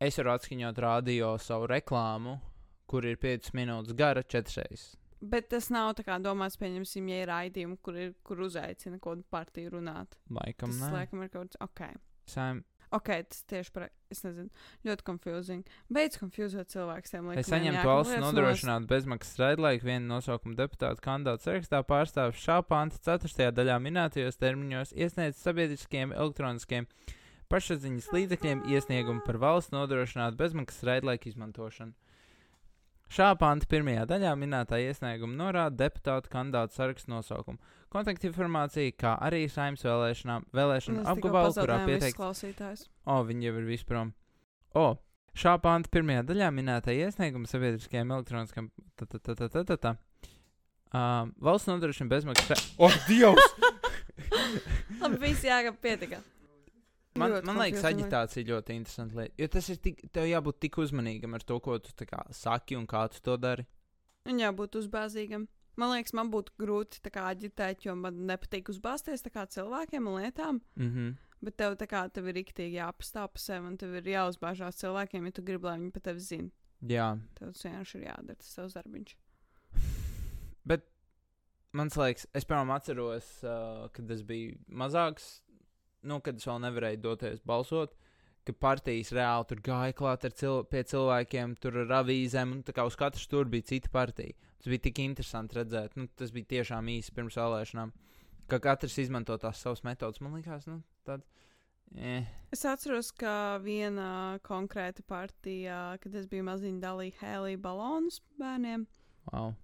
es 0.04 0.20
varu 0.20 0.34
atskaņot 0.36 0.84
radio 0.84 1.32
savu 1.42 1.70
reklāmu, 1.72 2.36
kur 2.88 3.08
ir 3.08 3.16
5 3.24 3.54
minūtes 3.56 3.96
gara, 3.98 4.24
4 4.24 4.60
reizes. 4.60 4.96
Bet 5.18 5.48
tas 5.50 5.72
nav 5.74 5.96
tā 5.98 6.04
kā 6.06 6.20
domāts, 6.22 6.60
pieņemsim, 6.62 7.08
ja 7.10 7.24
ir 7.24 7.32
raidījumi, 7.32 7.80
kur, 7.82 7.96
ir, 7.98 8.12
kur 8.28 8.44
uzaicina 8.46 9.00
kaut 9.02 9.16
kādu 9.24 9.26
partiju 9.34 9.72
runāt. 9.80 10.14
Laikam, 10.30 10.70
Tas, 10.70 10.84
nē. 10.84 10.92
laikam, 10.94 11.24
ir 11.26 11.32
kaut 11.34 11.56
kas. 11.56 11.62
Ok, 11.66 11.82
Saim, 12.30 12.60
ok, 12.96 13.10
tas 13.30 13.44
tieši 13.50 13.74
par. 13.76 13.90
Es 14.08 14.22
nezinu, 14.24 14.48
ļoti 14.88 15.04
confusing. 15.04 15.66
Beidz 15.92 16.16
confusēt 16.16 16.70
cilvēkiem. 16.72 17.26
Lai 17.28 17.42
saņemtu 17.44 17.82
valsts 17.84 18.22
nodrošināt 18.24 18.88
bezmaksas 18.88 19.42
raidlaiku, 19.42 19.84
viena 19.90 20.14
nosaukuma 20.14 20.56
deputāta 20.56 21.04
kandidāta 21.04 21.44
sarakstā 21.50 21.82
pārstāvis 21.84 22.40
šā 22.40 22.62
panta 22.70 23.02
4. 23.04 23.50
daļā 23.58 23.76
minētajos 23.84 24.40
termiņos 24.40 24.96
iesniedz 24.96 25.44
sabiedriskiem 25.44 26.16
elektroniskiem 26.16 26.88
pašsaziņas 27.52 28.08
līdzekļiem 28.16 28.64
iesniegumu 28.72 29.28
par 29.28 29.42
valsts 29.44 29.76
nodrošinātu 29.76 30.40
bezmaksas 30.40 30.88
raidlaika 30.88 31.28
izmantošanu. 31.28 31.96
Šā 33.08 33.32
panta 33.40 33.68
pirmajā 33.72 34.04
daļā 34.10 34.34
minētā 34.36 34.82
iesnieguma 34.84 35.38
norāda 35.40 35.86
deputātu 35.86 36.32
kandidātu 36.32 36.76
sarakstu 36.76 37.14
nosaukumu. 37.14 37.60
Kontaktinformācija, 37.94 38.92
kā 39.00 39.14
arī 39.24 39.46
saimnes 39.52 39.86
vēlēšanām, 39.88 40.48
vēlēšanu 40.56 41.06
apgabalu, 41.08 41.54
kurā 41.56 41.78
pieteikts. 41.88 42.18
klausītājs. 42.20 42.88
O, 43.08 43.22
viņi 43.30 43.48
jau 43.48 43.54
ir 43.62 43.68
visprom. 43.70 44.12
O, 44.76 44.90
šā 45.40 45.56
panta 45.64 45.92
pirmajā 45.94 46.26
daļā 46.28 46.52
minētā 46.52 46.96
iesnieguma 46.98 47.48
sabiedriskajam 47.48 48.12
elektroniskam. 48.18 48.72
valsts 51.44 51.72
nodrošina 51.72 52.12
bezmaksas. 52.12 52.74
O, 52.76 52.92
Dievs! 53.08 53.56
Labi, 55.02 55.22
viss 55.22 55.48
jāgab 55.48 55.80
pietika. 55.84 56.20
Man, 57.18 57.34
Ļoti 57.34 57.50
man 57.50 57.60
liekas, 57.62 57.86
aģitācija 57.90 58.44
ir 58.44 58.50
ļoti 58.52 58.76
interesanta 58.78 59.22
lieta. 59.22 59.36
Jo 59.42 59.48
tas 59.58 59.70
ir 59.74 59.80
tik, 59.84 60.02
tev 60.14 60.28
jābūt 60.30 60.60
tik 60.66 60.80
uzmanīgam 60.84 61.38
ar 61.38 61.46
to, 61.48 61.60
ko 61.64 61.78
tu 61.84 62.08
kā, 62.10 62.24
saki 62.36 62.78
un 62.78 62.88
kā 62.90 63.08
tu 63.14 63.22
to 63.26 63.38
dari. 63.42 63.66
Un 64.28 64.42
jābūt 64.42 64.78
uzbāzīgam. 64.82 65.48
Man 65.78 65.94
liekas, 65.94 66.14
man 66.18 66.32
būtu 66.34 66.56
grūti 66.58 67.12
kā 67.14 67.28
aģitēt, 67.32 67.86
jo 67.86 67.94
man 67.96 68.24
nepatīk 68.30 68.72
uzbāzties 68.74 69.26
kā 69.30 69.46
cilvēkiem 69.46 70.08
un 70.10 70.22
lietām. 70.22 70.62
Mm 70.76 70.92
-hmm. 70.94 71.16
Bet 71.42 71.58
tev 71.58 71.76
kā 71.78 72.08
tev 72.10 72.28
ir 72.28 72.40
rīktīgi 72.40 72.80
jāpastāv 72.80 73.28
pa 73.34 73.40
sevi 73.40 73.68
un 73.68 73.78
tev 73.78 73.94
ir 73.96 74.04
jāuzbāžās 74.04 74.80
cilvēkiem, 74.82 75.26
ja 75.26 75.32
tu 75.32 75.44
gribi, 75.44 75.66
lai 75.66 75.78
viņi 75.80 75.92
par 75.92 76.02
tevi 76.02 76.20
zina. 76.20 76.50
Jā, 76.82 77.18
Tev 77.38 77.54
tas 77.54 77.64
vienkārši 77.66 77.98
ir 77.98 78.04
jādara, 78.04 78.36
tas 78.36 78.54
savs 78.54 78.74
darbiņš. 78.74 79.16
bet 80.70 80.86
man 81.74 81.90
liekas, 81.90 82.28
es 82.34 82.46
piemēram 82.46 82.74
atceros, 82.76 83.44
uh, 83.44 83.88
kad 83.94 84.12
es 84.12 84.22
biju 84.22 84.58
mazāks, 84.70 85.42
nu, 86.04 86.20
kad 86.24 86.38
es 86.38 86.48
vēl 86.48 86.62
nevarēju 86.66 87.02
doties 87.04 87.42
balsot. 87.46 87.96
Ka 88.48 88.54
partijas 88.56 89.10
reāli 89.12 89.48
tur 89.50 89.62
gāja 89.64 89.96
klāt 89.98 90.24
cil 90.40 90.62
pie 90.72 90.84
cilvēkiem, 90.88 91.58
tur 91.60 91.82
ar 91.84 91.98
avīzēm, 92.02 92.54
un 92.56 92.62
tā 92.64 92.76
kā 92.76 92.86
uz 92.88 92.96
katru 92.96 93.26
tur 93.28 93.50
bija 93.52 93.66
cita 93.74 93.92
partija. 93.92 94.38
Tas 94.58 94.72
bija 94.72 94.86
tik 94.88 95.02
interesanti 95.04 95.58
redzēt, 95.60 95.98
nu, 96.00 96.08
tas 96.16 96.32
bija 96.36 96.54
tiešām 96.56 96.88
īsi 96.94 97.12
pirms 97.16 97.36
vēlēšanām, 97.38 97.92
ka 98.48 98.62
katrs 98.64 98.96
izmanto 99.04 99.36
tās 99.42 99.60
savas 99.60 99.84
metodas. 99.84 100.24
Man 100.24 100.40
liekas, 100.40 100.66
nu, 100.70 100.80
tāda. 101.08 101.28
Eh. 101.96 102.24
Es 102.52 102.64
atceros, 102.68 103.12
ka 103.16 103.60
viena 103.64 104.40
konkrēta 104.48 105.04
partija, 105.08 105.98
kad 106.04 106.16
es 106.16 106.28
biju 106.32 106.48
maziņa, 106.48 106.82
dalīja 106.84 107.20
hēlī 107.22 107.56
balonus 107.60 108.22
bērniem. 108.40 108.88
Wow. 109.32 109.56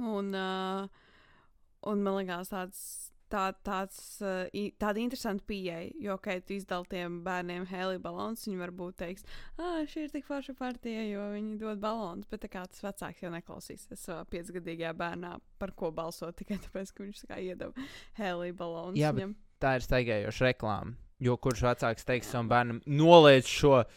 Un, 0.00 0.34
uh, 0.34 0.86
un 1.90 2.02
man 2.06 2.18
liekas, 2.20 2.50
tāds, 2.54 2.82
tā, 3.30 3.44
tāds, 3.66 3.98
uh, 4.24 4.48
i- 4.56 4.72
tāda 4.80 5.00
interesanta 5.02 5.44
pieeja. 5.46 5.90
Jo, 6.00 6.16
kad 6.22 6.44
tu 6.46 6.54
izdali 6.56 6.90
tiem 6.90 7.20
bērniem 7.24 7.66
hēlī 7.70 8.00
balonus, 8.02 8.46
viņi 8.48 8.60
varbūt 8.60 8.98
teiks, 9.00 9.24
ah, 9.58 9.80
šī 9.86 10.06
ir 10.06 10.14
tik 10.14 10.26
forša 10.28 10.56
partija, 10.58 11.06
jo 11.08 11.28
viņi 11.34 11.58
dod 11.62 11.80
balonus. 11.82 12.28
Bet 12.30 12.48
kā 12.50 12.66
tas 12.66 12.82
vecāks 12.84 13.22
jau 13.22 13.30
neklausīsies 13.34 14.04
savā 14.04 14.24
piecgadīgajā 14.30 14.92
bērnā, 14.96 15.36
par 15.58 15.72
ko 15.72 15.92
balsot 15.94 16.36
tikai 16.36 16.58
tāpēc, 16.66 16.92
ka 16.94 17.06
viņš 17.06 17.24
kā 17.30 17.40
iedeva 17.40 17.88
hēlī 18.18 18.52
balonus. 18.56 19.00
Jā, 19.00 19.14
tā 19.60 19.76
ir 19.78 19.86
staigājoša 19.86 20.52
reklāma. 20.52 20.96
Jo 21.20 21.36
kurš 21.36 21.66
vecāks 21.66 22.06
teiks 22.08 22.30
savam 22.32 22.48
bērnam, 22.48 22.78
noliec 22.88 23.48
šo 23.48 23.82
uh, 23.82 23.90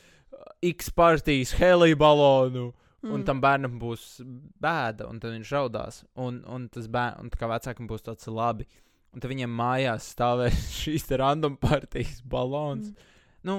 X 0.63 0.89
partijas 0.96 1.54
helī 1.60 1.93
balonu, 1.96 2.74
mm. 3.04 3.12
un 3.15 3.24
tam 3.28 3.41
bērnam 3.43 3.78
būs 3.82 4.22
bēda, 4.63 5.08
un 5.10 5.22
viņš 5.24 5.54
raudās. 5.56 6.02
Un, 6.19 6.41
un 6.48 6.67
tas 6.74 6.88
tā 6.88 7.39
kā 7.39 7.50
vecākam 7.52 7.89
būs 7.89 8.06
tāds 8.06 8.28
labi. 8.32 8.67
Un 9.13 9.21
tad 9.21 9.30
viņiem 9.30 9.52
mājās 9.54 10.08
stāvēs 10.15 10.62
šīs 10.82 11.06
random 11.21 11.58
partijas 11.62 12.21
balons. 12.26 12.89
Mm. 12.89 13.12
Nu, 13.45 13.58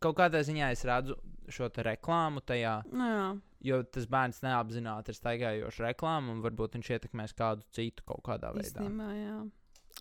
kaut 0.00 0.16
kādā 0.20 0.40
ziņā 0.46 0.70
es 0.72 0.84
redzu 0.88 1.18
šo 1.52 1.68
reklāmu 1.86 2.40
tajā, 2.42 2.78
Nu, 2.90 3.06
jā. 3.06 3.26
jo 3.68 3.82
tas 3.84 4.08
bērns 4.10 4.40
neapzināti 4.42 5.12
ir 5.12 5.18
staigājoša 5.20 5.84
reklāma, 5.90 6.32
un 6.32 6.40
varbūt 6.42 6.74
viņš 6.78 6.90
ietekmēs 6.96 7.36
kādu 7.38 7.62
citu 7.76 8.02
kaut 8.08 8.24
kādā 8.26 8.50
veidā. 8.56 8.66
Īstenībā, 8.80 9.10
jā. 9.20 9.36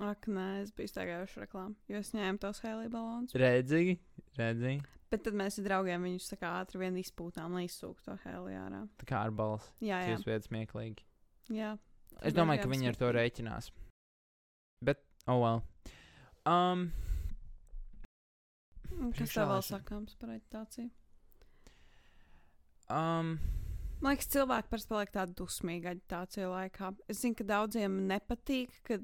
Ak, 0.06 0.26
nē, 0.28 0.48
es 0.64 0.74
biju 0.76 0.92
staigājuši 0.92 1.44
reklāmu, 1.46 1.76
jo 1.88 2.02
es 2.02 2.10
ņēmu 2.16 2.42
tos 2.44 2.60
hēlī 2.66 2.90
balonus. 2.92 3.36
Redzīgi, 3.40 3.94
redzīgi. 4.40 4.84
Bet 5.14 5.22
tad 5.24 5.38
mēs 5.38 5.60
ar 5.62 5.68
draugiem 5.70 6.04
viņus 6.10 6.32
tā 6.34 6.40
kā 6.42 6.50
ātri 6.64 6.82
vien 6.82 6.98
izpūtām, 7.00 7.54
lai 7.56 7.68
izsūktu 7.70 8.10
to 8.10 8.16
hēlī 8.26 8.58
ārā. 8.60 8.82
Tā 9.00 9.08
kā 9.08 9.22
ar 9.28 9.32
balsi. 9.32 9.70
Jā, 9.86 10.02
jā. 10.04 10.18
Tas 10.18 10.26
vietas 10.28 10.50
smieklīgi. 10.50 11.06
jā. 11.56 11.76
Es 12.26 12.36
domāju, 12.36 12.64
ka 12.64 12.72
viņi 12.72 12.90
ar 12.92 12.98
to 13.00 13.12
rēķinās. 13.16 13.70
Bet, 14.82 15.00
oh, 15.28 15.40
well. 15.40 15.64
Um, 16.46 16.92
Kas 19.18 19.34
tev 19.34 19.50
vēl 19.50 19.64
sakāms 19.66 20.16
par 20.20 20.36
aģitāciju? 20.36 20.90
um, 22.94 23.40
Man 24.06 24.14
liekas, 24.14 24.28
cilvēki 24.30 24.70
parasti 24.70 24.92
paliek 24.92 25.12
tādi 25.16 25.34
dusmīgi 25.40 25.88
aģitāciju 25.90 26.50
laikā. 26.52 26.92
Es 27.10 27.24
zinu, 27.24 27.34
ka 27.40 27.46
daudziem 27.50 27.96
nepatīk, 28.06 28.76
ka 28.86 29.00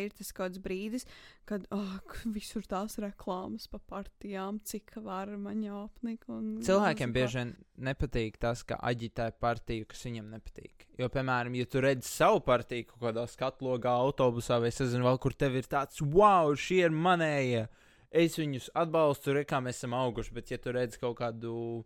ir 0.00 0.14
tas 0.16 0.30
kaut 0.32 0.46
kāds 0.46 0.60
brīdis, 0.64 1.04
kad 1.44 1.66
oh, 1.76 1.98
visur 2.32 2.64
tās 2.64 2.96
reklāmas 3.02 3.66
pa 3.68 3.82
partijām, 3.92 4.62
cik 4.64 4.94
var 5.04 5.34
man 5.36 5.60
jāapnika. 5.60 6.30
un- 6.38 6.62
cilvēkiem 6.64 7.12
bieži 7.12 7.42
vien 7.42 7.52
nepatīk 7.90 8.38
tas, 8.40 8.62
ka 8.64 8.78
aģitē 8.80 9.28
partiju, 9.44 9.90
kas 9.92 10.06
viņam 10.08 10.32
nepatīk. 10.38 10.88
Jo, 10.96 11.10
piemēram, 11.12 11.60
ja 11.60 11.68
tu 11.68 11.84
redzi 11.84 12.08
savu 12.08 12.40
partiju 12.40 12.88
kaut 12.94 13.02
kādā 13.10 13.26
skatlogā, 13.28 13.92
autobusā 14.08 14.56
vai 14.62 14.72
es 14.72 14.80
nezinu, 14.80 15.04
vēl 15.04 15.20
kur 15.20 15.36
tev 15.36 15.60
ir 15.60 15.68
tāds, 15.68 16.00
wow, 16.00 16.56
šie 16.56 16.86
ir 16.86 16.96
manējie. 16.96 17.66
Es 18.08 18.40
viņus 18.40 18.72
atbalstu, 18.72 19.36
re, 19.36 19.44
kā 19.44 19.60
mēs 19.60 19.82
esam 19.82 19.92
auguši, 20.00 20.32
bet 20.32 20.48
ja 20.48 20.56
tu 20.56 20.72
redzi 20.72 20.96
kaut 21.02 21.18
kādu 21.20 21.84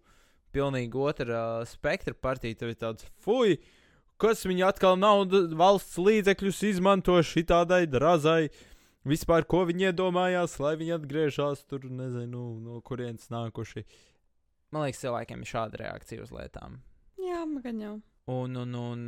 pilnīgi 0.55 0.99
otru 0.99 1.35
uh, 1.35 1.63
spektra 1.69 2.15
partiju, 2.15 2.59
tad 2.61 2.73
ir 2.73 2.79
tāds, 2.81 3.07
fuj, 3.25 3.57
kas 4.21 4.45
viņi 4.47 4.67
atkal 4.69 4.99
naudu 5.01 5.47
valsts 5.57 5.99
līdzekļus 6.01 6.63
izmanto 6.75 7.17
šitādai 7.25 7.87
drazai. 7.91 8.51
Vispār, 9.09 9.47
ko 9.49 9.63
viņi 9.65 9.89
iedomājās, 9.89 10.59
lai 10.61 10.75
viņi 10.77 10.99
atgriežas 10.99 11.65
tur, 11.65 11.87
nezinu, 11.89 12.43
no 12.61 12.83
kurienes 12.85 13.31
nākuši. 13.33 13.87
Man 14.71 14.85
liekas, 14.85 15.01
cilvēkiem 15.03 15.41
ir 15.41 15.51
šāda 15.51 15.81
reakcija 15.81 16.27
uz 16.27 16.35
lietām. 16.35 16.77
Jā, 17.21 17.41
man 17.49 17.65
gan 17.65 17.81
jau. 17.81 17.95
Un, 18.31 18.61
un, 18.61 18.77
un. 18.77 19.07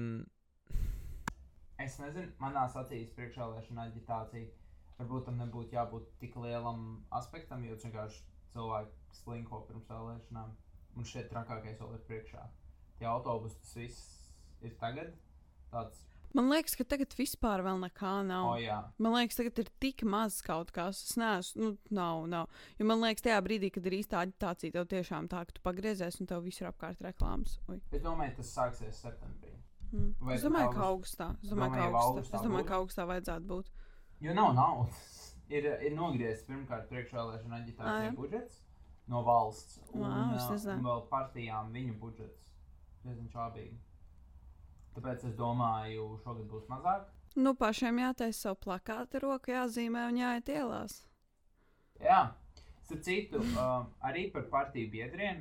Es 1.83 1.97
nezinu, 1.99 2.31
manās 2.39 2.77
acīs 2.79 3.11
priekšvēlēšana 3.17 3.89
aģitācija. 3.91 4.49
Varbūt 5.01 5.25
tam 5.27 5.41
nebūtu 5.41 5.75
jābūt 5.75 6.05
tik 6.21 6.37
lielam 6.39 6.83
aspektam, 7.19 7.65
jo 7.67 7.75
vienkārši 7.75 8.21
cilvēki 8.53 9.17
slinko 9.19 9.63
pirms 9.67 9.89
vēlēšanām. 9.91 10.53
Un 10.97 11.05
šeit 11.09 11.31
trakākais 11.33 11.79
vēl 11.81 11.95
ir 11.97 12.03
priekšā. 12.09 12.43
Tie 12.99 13.07
autobusi, 13.09 13.57
tas 13.63 13.77
viss 13.79 14.01
ir 14.63 14.75
tagad. 14.81 15.15
Tāds, 15.73 16.03
Man 16.33 16.47
liekas, 16.49 16.73
ka 16.81 16.85
tagad 16.89 17.13
vispār 17.13 17.61
vēl 17.61 17.77
nekā 17.83 18.13
nav. 18.25 18.47
oh, 18.55 18.61
jā, 18.61 18.79
Man 19.05 19.13
liekas, 19.13 19.37
tagad 19.37 19.59
ir 19.61 19.69
tik 19.85 20.03
maz 20.09 20.39
kaut 20.45 20.71
kas. 20.73 21.03
Es 21.11 21.17
neesmu, 21.21 21.61
nu, 21.61 21.73
nav, 21.93 22.23
nav. 22.27 22.47
Jo 22.81 22.87
man 22.89 23.03
liekas, 23.05 23.25
tajā 23.27 23.41
brīdī, 23.45 23.69
kad 23.75 23.85
ir 23.89 23.99
īsta 23.99 24.23
aģitācija, 24.25 24.73
tev 24.73 24.87
tiešām 24.89 25.29
tā, 25.29 25.43
ka 25.45 25.53
tu 25.53 25.61
pagriezies 25.65 26.17
un 26.21 26.31
tev 26.31 26.41
visur 26.47 26.71
apkārt 26.71 27.05
reklāmas. 27.05 27.59
Ui. 27.69 27.81
es 27.93 28.01
domāju, 28.01 28.37
tas 28.41 28.55
sāksies 28.57 29.03
septembrī. 29.05 29.53
Mm. 29.93 30.15
Vai 30.21 30.35
Es 30.39 30.47
domāju, 30.47 30.71
august- 30.73 30.79
ka 30.79 30.89
augustā. 30.89 31.29
Es 31.43 31.51
domāju, 31.51 31.77
Domāju, 31.77 31.93
ka 31.93 32.01
augustā, 32.01 32.35
es 32.41 32.49
domāju, 32.49 32.67
ka 32.67 32.81
augustā 32.81 33.07
vajadzētu 33.13 33.47
būt. 33.53 33.73
Jo 34.21 34.35
nav 34.35 34.55
naudas. 34.55 35.09
Ir, 35.53 35.67
ir 35.85 35.93
nogriezts 35.93 36.47
pirmkārt 36.49 36.87
priekšvēlēšana 36.89 37.59
jā. 37.69 38.15
budžets 38.17 38.62
no 39.13 39.23
valsts. 39.27 39.79
Un, 39.93 40.03
Vau, 40.05 40.35
es 40.37 40.49
nezināju. 40.51 40.79
un 40.81 40.89
vēl 40.89 41.03
partijām 41.11 41.73
viņu 41.77 41.97
budžets. 42.01 42.45
Diezgan 43.03 43.31
čābīgi. 43.33 43.79
Tāpēc 44.97 45.25
es 45.31 45.35
domāju, 45.39 46.07
šogad 46.25 46.47
būs 46.51 46.69
mazāk. 46.71 47.09
Nu, 47.37 47.55
pašiem 47.57 47.99
jātaisa 48.03 48.49
savu 48.49 48.59
plakātu, 48.67 49.23
roku 49.25 49.55
jāzīmē 49.55 50.05
un 50.11 50.21
jāiet 50.21 50.51
ielās. 50.53 50.99
Jā, 52.03 52.21
starp 52.85 53.05
citu, 53.07 53.41
um, 53.57 53.89
arī 54.05 54.27
par 54.35 54.45
partiju 54.53 54.91
biedriem. 54.93 55.41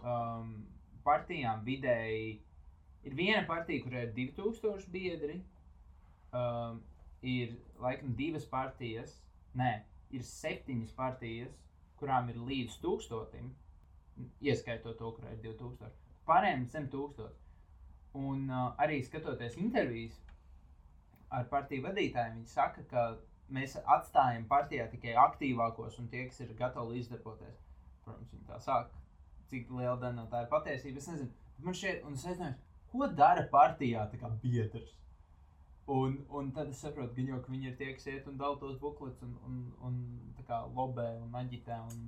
Um, 0.00 0.54
partijām 1.06 1.62
vidēji 1.66 2.40
ir 3.06 3.16
viena 3.16 3.44
partija, 3.46 3.84
kur 3.84 3.94
ir 3.94 4.10
2000 4.16 4.90
biedri. 4.90 5.38
Um, 6.34 6.82
ir 7.22 7.54
laikam 7.82 8.14
divas 8.16 8.46
partijas, 8.48 9.16
nē, 9.58 9.70
ir 10.14 10.22
septiņas 10.24 10.92
partijas, 10.96 11.54
kurām 12.00 12.30
ir 12.32 12.40
līdz 12.48 12.78
tūkstotim, 12.82 13.52
ieskaitot 14.44 14.98
to, 14.98 15.12
kurai 15.16 15.36
ir 15.36 15.42
2000. 15.44 15.92
Pārējiem 16.28 16.66
ir 16.66 16.72
100 16.74 16.92
tūkstoši. 16.94 17.38
Un 18.20 18.48
uh, 18.50 18.72
arī 18.82 18.98
skatoties 19.06 19.56
intervijas 19.62 20.16
ar 21.30 21.46
partiju 21.50 21.84
vadītājiem, 21.84 22.40
viņi 22.40 22.50
saka, 22.50 22.82
ka 22.90 23.04
mēs 23.54 23.76
atstājam 23.84 24.46
partijā 24.50 24.88
tikai 24.90 25.14
aktīvākos 25.26 25.98
un 26.02 26.08
tie, 26.10 26.24
kas 26.30 26.40
ir 26.42 26.56
gatavi 26.58 26.96
līdzdarboties. 26.96 27.60
Protams, 28.04 28.32
viņi 28.34 28.48
tā 28.48 28.58
saka, 28.64 29.04
cik 29.50 29.70
liela 29.74 29.96
daļa 30.00 30.16
no 30.16 30.26
tā 30.30 30.42
ir 30.44 30.50
patiesība. 30.50 31.02
Es 31.02 31.08
nezinu, 31.10 31.30
man 31.66 31.76
šeit, 31.76 32.02
un 32.06 32.18
es 32.18 32.26
nezinu, 32.26 32.54
ko 32.90 33.10
dara 33.20 33.46
partijā 33.52 34.06
biedrs. 34.42 34.96
Un, 35.90 36.18
un 36.30 36.50
tad 36.54 36.68
es 36.70 36.80
saprotu, 36.84 37.16
ka, 37.16 37.22
jau, 37.26 37.38
ka 37.42 37.50
viņi 37.50 37.70
ir 37.72 37.78
tie, 37.78 37.92
kas 37.96 38.06
iet 38.06 38.26
un 38.30 38.36
dala 38.38 38.58
tos 38.60 38.76
buklets 38.78 39.24
un, 39.26 39.32
un, 39.48 39.56
un 39.88 39.96
tā 40.36 40.44
kā 40.46 40.60
lobē 40.76 41.08
un 41.24 41.34
aģitē. 41.40 41.78
Un, 41.90 42.04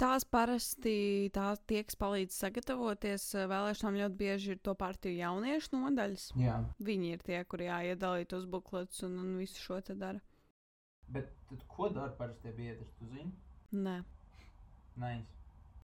Tās 0.00 0.24
parasti 0.24 1.28
tās 1.34 1.60
tie, 1.68 1.82
kas 1.84 1.98
palīdz 2.00 2.32
sagatavoties 2.32 3.24
eh, 3.36 3.48
vēlēšanām, 3.50 3.98
ļoti 4.00 4.16
bieži 4.16 4.54
ir 4.54 4.60
to 4.64 4.72
partiju 4.78 5.18
jauniešu 5.18 5.74
nodaļas. 5.74 6.30
Jā. 6.40 6.54
Viņi 6.88 7.10
ir 7.16 7.24
tie, 7.26 7.42
kuri 7.44 7.66
jāiedalīt 7.66 8.32
uz 8.32 8.46
bukletus 8.48 9.02
un, 9.04 9.18
un 9.20 9.34
visu 9.36 9.60
šo 9.60 9.80
te 9.84 9.98
dara. 10.00 10.22
Bet 11.12 11.28
tad, 11.50 11.66
ko 11.68 11.90
dara 11.92 12.14
parasti 12.16 12.54
biedri? 12.56 12.86
Tu 12.96 13.10
zini? 13.10 13.28
Nē, 13.76 13.98
Nice. 15.00 15.28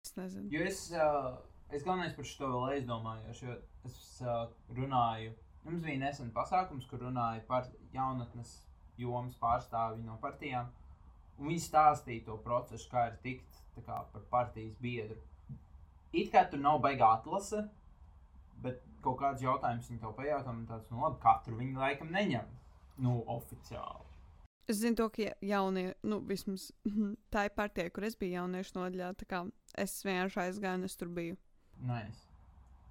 es 0.06 0.14
nezinu. 0.20 0.52
Jo 0.54 0.68
es, 0.70 0.84
uh, 0.94 1.34
es 1.74 1.82
galvenais 1.88 2.14
par 2.16 2.30
šo 2.30 2.52
vēl 2.54 2.76
aizdomājos, 2.76 3.42
jo 3.42 3.58
es 3.90 3.98
uh, 4.22 4.46
runāju. 4.78 5.34
Mums 5.66 5.82
bija 5.82 5.98
nesen 5.98 6.32
pasākums, 6.34 6.86
kur 6.90 7.02
runāja 7.02 7.42
par 7.48 7.70
jaunatnes 7.94 8.52
jomas 9.02 9.36
pārstāvi 9.42 10.04
no 10.06 10.18
partijām. 10.22 10.68
Un 11.40 11.50
viņi 11.50 11.64
stāstīja 11.66 12.26
to 12.28 12.38
procesu, 12.44 12.88
kā 12.92 13.08
ir 13.10 13.16
tikt 13.24 13.62
kā, 13.86 14.04
par 14.14 14.28
partijas 14.32 14.76
biedru. 14.82 15.18
It 16.16 16.30
kā 16.32 16.46
tur 16.50 16.62
nav 16.64 16.80
baigā 16.84 17.10
atlase, 17.18 17.66
bet 18.64 18.84
kaut 19.04 19.18
kāds 19.20 19.44
jautājums 19.44 19.90
tev 19.90 20.14
pajautā, 20.16 20.54
un 20.54 20.66
tāds, 20.70 20.88
nu 20.92 21.02
labi, 21.04 21.20
katru 21.24 21.58
viņi 21.60 21.82
laikam 21.82 22.14
neņem. 22.14 22.54
Nu, 23.04 23.18
oficiāli. 23.28 24.06
Es 24.72 24.80
zinu, 24.80 24.96
to, 24.96 25.10
ka 25.10 25.22
ja- 25.22 25.36
jaunie, 25.42 25.90
nu, 26.08 26.22
vismaz 26.26 26.70
tā 27.34 27.50
ir 27.50 27.58
partija, 27.58 27.92
kur 27.94 28.06
es 28.08 28.16
biju 28.16 28.38
jauniešu 28.40 28.78
nodaļā. 28.78 29.12
Es 29.78 29.98
vienkārši 30.06 30.42
aizgāju, 30.46 30.80
un 30.80 30.88
es 30.88 30.96
tur 30.96 31.12
biju. 31.12 31.36
Nice. 31.84 32.25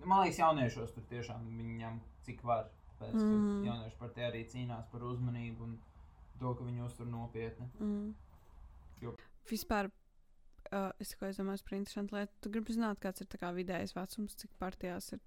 Man 0.05 0.25
liekas, 0.25 0.39
jauniešos 0.43 0.93
tur 0.97 1.05
tiešām 1.11 1.45
viņam 1.59 2.01
cik 2.27 2.43
var. 2.45 2.67
Pēc, 2.99 3.15
mm. 3.19 3.65
Jaunieši 3.67 3.99
par 3.99 4.11
te 4.15 4.23
arī 4.27 4.45
cīnās 4.49 4.87
par 4.93 5.03
uzmanību 5.03 5.65
un 5.67 5.77
to, 6.41 6.53
ka 6.55 6.65
viņi 6.67 6.83
uztur 6.85 7.07
nopietni. 7.11 7.67
Mm. 7.81 8.15
Jo- 9.03 9.15
Vispār, 9.51 9.91
uh, 10.73 10.91
es 11.03 11.11
tikai 11.15 11.33
domāju, 11.37 11.65
par 11.69 11.77
interesantu 11.79 12.17
lietu. 12.17 12.33
Tu 12.41 12.51
gribi 12.55 12.77
zināt, 12.77 13.01
kāds 13.03 13.21
ir 13.21 13.27
tā 13.29 13.41
kā 13.43 13.51
vidējais 13.57 13.95
vecums, 13.97 14.37
cik 14.41 14.51
partijās 14.61 15.13
ir 15.13 15.21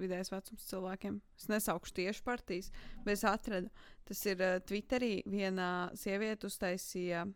vidējais 0.00 0.32
vecums 0.32 0.64
cilvēkiem. 0.70 1.20
Es 1.38 1.48
nesaukšu 1.52 1.92
tieši 2.00 2.22
partijas, 2.26 2.70
bet 3.04 3.12
es 3.18 3.24
atradu. 3.28 3.70
Tas 4.08 4.24
ir 4.26 4.40
uh, 4.40 4.56
Twitterī 4.66 5.22
viena 5.28 5.90
sieviete 5.94 6.48
uztaisīja 6.48 7.26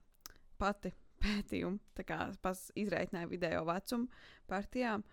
pati 0.59 0.95
pētījumu, 1.20 1.79
tā 1.97 2.05
kā 2.09 2.18
pas 2.43 2.64
izreikināja 2.77 3.29
vidējo 3.31 3.62
vecumu 3.68 4.09
partijām. 4.49 5.05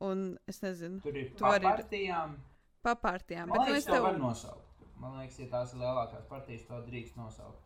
Un 0.00 0.38
es 0.48 0.60
nezinu, 0.62 1.00
Tur 1.02 1.16
ir 1.16 1.30
arī- 1.30 1.62
partijām. 1.62 2.36
pa 2.82 2.94
partijām. 2.96 3.48
Man 3.48 3.58
nu, 3.58 3.64
liekas, 3.66 3.78
es 3.78 3.84
to 3.84 3.92
tev 3.92 4.02
var 4.02 4.18
nosaukt. 4.18 4.66
Man 5.00 5.18
liekas, 5.18 5.38
ja 5.38 5.46
tās 5.46 5.74
lielākās 5.74 6.26
partijas, 6.28 6.64
to 6.66 6.74
drīkst 6.86 7.16
nosaukt. 7.16 7.60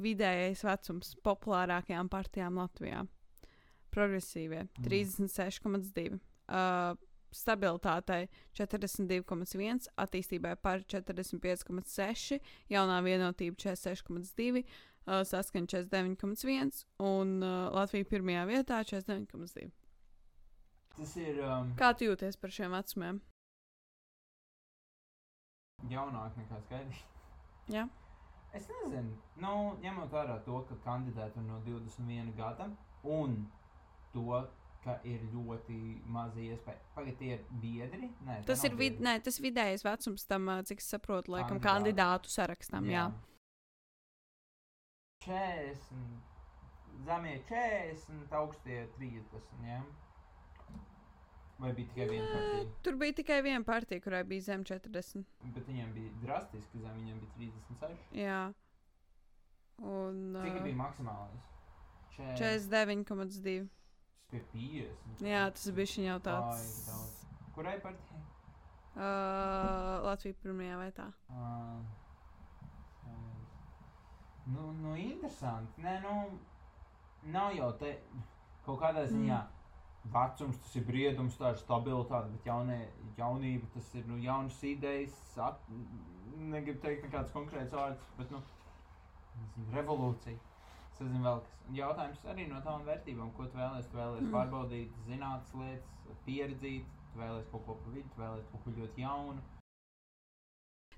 vidējais 0.00 0.62
vecums 0.64 1.14
populārākajām 1.24 2.08
partijām 2.08 2.54
Latvijā. 2.60 3.06
Progresīvie 3.90 4.68
Mm. 4.78 4.84
36,2. 4.84 6.20
Uh, 6.48 6.96
stabilitātei 7.32 8.28
42,1, 8.54 9.86
attīstībai 9.96 10.56
par 10.60 10.80
45,6, 10.80 12.40
jaunā 12.70 12.98
vienotība 13.04 13.56
46,2, 13.56 14.64
uh, 15.06 15.22
saskaņa 15.24 15.66
49,1 15.66 16.84
un 17.00 17.42
uh, 17.42 17.70
Latvija 17.72 18.04
pirmajā 18.04 18.46
vietā 18.50 18.82
49,2. 18.84 19.70
Tas 20.96 21.16
ir 21.16 21.38
um, 21.42 21.72
Kā 21.80 21.92
tu 21.96 22.04
jūties 22.10 22.36
par 22.40 22.50
šiem 22.52 22.74
vecumiem? 22.76 23.20
jaunāk 25.90 26.36
nekā 26.38 26.60
skaidrs. 26.62 26.98
Jā. 27.72 27.88
Es 28.54 28.68
nezinu, 28.68 29.16
nu, 29.42 29.52
ņemot 29.82 30.12
vērā 30.12 30.36
to, 30.46 30.60
ka 30.68 30.76
kandidāti 30.84 31.40
ir 31.40 31.46
no 31.48 31.56
21 31.66 32.34
gada 32.36 32.68
un 33.02 33.34
to, 34.12 34.26
ka 34.84 34.98
ir 35.08 35.24
ļoti 35.32 35.78
maza 36.06 36.38
iespēja. 36.42 36.78
Pagaidiet, 36.94 37.18
tie 37.18 37.32
ir 37.34 37.42
biedri? 37.62 38.10
Nē, 38.26 38.36
Tas 38.46 38.62
ir, 38.68 38.74
vid, 38.78 39.00
nē, 39.02 39.16
tas 39.24 39.40
vidējais 39.42 39.84
vecums 39.86 40.26
tam, 40.28 40.50
cik 40.68 40.82
es 40.84 40.90
saprotu, 40.94 41.32
laikam, 41.34 41.58
Kandidātu. 41.58 42.28
kandidātu 42.28 42.34
sarakstam. 42.34 42.86
Jā. 42.92 43.08
40, 45.24 45.76
zemie 47.06 47.36
40, 47.48 48.32
augstie 48.38 48.84
30. 48.98 49.52
Jā. 49.66 49.80
Vai 51.62 51.72
bija 51.72 51.88
tikai 51.88 52.08
viena 52.08 52.26
partija? 52.32 52.70
Tur 52.82 52.96
bija 52.98 53.14
tikai 53.20 53.42
viena 53.46 53.64
partija, 53.64 54.02
kurai 54.02 54.24
bija 54.26 54.42
zem 54.48 54.64
40. 54.66 55.22
Bet 55.54 55.68
viņiem 55.68 55.92
bija 55.94 56.10
drastiski 56.24 56.80
zem, 56.82 56.96
viņiem 56.98 57.20
bija 57.22 57.52
36. 57.78 58.16
Jā. 58.18 58.40
Un 59.78 60.18
Cik 60.40 60.56
uh, 60.58 60.64
bija 60.64 60.78
maksimālais? 60.80 61.46
40. 62.16 62.66
49,2. 62.72 63.54
Pie 64.32 64.42
50. 64.56 65.24
Jā, 65.28 65.44
tas 65.54 65.70
bija 65.78 65.92
viņa 65.94 66.08
jau 66.08 66.18
tāds. 66.26 66.66
Baigi 66.66 66.84
daudz. 66.90 67.16
Kurai 67.54 67.76
partijai? 67.86 68.22
Uh, 68.92 70.02
Latvija 70.08 70.42
pirmajā 70.42 70.82
vietā. 70.82 71.08
Uh, 71.30 71.80
nu, 74.50 74.72
nu, 74.82 74.98
interesanti. 74.98 75.86
Nē, 75.86 75.98
nu, 76.02 76.18
nav 77.32 77.54
jau 77.56 77.70
te 77.78 77.94
kaut 78.66 78.82
kādā 78.82 79.06
ziņā. 79.06 79.38
Mm. 79.38 79.61
Vecums 80.10 80.56
tas 80.58 80.74
ir 80.76 80.82
briedums, 80.88 81.36
tā 81.38 81.52
ir 81.54 81.60
stabilitāte, 81.60 82.32
bet 82.34 82.46
jaunie, 82.46 82.80
jaunība 83.16 83.68
tas 83.74 83.92
ir 83.94 84.06
nu, 84.10 84.16
jaunas 84.18 84.56
idejas. 84.66 85.14
At, 85.38 85.60
negribu 86.34 86.80
teikt 86.82 87.06
nekāds 87.06 87.30
konkrēts 87.34 87.76
vārds, 87.76 88.08
bet 88.18 88.32
nu, 88.34 88.40
nezinu, 89.38 89.68
revolūcija. 89.76 90.38
Es 90.92 91.00
nezinu, 91.00 91.22
vēl 91.24 91.38
kas. 91.44 91.60
Un 91.68 91.78
jautājums 91.78 92.26
arī 92.34 92.48
no 92.50 92.58
tām 92.66 92.82
vērtībām, 92.88 93.30
ko 93.36 93.46
tu 93.46 93.56
vēlēsies. 93.60 93.88
Tu 93.92 93.96
vēlēsies 93.96 94.26
Mm. 94.26 94.34
pārbaudīt, 94.34 94.98
zinātnīs 95.06 95.54
lietas, 95.54 96.18
pieredzīt, 96.26 96.84
tu 97.12 97.18
vēlēsies 97.22 97.50
kaut 97.52 97.66
ko 97.66 97.74
pa 97.74 97.90
vidu, 97.94 98.08
tu 98.14 98.20
vēlēsies 98.20 98.50
kaut 98.50 98.64
ko 98.64 98.70
ļoti 98.80 99.06
jaunu. 99.06 99.42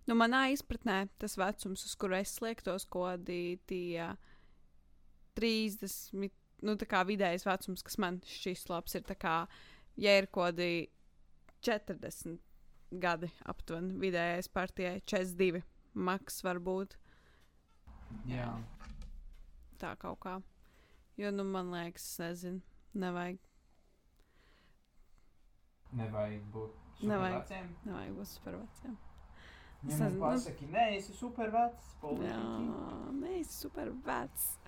Nu, 0.06 0.14
manā 0.14 0.50
izpratnē 0.52 1.08
tas 1.18 1.36
vecums, 1.40 1.84
uz 1.84 1.94
kuru 1.96 2.16
es 2.18 2.34
sliektos, 2.36 2.84
ko 2.84 3.06
tie 3.24 4.08
30, 5.34 6.30
nu, 6.62 6.76
tā 6.76 6.86
kā 6.86 7.04
vidējais 7.06 7.44
vecums, 7.46 7.82
kas 7.82 7.98
man 7.98 8.20
šķiet 8.20 8.68
labs, 8.70 8.94
ir 8.94 9.02
kā, 9.18 9.46
ja 9.96 10.18
ir 10.18 10.26
kaut 10.26 10.54
kādi 10.56 10.88
40 11.62 12.38
gadi 13.00 13.30
aptuveni 13.46 13.98
vidējais 13.98 14.48
partijai, 14.48 15.00
42 15.06 15.62
maks 15.94 16.42
varbūt 16.44 16.96
Jā. 18.28 18.52
tā 19.78 19.96
kaut 19.98 20.20
kā. 20.20 20.42
Jo, 21.16 21.30
nu, 21.30 21.44
man 21.44 21.70
liekas, 21.70 22.02
es 22.02 22.18
nezinu, 22.18 22.60
nevajag, 22.94 23.38
Nevajag 25.94 26.42
būt 26.50 27.02
Nevajag. 27.06 27.42
veciem. 27.44 27.68
nevajag 27.86 28.14
būt 28.18 28.26
super 28.26 28.56
veciem. 28.58 28.96
Es 29.86 29.92
Ja 29.92 29.98
man 29.98 30.08
nezinu, 30.08 30.18
nu- 30.18 30.24
pasaki, 30.24 30.66
nē, 30.72 30.84
es 30.96 31.04
esmu 31.04 31.14
super 31.18 31.50
vecs. 31.50 31.84
Jā, 31.94 32.00
politiķi." 32.00 33.12
nē, 33.20 33.40
es 33.40 33.50
super 33.60 33.90
vecs. 34.06 34.58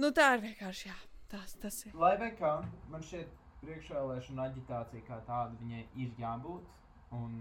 Nu, 0.00 0.08
tā 0.16 0.32
ir 0.36 0.44
vienkārši, 0.46 0.88
jā, 0.88 0.96
tas, 1.32 1.54
tas 1.60 1.82
ir. 1.86 1.96
Lai 2.00 2.14
vai 2.20 2.30
kā, 2.38 2.52
man 2.92 3.04
šķiet, 3.04 3.34
priekšvēlēšana 3.62 4.48
aģitācija 4.50 5.04
kā 5.06 5.20
tāda 5.28 5.58
viņai 5.60 5.84
ir 6.04 6.14
jābūt. 6.20 6.70
Un 7.12 7.38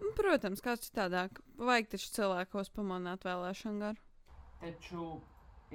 Nu, 0.00 0.12
Protams, 0.16 0.62
kāds 0.64 0.88
citādāk. 0.88 1.42
Vajag 1.60 1.90
taču 1.92 2.08
cilvēkos 2.14 2.70
pamanīt 2.72 3.24
vēlēšanu 3.26 3.82
garu. 3.82 4.04
Taču 4.62 5.08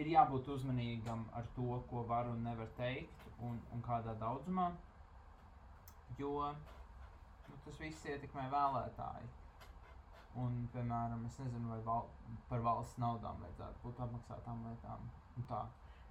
ir 0.01 0.09
jābūt 0.09 0.49
uzmanīgam 0.55 1.27
ar 1.37 1.45
to, 1.57 1.67
ko 1.91 2.01
var 2.09 2.29
un 2.31 2.41
nevar 2.47 2.71
teikt, 2.79 3.25
un, 3.45 3.59
un 3.75 3.83
kādā 3.85 4.15
daudzumā. 4.21 4.71
Jo 6.17 6.49
nu, 6.49 7.59
tas 7.67 7.79
viss 7.83 8.09
ietekmē 8.09 8.47
vēlētāju. 8.53 9.29
Un, 10.41 10.57
piemēram, 10.73 11.21
es 11.29 11.37
nezinu, 11.39 11.69
vai 11.71 11.79
val, 11.85 12.09
par 12.49 12.65
valsts 12.65 12.99
naudām 12.99 13.37
vajadzētu 13.45 13.83
būt 13.85 14.01
apmaksātām 14.07 14.65
lietām. 14.67 15.05
un 15.37 15.47
Tā. 15.51 15.61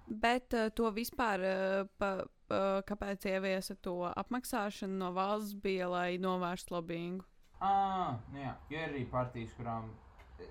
Bet 0.07 0.53
uh, 0.53 0.69
to 0.75 0.91
vispār, 0.93 1.41
uh, 1.41 1.89
pa, 1.97 2.11
uh, 2.23 2.81
kāpēc 2.85 3.25
ieviesa 3.31 3.75
to 3.81 3.97
apmaksāšanu 4.11 4.99
no 5.01 5.11
valsts, 5.15 5.57
bija, 5.57 5.89
lai 5.89 6.09
novērstu 6.21 6.77
lobbyingu. 6.77 7.25
Ah, 7.63 8.19
nu 8.33 8.43
jā, 8.43 8.51
jo 8.69 8.81
ir 8.81 8.89
arī 8.91 9.05
partijas, 9.09 9.53
kurām 9.57 9.87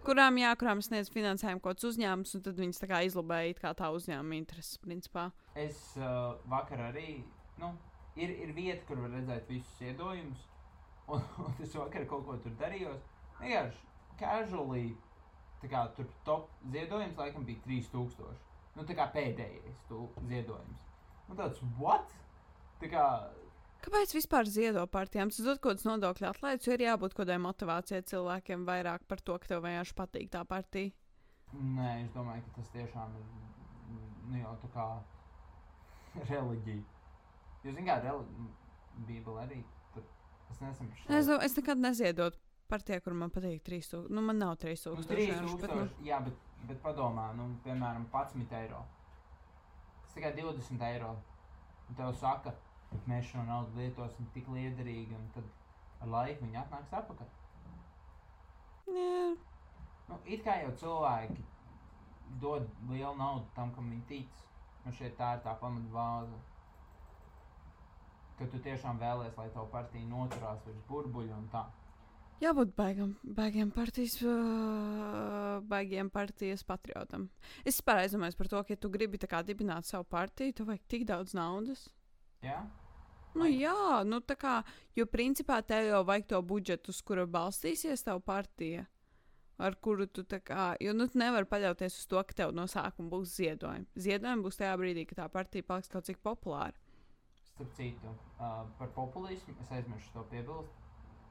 Kurām, 0.05 0.39
jā, 0.41 0.51
kurām 0.57 0.81
sniedz 0.85 1.11
finansējumu 1.13 1.61
kaut 1.61 1.77
kāds 1.77 1.87
uzņēmums, 1.91 2.35
un 2.37 2.43
tad 2.45 2.61
viņas 2.61 2.81
tā 2.81 2.89
kā 2.89 3.01
izlobēja 3.05 3.57
kā 3.59 3.73
tā 3.77 3.91
uzņēmuma 3.93 4.37
intereses, 4.37 4.79
principā. 4.81 5.31
es 5.55 5.81
uh, 6.01 6.37
vakar 6.49 6.87
arī. 6.91 7.23
Nu, 7.61 7.75
ir, 8.17 8.33
ir 8.47 8.53
vieta, 8.57 8.81
kur 8.89 9.03
var 9.05 9.13
redzēt 9.15 9.49
visus 9.53 9.79
ziedojumus. 9.81 10.49
Un, 11.13 11.21
un 11.37 11.59
es 11.61 11.75
vakar 11.77 12.07
kaut 12.09 12.23
ko 12.25 12.39
tur 12.41 12.53
darījos. 12.57 13.03
Vienkārši 13.37 13.83
casually. 14.17 14.95
Tā 15.61 15.69
kā 15.69 15.83
tur 15.97 16.07
top 16.25 16.47
ziedojums 16.73 17.19
laikam 17.21 17.45
bija 17.45 17.61
3000. 17.67 18.39
Nu, 18.75 18.85
tā 18.89 18.97
kā 18.99 19.07
pēdējais 19.15 19.85
tu 19.89 20.05
ziedojums. 20.29 20.85
Un 21.31 21.39
tāds, 21.39 21.63
what? 21.81 22.11
Tā 22.83 22.91
kā, 22.91 23.05
Kāpēc 23.85 24.15
vispār 24.17 24.49
ziedo 24.49 24.87
partijām? 24.89 25.29
Tas 25.29 25.45
dod 25.45 25.59
kaut 25.61 25.75
kādas 25.75 25.85
nodokļu 25.85 26.29
atlaides, 26.31 26.67
jo 26.67 26.73
ir 26.73 26.87
jābūt 26.87 27.13
kaut 27.13 27.27
kādai 27.27 27.37
motivācijai 27.45 28.05
cilvēkiem 28.09 28.65
vairāk 28.65 29.05
par 29.11 29.21
to, 29.21 29.37
ka 29.39 29.51
tev 29.51 29.61
vienkārši 29.67 29.97
patīk 29.99 30.31
tā 30.33 30.41
partija. 30.49 30.95
nē, 31.53 31.91
es 32.07 32.15
domāju, 32.17 32.43
ka 32.47 32.61
tas 32.61 32.71
tiešām 32.73 33.13
ir 33.21 33.27
nu, 34.31 34.39
jau 34.41 34.55
tā 34.63 34.71
kā 34.73 34.87
reliģija. 36.31 36.83
Jūs 37.65 37.77
zināt, 37.77 37.89
kā 37.91 37.99
reli... 38.07 38.49
Bībele 39.09 39.43
arī. 39.43 39.61
Tur... 39.95 40.05
Es 40.53 40.61
nesmu 40.63 40.87
par 40.87 41.17
Es, 41.19 41.29
es 41.49 41.57
nekad 41.59 41.81
neziedotu 41.83 42.39
partijā, 42.71 43.01
kur 43.05 43.17
man 43.19 43.33
patīk 43.35 43.63
3000. 43.67 44.07
Nu, 44.15 44.23
man 44.23 44.39
nav 44.39 44.57
3000. 44.63 44.95
Nu, 44.95 45.07
vienkārši, 45.09 45.57
3000, 45.59 45.63
bet, 45.65 45.75
nu, 45.75 46.07
jā, 46.07 46.21
bet, 46.25 46.53
bet 46.69 46.83
padomā, 46.83 47.31
nu, 47.39 47.49
piemēram, 47.65 48.07
11 48.13 48.57
eiro. 48.61 48.83
Tas 50.03 50.17
tikai 50.17 50.33
20 50.39 50.85
eiro. 50.91 51.15
Un 51.89 51.99
tev 51.99 52.13
saka, 52.21 52.55
ka 52.91 53.01
mēs 53.11 53.27
šo 53.31 53.43
naudu 53.49 53.81
lietosim 53.81 54.29
tik 54.37 54.49
liederīgi, 54.55 55.17
un 55.19 55.27
tad 55.35 55.51
ar 56.05 56.13
laiku 56.17 56.47
viņi 56.47 56.61
atnāks 56.63 56.95
atpakaļ. 57.01 57.35
jā. 58.95 59.35
Nu, 60.09 60.19
it 60.25 60.43
kā 60.45 60.59
jau 60.61 60.73
cilvēki 60.81 61.45
dod 62.41 62.67
lielu 62.91 63.15
naudu 63.17 63.47
tam, 63.57 63.73
kam 63.77 63.89
viņi 63.91 64.05
tic. 64.09 64.43
Nu, 64.85 64.93
šeit 64.93 65.17
tā 65.21 65.31
ir 65.37 65.41
tā 65.47 65.55
pamatvāze. 65.61 66.41
Ka 68.39 68.49
tu 68.53 68.61
tiešām 68.67 68.99
vēlēsies, 69.01 69.39
lai 69.39 69.49
tava 69.55 69.71
partija 69.73 70.11
noturās 70.11 70.65
virs 70.67 70.85
burbuļa 70.89 71.39
un 71.39 71.49
tā. 71.53 71.63
Jābūt 72.43 72.73
baigam, 72.75 73.13
baigiem 73.23 73.71
partijas, 73.73 74.17
uh, 74.27 75.61
baigiem 75.71 76.11
partijas 76.13 76.65
patriotam. 76.67 77.29
Es 77.63 77.79
vispār 77.79 78.03
aizdomājos 78.03 78.39
par 78.39 78.51
to, 78.51 78.63
ka, 78.63 78.75
ja 78.75 78.81
tu 78.81 78.91
gribi 78.93 79.21
tā 79.23 79.29
kā 79.31 79.43
dibināt 79.47 79.87
savu 79.87 80.07
partiju, 80.11 80.57
tev 80.57 80.73
vajag 80.73 80.89
tik 80.91 81.07
daudz 81.09 81.37
naudas. 81.39 81.87
Jā? 82.43 82.59
Nu, 83.35 83.47
jā, 83.51 84.03
nu 84.07 84.21
tā 84.23 84.37
kā, 84.39 84.59
jo 84.95 85.07
principā 85.11 85.61
tev 85.67 85.89
jau 85.89 86.03
vajag 86.07 86.29
to 86.35 86.43
budžetu, 86.47 86.95
uz 86.95 87.01
kura 87.07 87.25
balstīsies 87.27 88.07
tava 88.07 88.23
partija. 88.23 88.85
Ar 89.59 89.77
kuru 89.79 90.09
tu 90.11 90.25
tā 90.27 90.41
kā, 90.43 90.73
jo 90.83 90.91
nu, 90.95 91.07
tu 91.07 91.19
nevari 91.19 91.47
paļauties 91.47 92.01
uz 92.01 92.07
to, 92.11 92.19
ka 92.27 92.35
tev 92.43 92.55
no 92.55 92.67
sākuma 92.71 93.13
būs 93.13 93.37
ziedojumi. 93.37 93.87
Ziedojumi 93.95 94.43
būs 94.43 94.59
tajā 94.59 94.73
brīdī, 94.81 95.05
kad 95.07 95.23
tā 95.23 95.29
partija 95.31 95.67
paliks 95.67 95.91
kaut 95.91 96.11
cik 96.11 96.19
populāra. 96.27 96.75
Starp 97.53 97.71
citu, 97.79 98.11
uh, 98.35 98.65
par 98.81 98.91
populismu 98.97 99.55
es 99.63 99.71
aizmirsu 99.71 100.11
to 100.15 100.27
piebilst. 100.33 100.84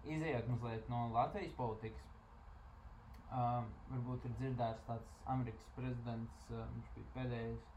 Iziet 0.04 0.48
mazliet 0.50 0.90
no 0.92 1.08
Latvijas 1.14 1.54
politikas. 1.58 2.10
Uh, 3.34 3.64
varbūt 3.90 4.28
ir 4.28 4.34
dzirdēts 4.38 4.84
tāds 4.86 5.14
Amerikas 5.34 5.70
prezidents, 5.78 6.50
uh, 6.52 6.66
viņš 6.76 6.90
bija 6.98 7.14
pēdējais, 7.16 7.70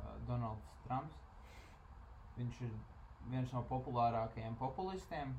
uh, 0.00 0.14
Donalds 0.26 0.72
Trumps. 0.86 1.20
Viņš 2.38 2.62
ir 2.66 2.72
viens 3.30 3.52
no 3.54 3.62
populārākajiem 3.70 4.56
populistiem. 4.58 5.36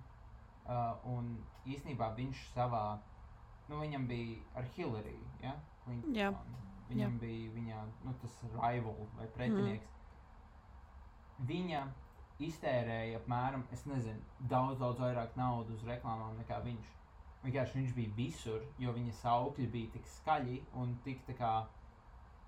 Uh, 0.69 0.93
un 1.09 1.33
īsnībā 1.65 2.11
viņš 2.15 2.45
savā, 2.53 2.83
nu, 3.67 3.79
viņam 3.81 4.05
bija 4.07 4.37
ar 4.61 4.67
Hillary, 4.75 5.17
ja? 5.41 5.55
Clinton, 5.83 6.13
Jā. 6.15 6.29
Viņam 6.89 7.15
Jā. 7.17 7.21
bija 7.21 7.53
viņa, 7.55 7.79
nu, 8.05 8.13
tas 8.21 8.35
rival 8.53 9.01
vai 9.17 9.27
pretinieks. 9.35 9.89
Mm. 9.89 11.49
Viņa 11.49 11.81
iztērēja 12.39 13.19
apmēram, 13.19 13.65
es 13.75 13.83
nezinu, 13.89 14.21
daudz, 14.51 14.79
daudz 14.79 15.01
vairāk 15.03 15.35
naudas 15.39 15.75
uz 15.75 15.85
reklāmām 15.87 16.37
nekā 16.39 16.61
viņš. 16.65 16.95
Vienkārši 17.43 17.77
viņš 17.77 17.91
bija 17.95 18.15
visur, 18.17 18.63
jo 18.79 18.91
viņa 18.95 19.13
saukļi 19.21 19.67
bija 19.71 19.91
tik 19.93 20.07
skaļi 20.17 20.57
un 20.81 20.97
tik 21.05 21.21
tā 21.27 21.35
kā 21.39 21.51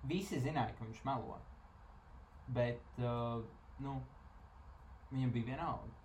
visi 0.08 0.40
zināja, 0.40 0.74
ka 0.76 0.84
viņš 0.84 1.00
melo. 1.08 1.38
Bet, 2.52 2.82
uh, 3.00 3.40
nu, 3.80 3.94
viņam 5.12 5.32
bija 5.32 5.52
vienalga. 5.54 5.96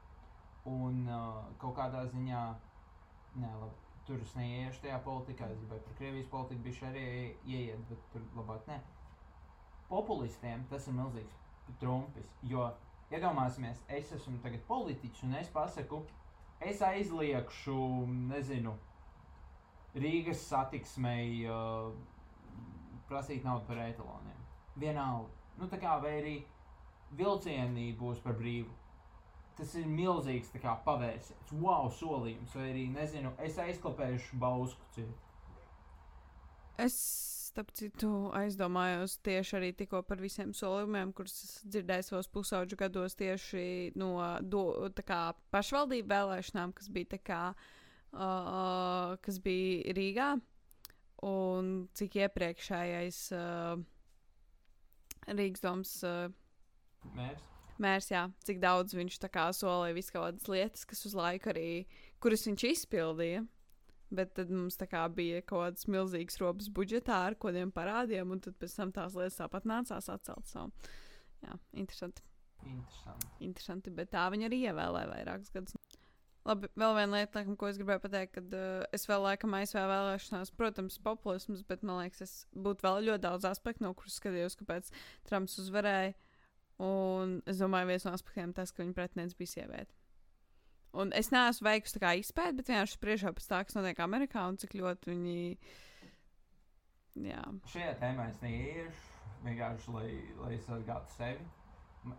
Un 0.68 1.04
uh, 1.08 1.44
kaut 1.60 1.76
kādā 1.80 2.06
ziņā, 2.12 2.44
nē, 3.42 3.52
labi, 3.60 3.88
tur 4.08 4.24
es 4.24 4.34
neiešu 4.40 4.86
tajā 4.86 5.02
politikā, 5.04 5.50
es 5.52 5.60
gribēju 5.60 5.84
par 5.88 6.00
Krievijas 6.00 6.32
politiku 6.32 6.64
bišķi 6.68 6.88
arī 6.90 7.06
ieiet, 7.44 7.84
bet 7.90 8.08
tur 8.14 8.24
labāk 8.40 8.68
ne. 8.72 8.80
Populistiem 9.92 10.64
tas 10.72 10.88
ir 10.88 10.96
milzīgs 10.96 11.36
trumpis, 11.82 12.28
jo 12.48 12.64
iedomāsimies, 13.14 13.84
es 14.00 14.12
esmu 14.16 14.40
tagad 14.44 14.64
politiķis 14.68 15.24
un 15.28 15.38
es 15.40 15.50
pasaku, 15.54 16.02
es 16.60 16.82
aizliekšu, 16.84 17.80
nezinu, 18.34 18.76
Rīgas 19.98 20.44
satiksmei 20.46 21.48
uh, 21.50 21.90
prasīt 23.10 23.46
naudu 23.48 23.66
par 23.70 23.80
etaloniem. 23.82 24.42
Vienalga. 24.78 25.32
Nu, 25.58 25.70
tā 25.72 25.80
kā 25.82 25.96
arī 26.06 26.36
vilcieni 27.18 27.94
būs 27.98 28.20
par 28.22 28.36
brīvu. 28.38 28.70
Tas 29.58 29.74
ir 29.80 29.88
milzīgs 29.90 30.52
kā 30.62 30.76
pavērsiens, 30.86 31.54
wow, 31.58 31.88
solījums, 31.90 32.54
vai 32.54 32.68
arī, 32.70 32.84
nezinu, 32.94 33.32
es 33.42 33.58
aizklapēšu 33.58 34.38
bausku 34.38 34.92
ciet. 34.94 35.24
Es, 36.78 36.98
starp 37.58 37.72
citu, 37.74 38.10
aizdomājos 38.38 39.16
tieši 39.26 39.56
arī 39.58 39.72
tikko 39.74 40.04
par 40.06 40.20
visiem 40.22 40.52
solījumiem, 40.54 41.10
kurus 41.18 41.40
esmu 41.42 41.72
dzirdējis 41.74 42.12
savos 42.12 42.30
pusauģu 42.30 42.78
gados 42.78 43.18
tieši 43.18 43.64
no 43.98 44.12
do, 44.46 44.92
kā, 45.08 45.34
pašvaldību 45.56 46.12
vēlēšanām, 46.12 46.76
kas 46.78 46.92
bija, 46.94 47.18
kā, 47.26 47.42
uh, 48.14 49.18
kas 49.26 49.42
bija 49.42 49.98
Rīgā. 49.98 50.30
Un 51.26 51.88
cik 51.98 52.20
iepriekšējais 52.22 53.22
uh, 53.34 53.82
Rīgas 55.34 55.66
domas 55.66 55.98
uh, 56.06 56.28
Mērs? 57.18 57.42
mērs, 57.82 58.12
jā, 58.14 58.28
cik 58.46 58.62
daudz 58.62 58.94
viņš 58.98 59.18
solīja 59.58 59.98
visas 59.98 60.14
kaut 60.14 60.28
kādas 60.28 60.50
lietas, 60.52 60.86
kas 60.86 61.06
uz 61.10 61.18
laiku 61.18 61.50
arī, 61.50 61.70
kuras 62.22 62.46
viņš 62.46 62.70
izpildīja. 62.70 63.48
Bet 64.10 64.34
tad 64.38 64.52
mums 64.54 64.78
bija 65.16 65.42
kaut 65.42 65.66
kāds 65.66 65.88
milzīgs 65.92 66.40
robs 66.40 66.70
budžetā 66.70 67.26
ar 67.28 67.36
kodiem 67.36 67.72
parādiem, 67.76 68.32
un 68.32 68.40
tad 68.40 68.56
pēc 68.56 68.76
tam 68.76 68.92
tās 68.96 69.16
lietas 69.16 69.36
tāpat 69.42 69.66
nācās 69.68 70.08
atcelt 70.10 70.48
savu. 70.48 70.72
Jā, 71.44 71.58
interesanti. 71.74 72.24
Interesanti. 72.66 73.28
interesanti, 73.40 73.92
bet 73.94 74.10
tā 74.12 74.24
viņa 74.34 74.48
arī 74.48 74.64
ievēlēja 74.66 75.10
vairākus 75.12 75.52
gadus. 75.54 75.76
Labi, 76.48 76.70
vēl 76.80 76.94
viena 76.96 77.20
lieta, 77.20 77.42
laikam, 77.42 77.58
ko 77.60 77.68
es 77.68 77.78
gribēju 77.80 78.02
pateikt, 78.06 78.34
kad 78.38 78.54
uh, 78.56 78.86
es 78.96 79.04
vēl 79.10 79.20
laikam 79.26 79.56
aizvēlu 79.58 79.90
vēlēšanās, 79.92 80.54
protams, 80.56 80.96
populisms, 81.04 81.66
bet 81.68 81.84
man 81.84 82.00
liekas, 82.06 82.24
es 82.24 82.36
būtu 82.56 82.88
vēl 82.88 83.10
ļoti 83.10 83.24
daudz 83.26 83.48
aspektu, 83.50 83.84
no 83.84 83.92
kuriem 83.98 84.16
skatījos, 84.16 84.56
kāpēc 84.62 84.92
Trumps 85.28 85.60
uzvarēja. 85.66 86.16
Un 86.88 87.42
es 87.50 87.60
domāju, 87.60 87.92
viens 87.92 88.08
no 88.08 88.14
aspektiem 88.16 88.54
tas, 88.56 88.72
ka 88.72 88.84
viņa 88.84 88.96
pretinieks 88.96 89.36
bija 89.36 89.58
sieviete. 89.58 89.92
Un 90.98 91.12
es 91.18 91.30
neesmu 91.34 91.68
veikusi 91.68 91.98
tā 91.98 92.02
kā 92.02 92.14
izpēti, 92.18 92.58
bet 92.58 92.72
vienkārši 92.72 92.98
spriežot 92.98 93.38
pēc 93.38 93.50
tā, 93.52 93.60
kas 93.68 93.78
notiek 93.78 94.00
Amerikā 94.02 94.48
un 94.50 94.58
cik 94.58 94.74
ļoti 94.80 95.12
viņi. 95.12 95.36
Jā, 97.28 97.44
Šajā 97.74 97.94
tēmā 98.02 98.28
es 98.32 98.42
neiešu, 98.44 99.22
vienkārši 99.46 99.94
lai, 99.94 100.10
lai 100.42 100.58
sargātu 100.66 101.16
sevi. 101.18 101.46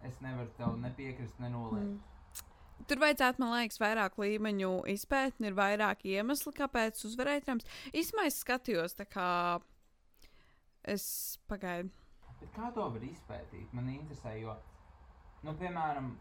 Es 0.04 0.18
nevaru 0.20 0.50
tev 0.58 0.74
nepiekrist, 0.82 1.38
nenoliegt. 1.42 1.96
Mm. 1.96 2.18
Tur 2.86 3.00
vajadzētu, 3.02 3.42
man 3.42 3.54
liekas, 3.56 3.80
vairāk 3.82 4.18
līmeņu 4.20 4.70
izpēti, 4.92 5.40
un 5.40 5.48
ir 5.50 5.56
vairāk 5.58 6.04
iemesli, 6.06 6.52
kāpēc 6.54 7.00
uzvarēja 7.08 7.44
Trumps. 7.46 7.66
Īsumā 7.96 8.28
es 8.28 8.38
skatījos, 8.44 8.94
tā 8.98 9.06
kā 9.08 9.28
es 10.86 11.06
pagaidu. 11.50 11.90
Bet 12.38 12.52
kā 12.54 12.70
to 12.74 12.86
var 12.94 13.02
izpētīt? 13.02 13.72
Man 13.74 13.90
interesē, 13.90 14.36
jo, 14.38 14.54
nu, 15.42 15.56
piemēram, 15.58 16.12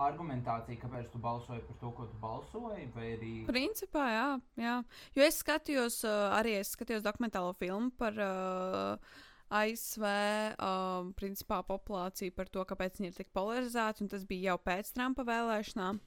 argumentācija, 0.00 0.80
kāpēc 0.82 1.10
tu 1.12 1.20
balsoji 1.22 1.62
par 1.66 1.76
to, 1.80 1.90
ko 1.96 2.06
tu 2.10 2.18
balsoji, 2.22 2.88
arī. 3.00 3.34
Principā, 3.48 4.06
jā, 4.12 4.30
jā. 4.60 4.78
Jo 5.16 5.26
es 5.26 5.38
skatījos, 5.42 6.00
uh, 6.08 6.32
arī 6.36 6.56
es 6.60 6.72
skatījos 6.74 7.04
dokumentālo 7.04 7.52
filmu 7.58 7.92
par 7.98 8.18
uh, 8.20 9.20
ASV 9.54 10.04
um, 10.04 11.12
principā, 11.18 11.60
populāciju, 11.66 12.34
par 12.34 12.50
to, 12.50 12.64
kāpēc 12.66 12.98
viņi 12.98 13.12
ir 13.12 13.18
tik 13.18 13.30
polarizēti, 13.36 14.04
un 14.04 14.10
tas 14.10 14.24
bija 14.28 14.52
jau 14.52 14.58
pēc 14.70 14.90
Trumpa 14.96 15.26
vēlēšanām. 15.28 16.00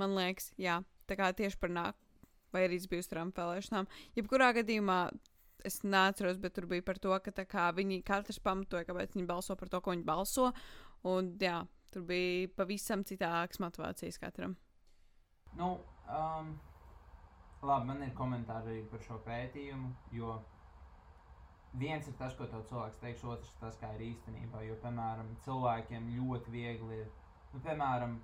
Man 0.00 0.16
liekas, 0.16 0.52
jā, 0.60 0.78
tā 1.10 1.18
kā 1.18 1.32
tieši 1.36 1.60
par 1.60 1.72
nāk, 1.74 1.98
vai 2.54 2.64
arī 2.66 2.80
tas 2.80 2.88
bija 2.88 3.04
uz 3.04 3.10
Trumpa 3.10 3.44
vēlēšanām. 3.44 3.90
Jebkurā 4.16 4.52
gadījumā 4.60 5.02
es 5.68 5.82
neatceros, 5.84 6.40
bet 6.42 6.56
tur 6.56 6.66
bija 6.70 6.84
par 6.86 6.98
to, 7.02 7.12
ka 7.22 7.44
kā 7.44 7.68
viņi 7.76 8.02
katrs 8.06 8.40
pamatoja, 8.42 8.86
kāpēc 8.88 9.14
viņi 9.16 9.28
balso 9.28 9.56
par 9.58 9.70
to, 9.70 9.82
ko 9.82 9.94
viņi 9.94 10.06
balso. 10.06 10.50
Un 11.08 11.32
jā, 11.42 11.60
tur 11.92 12.04
bija 12.08 12.50
pavisam 12.56 13.04
citādas 13.08 13.60
motivācijas 13.62 14.18
katram. 14.22 14.56
Nu, 15.58 15.74
um, 16.08 16.54
labi, 17.62 17.88
man 17.90 18.02
ir 18.06 18.14
komentāri 18.16 18.72
arī 18.72 18.84
par 18.90 19.04
šo 19.04 19.18
pētījumu, 19.26 19.92
jo 20.16 20.38
viens 21.78 22.08
ir 22.08 22.16
tas, 22.18 22.34
ko 22.36 22.48
cilvēks 22.50 23.00
teiks, 23.02 23.24
otrs 23.24 23.52
ir 23.52 23.60
tas, 23.60 23.78
kā 23.80 23.92
ir 23.96 24.06
īstenībā. 24.10 24.64
Jo, 24.66 24.76
piemēram, 24.82 25.30
cilvēkiem 25.44 26.10
ļoti 26.16 26.54
viegli 26.54 27.02
ir, 27.04 27.12
nu, 27.52 27.60
piemēram, 27.64 28.18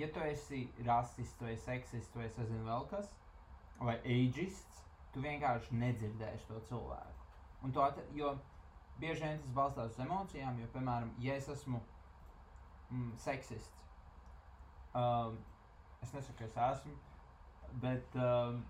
ja 0.00 0.08
tu 0.14 0.22
esi 0.26 0.64
rasists, 0.86 1.42
vai 1.42 1.56
seksists, 1.66 2.16
vai 2.16 2.28
es 2.30 2.38
nezinu 2.40 2.66
vēl 2.68 2.88
kas, 2.90 3.10
vai 3.80 3.98
aģists, 4.00 4.82
tu 5.14 5.22
vienkārši 5.22 5.78
nedzirdēsi 5.78 6.50
to 6.50 6.62
cilvēku. 6.70 7.28
Un 7.64 7.72
to, 7.74 7.86
jo 8.14 8.34
bieži 9.00 9.24
vien 9.24 9.42
tas 9.42 9.54
balstās 9.56 9.94
uz 9.94 10.00
emocijām, 10.04 10.58
jo, 10.62 10.70
piemēram, 10.74 11.12
ja 11.22 11.38
es 11.38 11.48
esmu 11.50 11.80
mm, 12.94 13.10
seksists, 13.18 13.82
um, 14.94 15.36
es 16.02 16.14
nesaku, 16.14 16.38
ka 16.38 16.48
es 16.48 16.56
esmu, 16.68 16.94
bet, 17.82 18.16
um, 18.16 18.62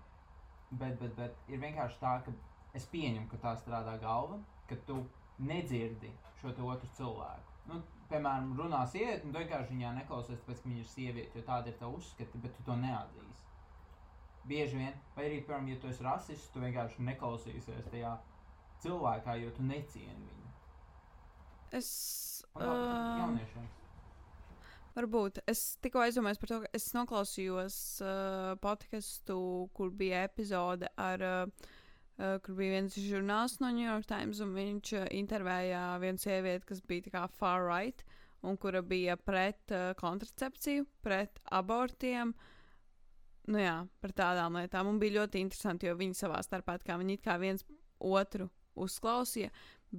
bet, 0.71 0.97
bet, 0.99 1.15
bet 1.19 1.51
ir 1.51 1.61
vienkārši 1.61 2.01
tā, 2.01 2.17
ka 2.25 2.33
es 2.75 2.87
pieņemu, 2.91 3.29
ka 3.31 3.41
tā 3.43 3.55
strādā 3.61 3.95
galva, 4.01 4.39
ka 4.69 4.77
tu 4.87 5.01
nedzirdi 5.37 6.11
šo 6.41 6.53
te 6.55 6.63
otru 6.63 6.89
cilvēku. 6.97 7.51
nu, 7.69 7.79
piemēram, 8.09 8.51
runā 8.59 8.83
sieviete, 8.89 9.25
un 9.25 9.33
tu 9.33 9.41
vienkārši 9.41 9.73
viņā 9.73 9.93
neklausies, 9.99 10.41
tāpēc, 10.43 10.61
ka 10.61 10.69
viņa 10.69 10.83
ir 10.83 10.89
sieviete, 10.91 11.39
jo 11.39 11.45
tāda 11.47 11.71
ir 11.71 11.79
tā 11.79 11.89
uzskata, 11.89 12.41
bet 12.43 12.53
tu 12.57 12.65
to 12.67 12.75
neatzīsi. 12.81 13.45
Bieži 14.45 14.77
vien, 14.77 14.99
vai 15.15 15.25
arī, 15.25 15.39
piemēram, 15.47 15.71
ja 15.71 15.79
tu 15.81 15.89
esi 15.89 16.05
rasists, 16.05 16.51
tu 16.53 16.61
vienkārši 16.61 17.07
neklausīsies 17.07 17.89
tajā 17.89 18.11
cilvēkā, 18.83 19.39
jo 19.41 19.53
tu 19.57 19.65
necieni 19.65 20.27
viņu. 20.27 20.51
Es. 21.79 21.89
Un 22.53 22.61
tā. 22.61 22.69
Uh, 22.69 23.23
jauniešiem. 23.23 23.65
Varbūt. 24.95 25.41
Es 25.51 25.75
tikko 25.83 26.03
aizdomājos 26.03 26.41
par 26.41 26.51
to, 26.51 26.61
ka 26.65 26.75
es 26.77 26.91
noklausījos 26.95 27.79
uh, 28.03 28.53
podkāstu, 28.63 29.39
kur 29.75 29.91
bija 29.95 30.25
epizode 30.29 30.91
ar. 30.95 31.25
Uh, 31.25 31.73
Uh, 32.15 32.37
kur 32.39 32.55
bija 32.55 32.77
viens 32.77 32.93
žurnālists 32.95 33.59
no 33.59 33.67
New 33.75 33.83
York 33.83 34.05
Times, 34.07 34.39
un 34.39 34.53
viņš 34.55 34.91
uh, 34.95 35.07
intervējā 35.17 35.81
vienu 35.99 36.21
sievieti, 36.23 36.63
kas 36.69 36.79
bija 36.87 37.03
tā 37.03 37.11
kā 37.11 37.23
far 37.41 37.65
right, 37.67 38.05
un 38.47 38.55
kura 38.55 38.79
bija 38.79 39.17
pret 39.19 39.73
uh, 39.75 39.89
kontracepciju, 39.99 40.85
pret 41.03 41.41
abortiem. 41.51 42.31
Nu 43.51 43.59
jā, 43.59 43.75
par 43.99 44.15
tādām 44.15 44.55
lietām. 44.55 44.93
Un 44.93 45.01
bija 45.01 45.17
ļoti 45.17 45.43
interesanti, 45.43 45.89
jo 45.89 45.97
viņi 45.99 46.15
savā 46.15 46.39
starpā 46.45 46.77
kā 46.87 46.95
viņi 47.01 47.19
kā 47.19 47.35
viens 47.41 47.67
otru 47.99 48.47
uzklausīja, 48.79 49.51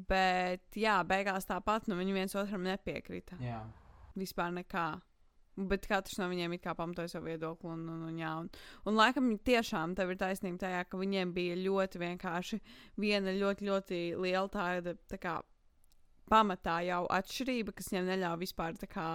bet 0.09 0.80
jā, 0.80 0.97
beigās 1.05 1.44
tāpat, 1.53 1.84
nu 1.92 2.01
viņi 2.01 2.16
viens 2.16 2.38
otram 2.40 2.64
nepiekrita. 2.64 3.36
Jā. 3.44 3.61
Vispār 4.17 4.55
nekā. 4.57 4.87
Bet 5.57 5.87
katrs 5.89 6.19
no 6.21 6.27
viņiem 6.29 6.53
ir 6.53 6.61
kā 6.61 6.75
pamatoja 6.77 7.14
savu 7.14 7.31
viedokli. 7.31 7.71
Un, 7.73 7.87
un, 7.89 8.03
un, 8.11 8.19
jā, 8.21 8.33
un, 8.43 8.51
un 8.85 8.99
laikam 8.99 9.31
tiešām 9.41 9.95
tev 9.97 10.12
ir 10.12 10.21
taisnība 10.21 10.67
tajā, 10.67 10.83
ka 10.91 11.01
viņiem 11.01 11.33
bija 11.37 11.57
ļoti 11.62 12.03
vienkārši 12.03 12.61
viena 13.01 13.33
ļoti, 13.33 13.69
ļoti 13.71 14.01
liela 14.21 14.51
tāda 14.53 14.97
tā 15.09 15.21
kā 15.21 15.39
pamatā 16.29 16.81
jau 16.85 17.05
atšķirība, 17.12 17.73
kas 17.77 17.89
viņiem 17.93 18.11
neļauj 18.11 18.41
vispār 18.43 18.77
tā 18.81 18.89
kā 18.91 19.09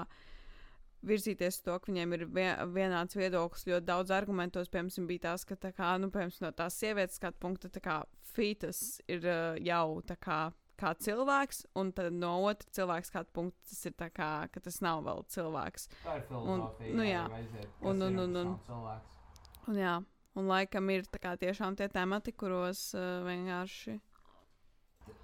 virzīties 1.05 1.59
uz 1.59 1.65
to, 1.65 1.77
ka 1.81 1.91
viņiem 1.91 2.15
ir 2.17 2.25
vien, 2.29 2.73
vienāds 2.73 3.17
viedoklis. 3.17 3.67
Ļoti 3.69 3.87
daudz 3.87 4.13
argumentos, 4.15 4.69
piemēram, 4.71 5.09
bija 5.09 5.27
tas, 5.29 5.45
ka 5.45 5.57
tā 5.59 5.73
kā, 5.77 5.93
nu, 6.01 6.11
piemēram, 6.13 6.33
no 6.45 6.51
tās 6.57 6.77
sievietes 6.81 7.21
skatu 7.21 7.41
punkta, 7.41 7.69
tā 7.73 7.81
kā 7.83 8.01
fitas 8.33 9.01
ir 9.11 9.25
uh, 9.25 9.59
jau 9.61 10.01
tā 10.07 10.17
kā 10.21 10.41
kā 10.81 10.91
cilvēks, 11.05 11.63
un 11.77 11.91
tad 11.95 12.13
no 12.17 12.31
otras 12.49 12.71
cilvēka 12.77 13.09
skatu 13.11 13.31
punkta 13.37 13.69
tas 13.69 13.85
ir 13.85 13.93
tā 13.99 14.09
kā, 14.13 14.29
ka 14.51 14.59
tas 14.67 14.81
nav 14.81 15.03
vēl 15.07 15.23
cilvēks. 15.35 15.87
Tā 16.05 16.17
ir 16.19 16.23
filozofija. 16.29 16.95
nu 16.97 17.03
jā, 17.07 17.23
aiziet, 17.39 17.69
Un- 17.81 18.01
un- 18.09 18.19
un- 18.25 18.37
un- 18.43 18.55
cilvēks. 18.67 19.19
Un, 19.67 19.75
jā, 19.77 19.95
un 20.35 20.47
laikam 20.49 20.89
ir 20.89 21.03
tā 21.13 21.19
kā 21.21 21.35
tiešām 21.37 21.77
tie 21.77 21.87
temati, 21.87 22.31
kuros 22.33 22.93
uh, 22.95 23.21
vienkārši. 23.27 23.99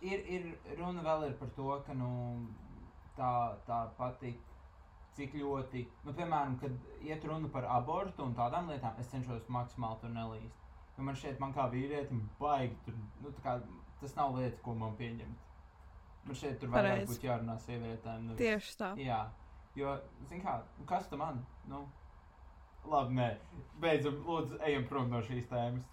Ir, 0.01 0.19
ir 0.29 0.43
runa 0.77 1.01
vēl 1.05 1.27
ir 1.29 1.33
par 1.39 1.49
to, 1.55 1.67
ka 1.85 1.93
nu, 1.97 2.09
tā, 3.17 3.31
tā 3.67 3.79
pati, 3.97 4.35
cik 5.17 5.33
ļoti, 5.39 5.87
nu, 6.05 6.13
piemēram, 6.13 6.59
kad 6.61 6.71
iet 7.01 7.23
runa 7.25 7.49
par 7.49 7.65
abortu 7.65 8.21
un 8.25 8.35
tādām 8.37 8.69
lietām, 8.69 8.97
es 9.01 9.09
cenšos 9.09 9.47
maksimāli 9.49 10.01
tur 10.01 10.09
nelīst. 10.13 10.63
Jo 10.97 11.03
man 11.05 11.15
šeit, 11.17 11.39
man 11.39 11.53
kā 11.53 11.65
vīrietim, 11.71 12.21
baigi 12.39 12.75
tur, 12.85 12.93
nu, 13.23 13.31
tā 13.39 13.41
kā, 13.45 13.55
tas 14.01 14.13
nav 14.17 14.35
lietas, 14.37 14.61
ko 14.65 14.73
man 14.77 14.95
pieņemt. 14.97 15.46
Man 16.27 16.35
šeit 16.35 16.59
tur 16.59 16.69
vairāk 16.69 16.91
Pareizi. 16.91 17.11
būtu 17.13 17.27
jārunā 17.29 17.57
sievietēm. 17.63 18.25
nevis- 18.27 18.41
Tieši 18.41 18.77
tā. 18.77 18.89
Jā, 18.99 19.19
jo, 19.75 19.97
zin 20.29 20.41
kā, 20.43 20.61
nu, 20.79 20.85
kas 20.85 21.07
tam 21.07 21.19
man? 21.19 21.45
Nu, 21.67 21.85
labi, 22.85 23.15
nē, 23.15 23.27
beidzam, 23.79 24.23
lūdzu, 24.27 24.59
ejam 24.61 24.87
prom 24.87 25.09
no 25.09 25.21
šīs 25.21 25.47
tēmas. 25.47 25.87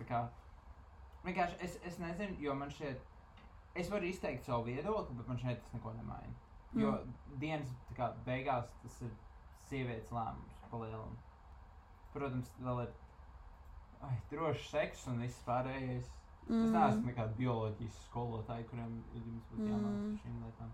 Vienkārši 1.24 1.60
es, 1.60 1.78
es 1.84 1.98
nezinu, 1.98 2.36
jo 2.40 2.54
man 2.54 2.70
šeit, 2.70 3.00
es 3.74 3.88
varu 3.90 4.04
izteikt 4.04 4.44
savu 4.44 4.64
viedokli, 4.64 5.16
bet 5.16 5.28
man 5.28 5.38
šeit 5.38 5.62
tas 5.62 5.72
neko 5.72 5.92
nemaina. 5.96 6.34
Jo 6.74 6.90
mm. 6.90 7.38
dienas 7.38 7.70
kā, 7.96 8.10
beigās 8.26 8.66
tas 8.82 9.00
ir 9.06 9.10
sievietes 9.68 10.10
lēmums 10.10 10.58
palielināt. 10.70 11.30
Protams, 12.12 12.50
vēl 12.60 12.82
ir 12.84 12.92
ai, 14.02 14.16
drošs 14.30 14.68
seks 14.70 15.06
un 15.10 15.22
viss 15.22 15.42
pārējais. 15.46 16.10
Mm. 16.48 16.64
Es 16.66 16.72
neesmu 16.76 17.06
nekāda 17.08 17.34
bioloģijas 17.38 18.00
skolotāja, 18.08 18.66
kuriem 18.68 18.98
ir 19.16 19.22
jāmācās 19.28 19.94
Mm. 19.94 20.18
šīm 20.22 20.42
lietām. 20.44 20.72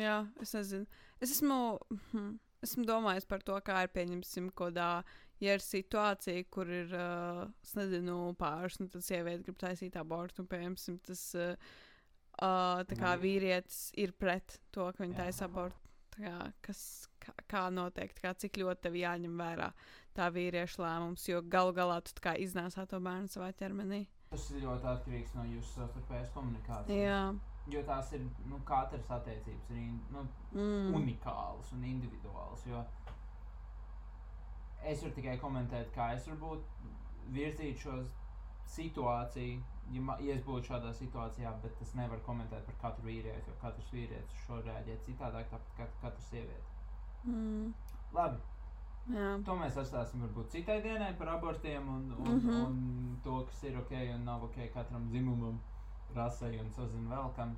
Jā, 0.00 0.14
es 0.40 0.54
nezinu. 0.56 0.86
Es 1.20 1.30
esmu, 1.34 1.78
hm, 2.12 2.38
esmu 2.64 2.84
domājis 2.88 3.26
par 3.28 3.42
to, 3.44 3.58
kā 3.60 3.82
ir 3.84 3.88
pieņemsim, 3.92 4.50
kodā, 4.56 5.04
ja 5.40 5.54
ir 5.54 5.60
situācija, 5.60 6.46
kur 6.50 6.66
ir, 6.70 6.94
uh, 6.94 7.46
es 7.62 7.74
nezinu, 7.76 8.34
pāris, 8.40 8.80
un 8.80 8.88
tad 8.88 9.02
sieviete 9.04 9.44
grib 9.44 9.58
taisīt 9.58 9.96
abortu, 10.00 10.40
un, 10.42 10.48
piemēram, 10.48 10.98
tas, 11.04 11.34
uh, 11.34 11.54
uh, 12.40 12.82
tā 12.88 12.96
kā 12.96 13.12
Nu. 13.16 13.22
vīrietis 13.22 13.90
ir 14.00 14.12
pret 14.12 14.58
to, 14.72 14.90
ka 14.92 15.04
viņi 15.04 15.12
Jā. 15.18 15.24
taisa 15.26 15.44
abortu. 15.50 15.76
Tā 16.12 16.22
Kā, 16.22 16.52
kas, 16.60 17.08
kā, 17.20 17.32
kā 17.48 17.60
noteikti, 17.72 18.20
kā, 18.20 18.34
cik 18.36 18.58
ļoti 18.60 18.82
tev 18.84 18.92
jāņem 19.00 19.32
vērā 19.40 19.72
tā 20.14 20.26
vīrieša 20.30 20.82
lēmums, 20.84 21.24
jo 21.28 21.40
galu 21.40 21.72
galā 21.72 22.02
tu 22.04 22.12
kā 22.20 22.34
iznēsā 22.36 22.86
to 22.86 23.00
bērnu 23.00 23.28
savā 23.32 23.48
ķermenī. 23.56 24.06
Tas 24.32 24.50
ir 24.50 24.62
ļoti 24.64 24.88
atkarīgs 24.88 25.34
no 25.36 25.42
jūsu 25.44 25.74
savstarpējas 25.76 26.30
komunikācijas. 26.36 27.02
Jā, 27.04 27.24
Jo 27.70 27.78
tās 27.86 28.08
ir 28.16 28.24
nu, 28.50 28.56
katras 28.66 29.06
attiecības 29.14 29.68
ir 29.70 29.76
in- 29.78 30.00
nu, 30.10 30.24
mm. 30.52 30.94
unikālas 30.98 31.68
un 31.76 31.84
individuālas. 31.86 32.64
Jo 32.66 32.80
es 34.82 35.02
varu 35.02 35.14
tikai 35.14 35.36
komentēt, 35.38 35.92
kā 35.94 36.08
es 36.16 36.26
varu 36.26 36.56
virzīt 37.36 37.78
šo 37.78 38.00
situāciju, 38.72 39.60
ja, 39.94 40.00
ma, 40.00 40.16
ja 40.24 40.34
es 40.34 40.42
būtu 40.46 40.72
šādā 40.72 40.90
situācijā, 40.96 41.52
bet 41.62 41.82
es 41.84 41.94
nevaru 41.98 42.24
komentēt 42.26 42.66
par 42.66 42.78
katru 42.86 43.06
vīrieti, 43.06 43.50
jo 43.50 43.54
katrs 43.62 43.92
vīrietis 43.94 44.42
šo 44.46 44.58
reaģē 44.66 44.96
citādāk, 45.06 45.50
tāpat 45.52 45.76
kā 45.78 45.88
katra 46.00 46.26
sieviete. 46.30 46.76
Mm. 47.24 47.72
Labi, 48.16 48.40
Jā. 49.10 49.28
to 49.44 49.54
mēs 49.58 49.76
atstāsim 49.80 50.22
varbūt 50.22 50.52
citai 50.54 50.78
dienai 50.82 51.10
par 51.18 51.32
abortiem 51.34 51.88
un, 51.90 52.04
un, 52.18 52.28
mm. 52.28 52.40
-hmm. 52.40 52.66
un 52.66 53.20
to, 53.24 53.40
kas 53.48 53.62
ir 53.64 53.78
ok 53.78 53.92
un 54.14 54.24
nav 54.24 54.44
ok 54.44 54.58
katram 54.74 55.08
dzimumam, 55.08 55.58
rasei 56.14 56.60
un 56.60 56.70
sazinu 56.70 57.10
vēl 57.10 57.34
kam. 57.36 57.56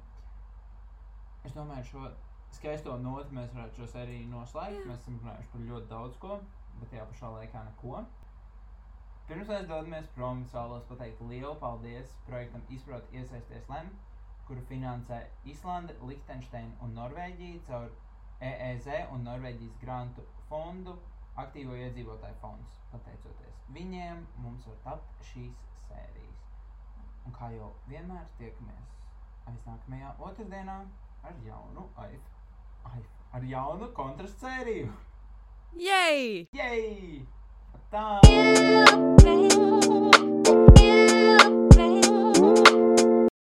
Es 1.45 1.53
domāju, 1.53 1.85
šo 1.85 2.11
skaisto 2.51 2.97
notu 2.99 3.35
mēs 3.35 3.53
varētu 3.55 3.77
šo 3.77 3.87
sēriju 3.87 4.29
noslēgt. 4.31 4.79
Jā. 4.79 4.87
Mēs 4.87 5.01
esam 5.01 5.19
runājuši 5.21 5.51
par 5.53 5.61
ļoti 5.61 5.89
daudz 5.89 6.19
ko, 6.19 6.41
bet 6.81 6.91
tajā 6.91 7.05
pašā 7.13 7.31
laikā 7.37 7.65
neko. 7.65 8.05
Pirms 9.29 9.49
mēs 9.49 9.69
dodamies 9.69 10.09
prom, 10.17 10.43
es 10.43 10.53
vēlos 10.53 10.85
pateikt 10.89 11.21
lielu 11.21 11.55
paldies 11.61 12.17
projektam 12.27 12.63
Izprot 12.69 13.13
iesaisties 13.13 13.69
LEM, 13.69 13.91
kuru 14.47 14.61
finansē 14.69 15.27
Islande, 15.45 15.95
Liechtensteina 16.09 16.75
un 16.81 16.95
Norvēģija 16.95 17.61
caur 17.69 17.91
EEZ 18.41 18.89
un 19.13 19.25
Norvēģijas 19.25 19.79
grantu 19.81 20.23
fondu 20.49 20.99
aktīvo 21.43 21.76
iedzīvotāju 21.78 22.39
fonds. 22.43 22.80
Pateicoties 22.93 23.62
viņiem, 23.74 24.20
mums 24.45 24.66
var 24.70 24.76
tapt 24.85 25.24
šīs 25.30 25.64
sērijas. 25.89 26.45
Un 27.24 27.35
kā 27.37 27.49
jau 27.55 27.72
vienmēr 27.89 28.26
tiekamies 28.39 28.93
aiznākamajā 29.51 30.12
otrdienā 30.28 30.78
ar 31.24 31.41
jaunu 31.47 31.89
AIF. 32.05 32.28
AIF 32.93 33.35
ar 33.35 33.49
jaunu 33.49 33.91
kontrastu 33.97 34.47
sēriju. 34.47 34.93
Jej! 35.80 36.47
Jej! 36.55 37.24
Tā! 37.91 38.07
Yeah. 38.28 40.34